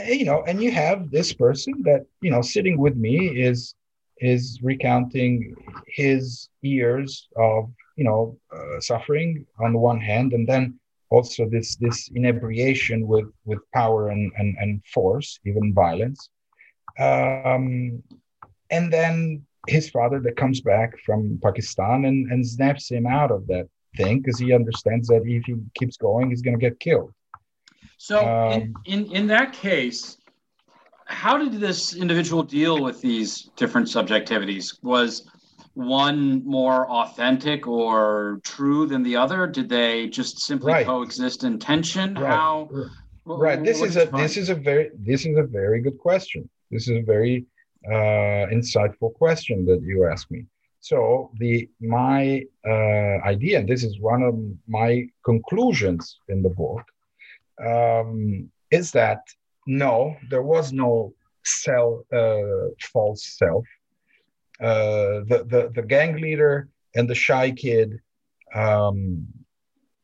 you 0.07 0.25
know 0.25 0.43
and 0.47 0.61
you 0.61 0.71
have 0.71 1.11
this 1.11 1.31
person 1.31 1.73
that 1.83 2.05
you 2.21 2.31
know 2.31 2.41
sitting 2.41 2.77
with 2.77 2.95
me 2.95 3.27
is 3.27 3.75
is 4.17 4.59
recounting 4.61 5.55
his 5.87 6.49
years 6.61 7.27
of 7.37 7.69
you 7.99 8.05
know 8.07 8.37
uh, 8.55 8.79
suffering 8.79 9.45
on 9.63 9.73
the 9.73 9.79
one 9.79 10.01
hand 10.11 10.33
and 10.33 10.45
then 10.47 10.63
also 11.09 11.41
this 11.49 11.75
this 11.75 12.09
inebriation 12.15 13.07
with 13.11 13.29
with 13.45 13.59
power 13.73 14.09
and 14.09 14.31
and, 14.39 14.49
and 14.61 14.71
force 14.93 15.39
even 15.45 15.73
violence 15.73 16.29
um, 16.99 18.03
and 18.69 18.85
then 18.97 19.41
his 19.67 19.89
father 19.89 20.19
that 20.21 20.35
comes 20.43 20.59
back 20.61 20.89
from 21.05 21.39
pakistan 21.47 22.05
and 22.09 22.31
and 22.31 22.41
snaps 22.55 22.85
him 22.89 23.05
out 23.19 23.31
of 23.37 23.45
that 23.47 23.67
thing 23.95 24.19
because 24.19 24.39
he 24.39 24.53
understands 24.53 25.07
that 25.07 25.21
if 25.25 25.45
he 25.45 25.55
keeps 25.77 25.97
going, 25.97 26.29
he's 26.29 26.41
going 26.41 26.57
to 26.57 26.61
get 26.61 26.79
killed. 26.79 27.13
So, 27.97 28.25
um, 28.25 28.51
in, 28.51 28.75
in, 28.85 29.11
in 29.11 29.27
that 29.27 29.53
case, 29.53 30.17
how 31.05 31.37
did 31.37 31.53
this 31.53 31.95
individual 31.95 32.43
deal 32.43 32.81
with 32.81 33.01
these 33.01 33.49
different 33.55 33.87
subjectivities? 33.87 34.81
Was 34.83 35.29
one 35.79 36.45
more 36.45 36.89
authentic 36.89 37.67
or 37.67 38.39
true 38.43 38.85
than 38.85 39.03
the 39.03 39.15
other? 39.15 39.47
Did 39.47 39.69
they 39.69 40.07
just 40.07 40.39
simply 40.39 40.73
right. 40.73 40.85
coexist 40.85 41.43
in 41.43 41.59
tension? 41.59 42.15
Right. 42.15 42.27
How? 42.27 42.69
Right. 43.25 43.63
This 43.63 43.81
is 43.81 43.95
a 43.95 44.05
this 44.05 44.37
is 44.37 44.49
a 44.49 44.55
very 44.55 44.91
this 44.97 45.25
is 45.25 45.37
a 45.37 45.43
very 45.43 45.81
good 45.81 45.97
question. 45.97 46.49
This 46.71 46.87
is 46.87 46.97
a 46.97 47.01
very 47.01 47.45
uh, 47.87 48.47
insightful 48.57 49.13
question 49.13 49.65
that 49.65 49.81
you 49.81 50.05
asked 50.05 50.29
me. 50.31 50.45
So 50.81 51.31
the 51.37 51.69
my 51.81 52.43
uh, 52.65 53.17
idea, 53.33 53.59
and 53.59 53.67
this 53.67 53.83
is 53.83 53.99
one 53.99 54.23
of 54.23 54.35
my 54.67 55.07
conclusions 55.23 56.19
in 56.29 56.41
the 56.41 56.49
book, 56.49 56.83
um, 57.65 58.49
is 58.71 58.91
that 58.91 59.21
no, 59.67 60.15
there 60.29 60.41
was 60.41 60.71
no 60.71 61.13
self, 61.43 62.01
uh, 62.13 62.69
false 62.93 63.37
self. 63.37 63.65
Uh, 64.61 65.23
the, 65.29 65.45
the 65.47 65.71
the 65.75 65.81
gang 65.81 66.17
leader 66.17 66.67
and 66.95 67.09
the 67.09 67.15
shy 67.15 67.51
kid, 67.51 67.99
um, 68.53 69.25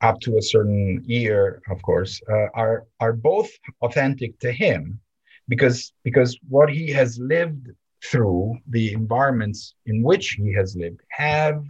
up 0.01 0.19
to 0.21 0.37
a 0.37 0.41
certain 0.41 1.03
year, 1.05 1.61
of 1.69 1.81
course, 1.81 2.21
uh, 2.29 2.47
are 2.53 2.85
are 2.99 3.13
both 3.13 3.49
authentic 3.81 4.39
to 4.39 4.51
him, 4.51 4.99
because 5.47 5.93
because 6.03 6.37
what 6.47 6.69
he 6.69 6.89
has 6.91 7.19
lived 7.19 7.69
through 8.03 8.57
the 8.69 8.93
environments 8.93 9.75
in 9.87 10.03
which 10.03 10.37
he 10.39 10.53
has 10.53 10.75
lived 10.75 11.01
have 11.09 11.63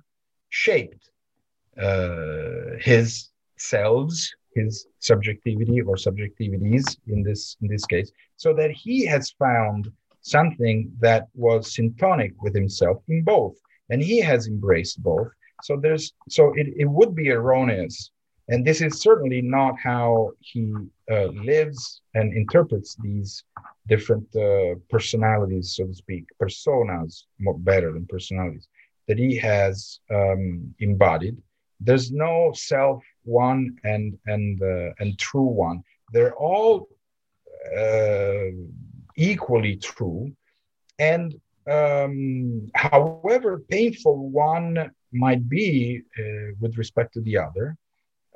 shaped 0.49 1.09
uh, 1.81 2.77
his 2.79 3.29
selves 3.57 4.35
his 4.55 4.87
subjectivity 4.99 5.81
or 5.81 5.95
subjectivities 5.95 6.97
in 7.07 7.23
this 7.23 7.57
in 7.61 7.67
this 7.67 7.85
case. 7.85 8.11
So 8.37 8.53
that 8.53 8.71
he 8.71 9.05
has 9.05 9.31
found 9.31 9.91
something 10.25 10.91
that 10.99 11.27
was 11.35 11.75
syntonic 11.75 12.33
with 12.41 12.55
himself 12.55 12.97
in 13.07 13.23
both 13.23 13.55
and 13.89 14.01
he 14.01 14.19
has 14.19 14.47
embraced 14.47 15.01
both. 15.03 15.29
So 15.63 15.77
there's 15.77 16.13
so 16.29 16.51
it, 16.55 16.67
it 16.75 16.89
would 16.89 17.15
be 17.15 17.29
erroneous 17.29 18.11
and 18.47 18.65
this 18.65 18.81
is 18.81 19.01
certainly 19.01 19.41
not 19.41 19.75
how 19.79 20.31
he 20.39 20.73
uh, 21.11 21.27
lives 21.51 22.01
and 22.15 22.33
interprets 22.33 22.95
these 23.01 23.43
different 23.87 24.27
uh, 24.35 24.75
personalities 24.89 25.75
so 25.75 25.85
to 25.85 25.93
speak 25.93 26.25
personas 26.41 27.23
more 27.39 27.57
better 27.57 27.91
than 27.93 28.05
personalities 28.07 28.67
that 29.07 29.19
he 29.19 29.37
has 29.37 29.99
um, 30.11 30.73
embodied. 30.79 31.37
There's 31.79 32.11
no 32.11 32.51
self 32.55 33.03
one 33.23 33.77
and 33.83 34.17
and 34.25 34.61
uh, 34.61 34.91
and 34.99 35.19
true 35.19 35.51
one. 35.67 35.83
They're 36.13 36.35
all 36.35 36.87
uh, 37.77 38.49
equally 39.15 39.77
true. 39.77 40.31
And 40.99 41.35
um, 41.69 42.69
however 42.75 43.63
painful 43.69 44.29
one 44.29 44.91
might 45.11 45.47
be 45.49 46.01
uh, 46.19 46.53
with 46.59 46.77
respect 46.77 47.13
to 47.13 47.21
the 47.21 47.37
other 47.37 47.75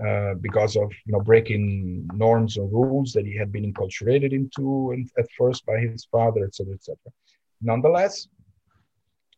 uh, 0.05 0.34
because 0.36 0.75
of 0.75 0.91
you 1.05 1.13
know 1.13 1.19
breaking 1.19 2.09
norms 2.15 2.57
and 2.57 2.71
rules 2.71 3.11
that 3.13 3.25
he 3.25 3.36
had 3.36 3.51
been 3.51 3.71
enculturated 3.71 4.32
into 4.32 4.91
and 4.91 5.09
at 5.19 5.27
first 5.38 5.65
by 5.65 5.77
his 5.77 6.05
father 6.05 6.45
etc 6.45 6.73
etc 6.73 6.95
nonetheless 7.61 8.30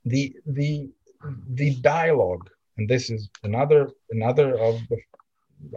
the 0.05 0.33
the 0.45 0.87
the 1.49 1.75
dialogue 1.81 2.47
and 2.77 2.87
this 2.87 3.09
is 3.09 3.29
another 3.43 3.89
another 4.11 4.57
of 4.57 4.79
the 4.89 4.97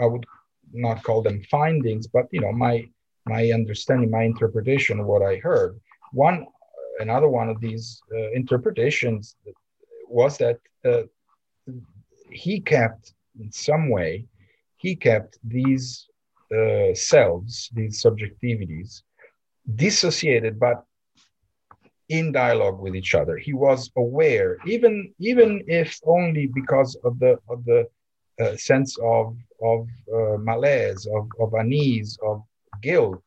I 0.00 0.06
would 0.06 0.26
not 0.72 1.02
call 1.02 1.22
them 1.22 1.42
findings, 1.50 2.06
but 2.06 2.26
you 2.30 2.40
know, 2.40 2.52
my 2.52 2.86
my 3.26 3.50
understanding, 3.52 4.10
my 4.10 4.24
interpretation 4.24 5.00
of 5.00 5.06
what 5.06 5.22
I 5.22 5.36
heard. 5.36 5.80
One, 6.12 6.46
another 7.00 7.28
one 7.28 7.48
of 7.48 7.60
these 7.60 8.02
uh, 8.12 8.30
interpretations 8.32 9.36
was 10.08 10.38
that 10.38 10.58
uh, 10.84 11.02
he 12.30 12.60
kept, 12.60 13.14
in 13.40 13.50
some 13.50 13.88
way, 13.88 14.26
he 14.76 14.94
kept 14.94 15.38
these 15.42 16.06
uh, 16.54 16.94
selves, 16.94 17.70
these 17.72 18.02
subjectivities, 18.02 19.02
dissociated, 19.74 20.60
but 20.60 20.84
in 22.10 22.32
dialogue 22.32 22.78
with 22.80 22.94
each 22.94 23.14
other. 23.14 23.36
He 23.38 23.54
was 23.54 23.90
aware, 23.96 24.58
even 24.66 25.14
even 25.18 25.64
if 25.66 25.98
only 26.04 26.46
because 26.46 26.96
of 27.04 27.18
the 27.18 27.38
of 27.48 27.64
the 27.64 27.88
uh, 28.40 28.56
sense 28.56 28.98
of 28.98 29.36
of 29.62 29.88
uh, 30.12 30.36
malaise, 30.38 31.06
of, 31.06 31.28
of 31.40 31.54
unease, 31.54 32.18
of 32.22 32.42
guilt 32.88 33.24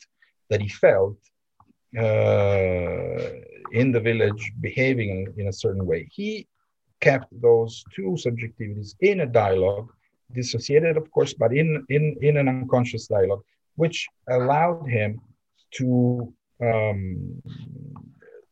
that 0.50 0.62
he 0.66 0.70
felt 0.86 1.18
uh, 2.06 3.20
in 3.82 3.88
the 3.96 4.04
village, 4.10 4.44
behaving 4.62 5.10
in, 5.38 5.48
a 5.48 5.58
certain 5.64 5.86
way. 5.86 6.08
He 6.20 6.48
kept 7.08 7.28
those 7.48 7.84
two 7.96 8.12
subjectivities 8.26 8.96
in 9.02 9.22
a 9.22 9.26
dialogue, 9.44 9.90
dissociated, 10.34 10.96
of 10.98 11.10
course, 11.16 11.34
but 11.34 11.52
in 11.62 11.68
in 11.96 12.04
in 12.28 12.34
an 12.42 12.48
unconscious 12.48 13.06
dialogue, 13.16 13.44
which 13.82 13.98
allowed 14.38 14.86
him 14.98 15.12
to 15.78 15.90
um, 16.70 17.42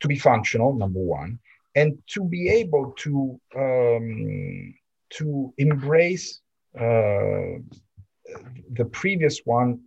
to 0.02 0.06
be 0.08 0.18
functional, 0.32 0.72
number 0.84 1.04
one, 1.20 1.32
and 1.80 1.90
to 2.14 2.22
be 2.36 2.44
able 2.62 2.86
to 3.04 3.40
um, 3.64 4.74
to 5.18 5.54
embrace 5.58 6.28
uh, 6.86 7.52
the 8.80 8.88
previous 8.92 9.38
one 9.58 9.80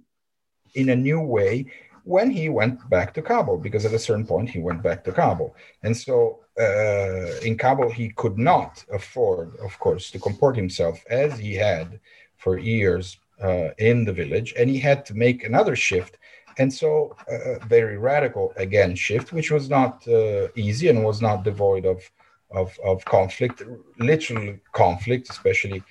in 0.74 0.88
a 0.90 0.96
new 0.96 1.20
way 1.20 1.66
when 2.04 2.30
he 2.30 2.48
went 2.48 2.88
back 2.88 3.12
to 3.14 3.22
Kabul, 3.22 3.58
because 3.58 3.84
at 3.84 3.92
a 3.92 3.98
certain 3.98 4.26
point 4.26 4.48
he 4.48 4.60
went 4.60 4.82
back 4.82 5.04
to 5.04 5.12
Kabul. 5.12 5.54
And 5.82 5.94
so 5.94 6.40
uh, 6.58 7.38
in 7.42 7.58
Kabul, 7.58 7.90
he 7.90 8.08
could 8.10 8.38
not 8.38 8.84
afford, 8.90 9.56
of 9.56 9.78
course, 9.78 10.10
to 10.12 10.18
comport 10.18 10.56
himself 10.56 11.04
as 11.10 11.38
he 11.38 11.54
had 11.54 12.00
for 12.38 12.58
years 12.58 13.18
uh, 13.42 13.68
in 13.78 14.04
the 14.04 14.12
village. 14.12 14.54
And 14.58 14.70
he 14.70 14.78
had 14.78 15.04
to 15.06 15.14
make 15.14 15.44
another 15.44 15.76
shift. 15.76 16.16
And 16.56 16.72
so 16.72 17.14
a 17.28 17.64
very 17.66 17.98
radical, 17.98 18.52
again, 18.56 18.94
shift, 18.96 19.32
which 19.32 19.50
was 19.50 19.68
not 19.68 20.06
uh, 20.08 20.48
easy 20.56 20.88
and 20.88 21.04
was 21.04 21.20
not 21.20 21.44
devoid 21.44 21.84
of, 21.84 22.10
of, 22.50 22.76
of 22.84 23.04
conflict, 23.04 23.62
literal 23.98 24.56
conflict, 24.72 25.30
especially 25.30 25.80
uh, 25.80 25.82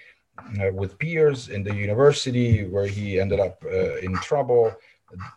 with 0.74 0.98
peers 1.00 1.50
in 1.50 1.64
the 1.64 1.74
university 1.74 2.66
where 2.66 2.88
he 2.88 3.20
ended 3.20 3.40
up 3.40 3.64
uh, 3.66 3.96
in 3.98 4.14
trouble 4.16 4.74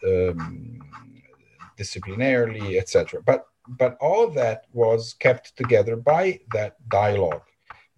um, 0.07 0.81
disciplinarily 1.79 2.79
etc 2.79 3.21
but 3.25 3.47
but 3.79 3.97
all 4.01 4.25
of 4.25 4.35
that 4.35 4.65
was 4.73 5.15
kept 5.15 5.57
together 5.57 5.97
by 5.97 6.39
that 6.53 6.77
dialogue 6.89 7.43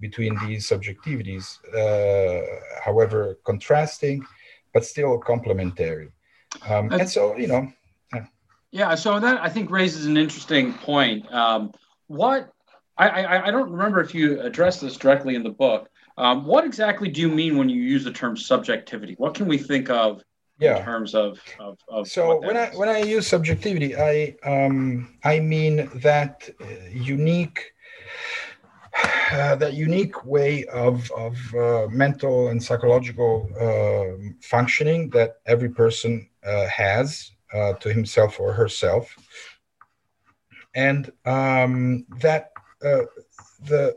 between 0.00 0.36
these 0.46 0.68
subjectivities 0.68 1.58
uh, 1.74 2.44
however 2.84 3.38
contrasting 3.44 4.24
but 4.72 4.84
still 4.84 5.18
complementary. 5.18 6.10
Um, 6.68 6.90
and 6.92 7.08
so 7.08 7.36
you 7.36 7.46
know 7.46 7.72
yeah. 8.12 8.26
yeah 8.70 8.94
so 8.94 9.18
that 9.18 9.40
i 9.40 9.48
think 9.48 9.70
raises 9.70 10.06
an 10.06 10.16
interesting 10.16 10.74
point. 10.74 11.32
Um, 11.32 11.72
what 12.08 12.52
I, 12.98 13.08
I, 13.08 13.46
I 13.48 13.50
don't 13.50 13.70
remember 13.70 14.02
if 14.02 14.14
you 14.14 14.40
addressed 14.40 14.82
this 14.82 14.96
directly 14.96 15.34
in 15.34 15.42
the 15.42 15.50
book 15.50 15.88
um, 16.18 16.44
what 16.44 16.64
exactly 16.64 17.08
do 17.08 17.20
you 17.20 17.28
mean 17.28 17.56
when 17.56 17.68
you 17.68 17.80
use 17.80 18.04
the 18.04 18.12
term 18.12 18.36
subjectivity? 18.36 19.14
What 19.18 19.34
can 19.34 19.46
we 19.46 19.58
think 19.58 19.90
of 19.90 20.22
yeah. 20.58 20.78
in 20.78 20.84
terms 20.84 21.14
of, 21.14 21.40
of, 21.58 21.78
of 21.88 22.08
so 22.08 22.40
when 22.40 22.56
is? 22.56 22.74
I 22.74 22.76
when 22.76 22.88
I 22.88 22.98
use 22.98 23.26
subjectivity, 23.26 23.96
I 23.96 24.36
um, 24.44 25.18
I 25.24 25.40
mean 25.40 25.90
that 25.96 26.48
uh, 26.60 26.66
unique 26.90 27.72
uh, 29.32 29.56
that 29.56 29.74
unique 29.74 30.24
way 30.24 30.64
of 30.66 31.10
of 31.12 31.36
uh, 31.54 31.86
mental 31.90 32.48
and 32.48 32.62
psychological 32.62 33.48
uh, 33.58 34.30
functioning 34.42 35.10
that 35.10 35.36
every 35.46 35.70
person 35.70 36.28
uh, 36.46 36.66
has 36.66 37.30
uh, 37.54 37.72
to 37.74 37.92
himself 37.92 38.38
or 38.38 38.52
herself, 38.52 39.16
and 40.74 41.10
um, 41.24 42.04
that 42.20 42.52
the 43.64 43.94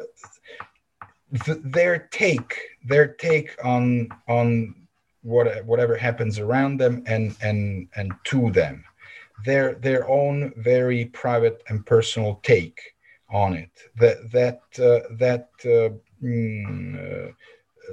th- 1.43 1.59
their 1.63 2.07
take 2.11 2.55
their 2.83 3.07
take 3.07 3.55
on 3.63 4.09
on 4.27 4.75
what 5.21 5.65
whatever 5.65 5.95
happens 5.95 6.39
around 6.39 6.77
them 6.79 7.03
and 7.07 7.35
and 7.41 7.87
and 7.95 8.13
to 8.25 8.51
them. 8.51 8.83
Their 9.43 9.75
their 9.75 10.07
own 10.09 10.53
very 10.57 11.05
private 11.05 11.63
and 11.67 11.85
personal 11.85 12.39
take 12.43 12.79
on 13.29 13.53
it. 13.53 13.71
That 13.97 14.31
that 14.31 14.61
uh, 14.79 15.07
that 15.17 15.49
uh, 15.65 15.89
mm, 16.23 17.29
uh, 17.29 17.31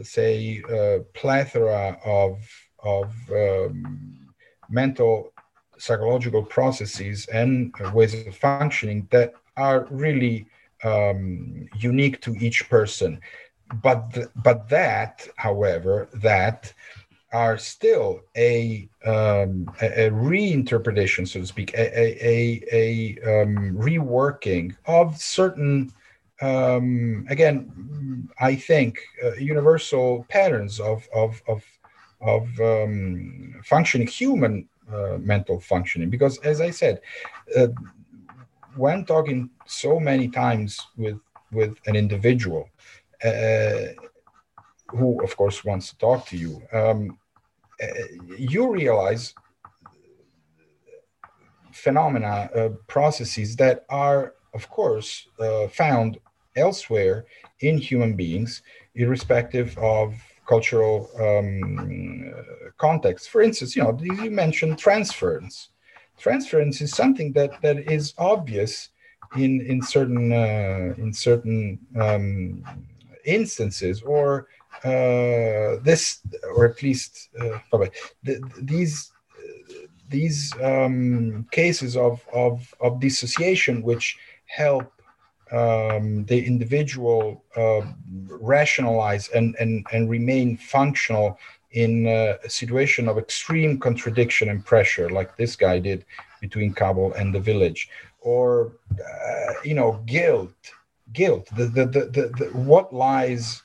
say 0.03 0.62
uh, 0.70 1.03
plethora 1.14 1.99
of 2.05 2.38
of 2.78 3.12
um, 3.30 4.34
mental 4.68 5.32
psychological 5.78 6.43
processes 6.45 7.26
and 7.26 7.74
ways 7.93 8.14
of 8.26 8.36
functioning 8.36 9.09
that 9.11 9.34
are 9.57 9.86
really 9.90 10.47
um, 10.85 11.68
unique 11.78 12.20
to 12.22 12.35
each 12.37 12.68
person. 12.68 13.20
but 13.83 14.12
th- 14.12 14.28
but 14.37 14.68
that, 14.68 15.26
however, 15.37 16.09
that 16.14 16.72
are 17.33 17.57
still 17.57 18.20
a, 18.37 18.89
um, 19.07 19.66
a, 19.80 20.07
a, 20.07 20.11
reinterpretation, 20.11 21.26
so 21.26 21.41
to 21.41 21.47
speak, 21.47 21.72
a, 21.74 21.87
a, 22.26 22.62
a 22.72 23.43
um, 23.43 23.74
reworking 23.74 24.76
of 24.87 25.16
certain, 25.16 25.91
um, 26.43 27.26
again, 27.30 28.28
I 28.39 28.55
think, 28.55 28.99
uh, 29.24 29.33
universal 29.35 30.26
patterns 30.28 30.78
of, 30.78 31.09
of, 31.14 31.41
of, 31.49 31.64
of 32.20 32.61
um, 32.61 33.55
functioning, 33.64 34.07
human 34.07 34.68
uh, 34.93 35.16
mental 35.18 35.59
functioning. 35.59 36.11
Because, 36.11 36.39
as 36.41 36.61
I 36.61 36.70
said, 36.70 37.01
uh, 37.57 37.68
when 38.77 39.05
talking 39.05 39.51
so 39.66 40.01
many 40.01 40.29
times 40.29 40.81
with, 40.97 41.18
with 41.53 41.77
an 41.87 41.97
individual, 41.97 42.68
uh, 43.25 43.93
who, 44.89 45.23
of 45.23 45.37
course, 45.37 45.64
wants 45.64 45.91
to 45.91 45.99
talk 45.99 46.27
to 46.27 46.37
you, 46.37 46.62
um, 46.73 47.18
you 48.39 48.70
realize 48.70 49.35
phenomena, 51.73 52.51
uh, 52.55 52.68
processes 52.87 53.57
that 53.57 53.85
are, 53.89 54.35
of 54.55 54.68
course, 54.70 55.29
uh, 55.41 55.68
found 55.68 56.18
elsewhere 56.57 57.25
in 57.61 57.79
human 57.79 58.14
beings, 58.14 58.62
irrespective 58.95 59.77
of 59.79 60.14
cultural 60.47 61.09
um, 61.18 62.35
context. 62.79 63.31
For 63.31 63.43
instance, 63.43 63.75
you 63.75 63.83
know, 63.83 63.99
you 64.01 64.31
mentioned 64.31 64.79
transference. 64.79 65.68
Transference 66.19 66.81
is 66.81 66.93
something 66.93 67.33
that 67.33 67.61
that 67.63 67.79
is 67.91 68.15
obvious 68.19 68.91
in 69.37 69.61
in 69.63 69.83
certain 69.83 70.33
uh, 70.33 70.95
in 70.99 71.13
certain 71.13 71.79
um, 72.01 72.63
instances 73.25 74.03
or 74.03 74.49
uh, 74.85 75.79
this, 75.83 76.21
or 76.55 76.67
at 76.67 76.83
least 76.83 77.29
uh, 77.41 77.59
the, 78.23 78.41
these 78.61 79.13
these 80.13 80.53
um, 80.63 81.47
cases 81.51 81.97
of, 81.97 82.25
of, 82.33 82.73
of 82.81 83.01
dissociation, 83.01 83.83
which 83.83 84.19
help 84.47 84.93
um, 85.51 86.25
the 86.27 86.47
individual 86.47 87.45
uh, 87.57 87.81
rationalize 88.29 89.29
and, 89.31 89.57
and, 89.59 89.85
and 89.93 90.09
remain 90.09 90.57
functional 90.57 91.39
in 91.73 92.07
a 92.07 92.39
situation 92.49 93.09
of 93.09 93.18
extreme 93.18 93.79
contradiction 93.79 94.49
and 94.49 94.64
pressure, 94.64 95.09
like 95.09 95.37
this 95.37 95.57
guy 95.57 95.79
did 95.79 96.05
between 96.41 96.75
Kabul 96.75 97.12
and 97.14 97.35
the 97.35 97.41
village, 97.41 97.89
or 98.20 98.73
uh, 98.93 99.53
you 99.64 99.75
know, 99.75 100.03
guilt, 100.07 100.55
guilt, 101.12 101.49
the, 101.57 101.66
the, 101.66 101.87
the, 101.87 102.01
the, 102.07 102.33
the 102.39 102.45
what 102.57 102.93
lies 102.93 103.62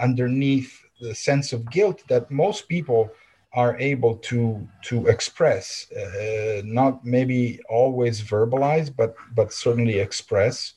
underneath 0.00 0.82
the 1.00 1.14
sense 1.14 1.52
of 1.52 1.70
guilt 1.70 2.02
that 2.08 2.30
most 2.30 2.68
people 2.68 3.10
are 3.52 3.76
able 3.78 4.16
to 4.16 4.66
to 4.82 5.06
express? 5.06 5.90
Uh, 5.92 6.62
not 6.64 7.04
maybe 7.04 7.60
always 7.68 8.20
verbalize 8.22 8.94
but 8.94 9.14
but 9.34 9.52
certainly 9.52 9.98
express. 9.98 10.74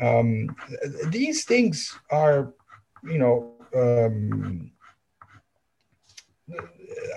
Um, 0.00 0.54
these 1.06 1.44
things 1.44 1.98
are 2.10 2.52
you 3.04 3.18
know 3.18 3.52
um, 3.74 4.70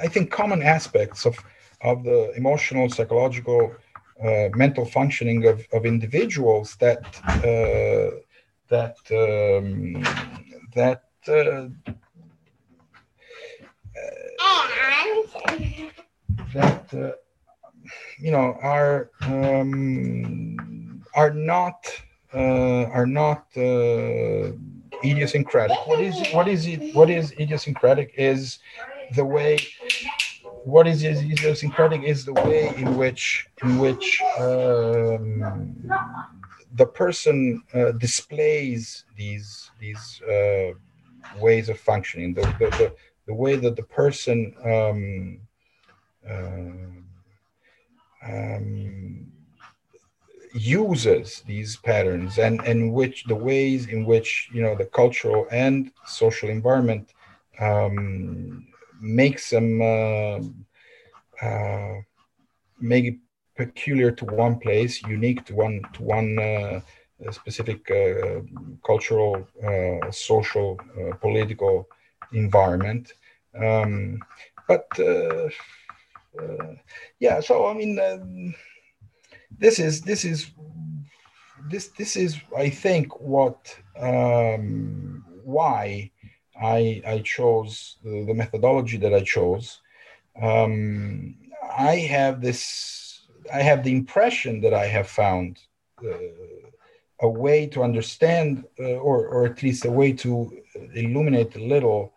i 0.02 0.08
think 0.08 0.32
common 0.32 0.62
aspects 0.62 1.26
of 1.26 1.38
of 1.82 2.04
the 2.04 2.32
emotional 2.36 2.90
psychological 2.90 3.72
uh, 4.24 4.50
mental 4.54 4.86
functioning 4.86 5.46
of, 5.48 5.66
of 5.72 5.86
individuals 5.86 6.76
that 6.78 7.04
uh, 7.26 8.18
that 8.68 8.98
um, 9.12 10.04
that 10.76 11.04
uh, 11.28 11.70
that 16.54 16.94
uh, 16.94 17.12
you 18.20 18.32
know 18.32 18.58
are 18.62 19.10
um, 19.22 21.02
are 21.16 21.32
not 21.32 21.86
uh, 22.34 22.84
are 22.92 23.06
not 23.06 23.46
idiosyncratic. 25.04 25.78
What 25.88 26.02
is 26.02 26.16
what 26.34 26.48
is 26.48 26.68
it? 26.68 26.94
What 26.94 27.10
is 27.10 27.32
idiosyncratic 27.40 28.14
is 28.18 28.60
the 29.16 29.26
way. 29.26 29.60
What 30.66 30.88
is 30.88 31.04
idiosyncratic 31.04 32.04
is 32.04 32.26
the 32.26 32.34
way 32.34 32.74
in 32.76 32.98
which 32.98 33.48
in 33.64 33.80
which 33.80 34.22
um, 34.38 35.90
the 36.76 36.86
person 36.86 37.64
uh, 37.74 37.92
displays 37.94 39.06
these 39.16 39.72
these 39.80 40.22
uh, 40.22 40.72
ways 41.40 41.70
of 41.70 41.80
functioning, 41.80 42.34
the, 42.34 42.42
the, 42.60 42.70
the, 42.78 42.96
the 43.28 43.34
way 43.34 43.56
that 43.56 43.76
the 43.76 43.84
person 43.84 44.54
um, 44.66 45.40
uh, 46.30 47.00
um, 48.28 49.32
uses 50.54 51.44
these 51.46 51.78
patterns 51.78 52.38
and, 52.40 52.60
and 52.62 52.92
which 52.92 53.24
the 53.26 53.36
ways 53.36 53.88
in 53.88 54.06
which 54.06 54.50
you 54.52 54.62
know 54.62 54.76
the 54.76 54.86
cultural 54.86 55.48
and 55.52 55.92
social 56.06 56.50
environment 56.50 57.14
um, 57.60 58.66
makes 59.00 59.50
them 59.50 59.82
uh, 59.82 60.40
uh, 61.46 61.96
make 62.80 63.06
it 63.06 63.16
peculiar 63.56 64.12
to 64.12 64.26
one 64.26 64.60
place, 64.60 65.02
unique 65.04 65.46
to 65.46 65.56
one 65.56 65.82
to 65.94 66.04
one 66.04 66.40
uh, 66.40 66.82
specific 67.32 67.90
uh, 67.92 68.40
cultural, 68.86 69.46
uh, 69.62 70.10
social, 70.12 70.80
political 71.20 71.88
environment. 72.32 73.14
Um, 73.62 74.20
but 74.68 74.88
yeah, 77.20 77.42
so 77.42 77.68
I 77.68 77.74
mean, 77.74 78.00
um, 78.00 78.56
this 79.60 79.80
is 79.80 80.02
this 80.02 80.24
is 80.24 80.52
this 81.70 81.90
this 81.98 82.16
is 82.16 82.38
I 82.56 82.70
think 82.70 83.20
what 83.20 83.76
um, 84.00 85.26
why 85.44 86.12
I 86.62 87.02
I 87.06 87.20
chose 87.20 87.98
the, 88.04 88.26
the, 88.26 88.34
methodology 88.34 88.98
that 88.98 89.14
I 89.14 89.24
chose. 89.24 89.82
Um, 90.42 91.36
I 91.78 91.96
have 91.96 92.42
this 92.42 93.22
I 93.54 93.62
have 93.62 93.84
the 93.84 93.92
impression 93.92 94.62
that 94.62 94.74
I 94.74 94.86
have 94.88 95.08
found 95.08 95.60
uh, 96.04 96.18
a 97.22 97.30
way 97.30 97.68
to 97.68 97.84
understand, 97.84 98.66
uh, 98.80 98.84
or, 98.84 99.28
or 99.28 99.46
at 99.46 99.62
least 99.62 99.86
a 99.86 99.92
way 99.92 100.14
to 100.14 100.58
illuminate 100.96 101.56
a 101.56 101.64
little 101.66 102.14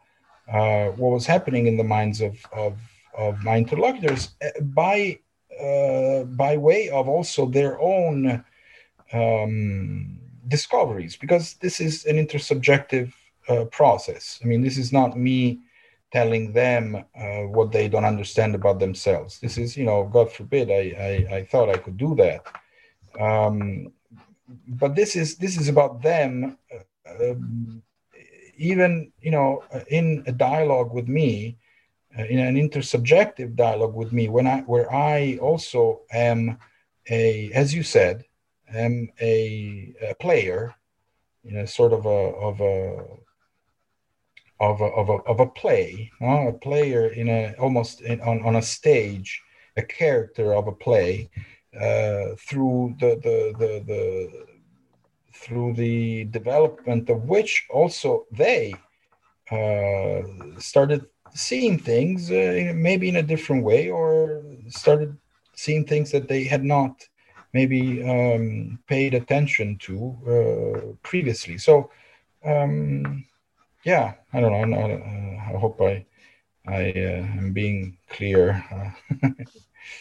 uh, 0.53 0.88
what 0.88 1.12
was 1.12 1.26
happening 1.26 1.66
in 1.66 1.76
the 1.76 1.84
minds 1.84 2.20
of, 2.20 2.36
of, 2.53 2.78
of 3.16 3.43
my 3.43 3.57
interlocutors 3.57 4.30
uh, 4.45 4.61
by, 4.61 5.18
uh, 5.61 6.24
by 6.24 6.57
way 6.57 6.88
of 6.90 7.09
also 7.09 7.47
their 7.47 7.80
own 7.80 8.45
um, 9.12 10.18
discoveries, 10.49 11.16
because 11.16 11.55
this 11.55 11.80
is 11.80 12.05
an 12.07 12.16
intersubjective 12.16 13.12
uh, 13.49 13.64
process. 13.66 14.40
I 14.43 14.47
mean, 14.47 14.62
this 14.62 14.78
is 14.78 14.93
not 14.93 15.16
me 15.16 15.61
telling 16.12 16.53
them 16.53 17.05
uh, 17.18 17.43
what 17.43 17.72
they 17.72 17.88
don't 17.88 18.05
understand 18.05 18.55
about 18.55 18.78
themselves. 18.78 19.38
This 19.40 19.57
is, 19.57 19.76
you 19.76 19.84
know, 19.84 20.05
God 20.12 20.30
forbid, 20.30 20.70
I, 20.70 21.28
I, 21.30 21.36
I 21.36 21.45
thought 21.45 21.70
I 21.70 21.78
could 21.78 21.97
do 21.97 22.14
that. 22.16 22.45
Um, 23.18 23.93
but 24.66 24.95
this 24.95 25.16
is 25.16 25.36
this 25.36 25.57
is 25.57 25.68
about 25.68 26.03
them 26.03 26.59
uh, 26.74 27.30
um, 27.30 27.82
even 28.57 29.12
you 29.20 29.30
know 29.30 29.62
in 29.88 30.22
a 30.26 30.32
dialogue 30.32 30.93
with 30.93 31.09
me 31.09 31.57
uh, 32.18 32.24
in 32.24 32.38
an 32.38 32.57
intersubjective 32.57 33.55
dialogue 33.57 33.95
with 33.95 34.12
me 34.12 34.28
when 34.28 34.47
i 34.47 34.61
where 34.62 34.93
i 34.93 35.38
also 35.40 36.03
am 36.12 36.59
a 37.11 37.51
as 37.55 37.74
you 37.74 37.82
said 37.82 38.24
am 38.74 39.09
a, 39.20 39.95
a 40.03 40.14
player 40.16 40.74
in 41.45 41.57
a 41.59 41.66
sort 41.66 41.93
of 41.93 42.07
a 42.07 42.09
of 42.09 42.61
a 42.61 43.05
of 44.63 44.81
a, 44.81 44.85
of 44.85 45.09
a, 45.09 45.17
of 45.33 45.41
a 45.41 45.47
play, 45.47 46.11
a 46.21 46.53
player 46.53 47.09
in 47.09 47.29
a 47.29 47.53
almost 47.59 48.01
in, 48.01 48.21
on, 48.21 48.41
on 48.45 48.57
a 48.57 48.63
stage, 48.63 49.43
a 49.77 49.83
character 49.83 50.55
of 50.55 50.69
a 50.69 50.73
play, 50.73 51.29
uh, 51.75 52.37
through 52.39 52.95
the, 53.01 53.11
the, 53.27 53.39
the, 53.59 53.73
the, 53.91 54.47
through 55.35 55.73
the 55.75 56.25
development 56.27 57.11
of 57.11 57.25
which 57.25 57.67
also 57.71 58.25
they 58.31 58.73
uh, 59.51 60.23
started 60.59 61.07
seeing 61.35 61.77
things 61.77 62.31
uh, 62.31 62.73
maybe 62.75 63.09
in 63.09 63.17
a 63.17 63.23
different 63.23 63.65
way 63.65 63.91
or 63.91 64.45
started 64.69 65.17
seeing 65.55 65.85
things 65.85 66.13
that 66.13 66.29
they 66.29 66.45
had 66.45 66.63
not 66.63 67.05
maybe 67.53 67.83
um, 68.09 68.79
paid 68.87 69.13
attention 69.15 69.77
to 69.79 69.95
uh, 70.35 70.81
previously. 71.03 71.59
So, 71.59 71.91
um, 72.45 73.25
yeah, 73.85 74.14
I 74.33 74.41
don't 74.41 74.70
know. 74.70 74.78
I, 74.78 74.93
uh, 74.93 75.55
I 75.55 75.59
hope 75.59 75.80
I 75.80 76.05
I 76.66 76.91
uh, 76.91 77.39
am 77.39 77.53
being 77.53 77.99
clear. 78.09 78.64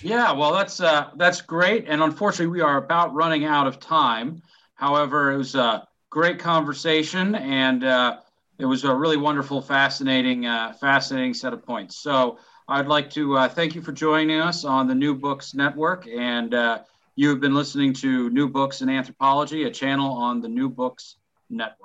Yeah, 0.04 0.32
well, 0.32 0.54
that's 0.54 0.80
uh, 0.80 1.10
that's 1.16 1.42
great, 1.42 1.86
and 1.88 2.02
unfortunately, 2.02 2.52
we 2.52 2.62
are 2.62 2.78
about 2.78 3.14
running 3.14 3.46
out 3.46 3.68
of 3.68 3.80
time. 3.80 4.42
However, 4.76 5.32
it 5.32 5.38
was 5.38 5.56
uh, 5.56 5.82
great 6.10 6.40
conversation, 6.40 7.36
and 7.36 7.84
uh, 7.84 8.18
it 8.58 8.66
was 8.66 8.84
a 8.84 8.94
really 8.94 9.18
wonderful, 9.18 9.62
fascinating, 9.62 10.46
uh, 10.46 10.74
fascinating 10.74 11.34
set 11.34 11.54
of 11.54 11.64
points. 11.64 11.98
So 11.98 12.40
I'd 12.68 12.88
like 12.88 13.12
to 13.12 13.38
uh, 13.38 13.50
thank 13.50 13.76
you 13.76 13.82
for 13.82 13.92
joining 13.92 14.40
us 14.40 14.66
on 14.66 14.88
the 14.88 14.96
New 14.96 15.14
Books 15.14 15.54
Network, 15.54 16.08
and 16.08 16.54
uh, 16.54 16.80
you 17.16 17.30
have 17.30 17.40
been 17.40 17.54
listening 17.54 17.94
to 17.96 18.30
New 18.32 18.50
Books 18.50 18.82
in 18.82 18.90
Anthropology, 18.90 19.64
a 19.64 19.72
channel 19.72 20.12
on 20.14 20.42
the 20.42 20.50
New 20.50 20.70
Books 20.70 21.18
Network. 21.50 21.81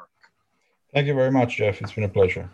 Thank 0.96 1.08
you 1.08 1.14
very 1.14 1.30
much, 1.30 1.58
Jeff. 1.58 1.82
It's 1.82 1.92
been 1.92 2.04
a 2.04 2.08
pleasure. 2.08 2.50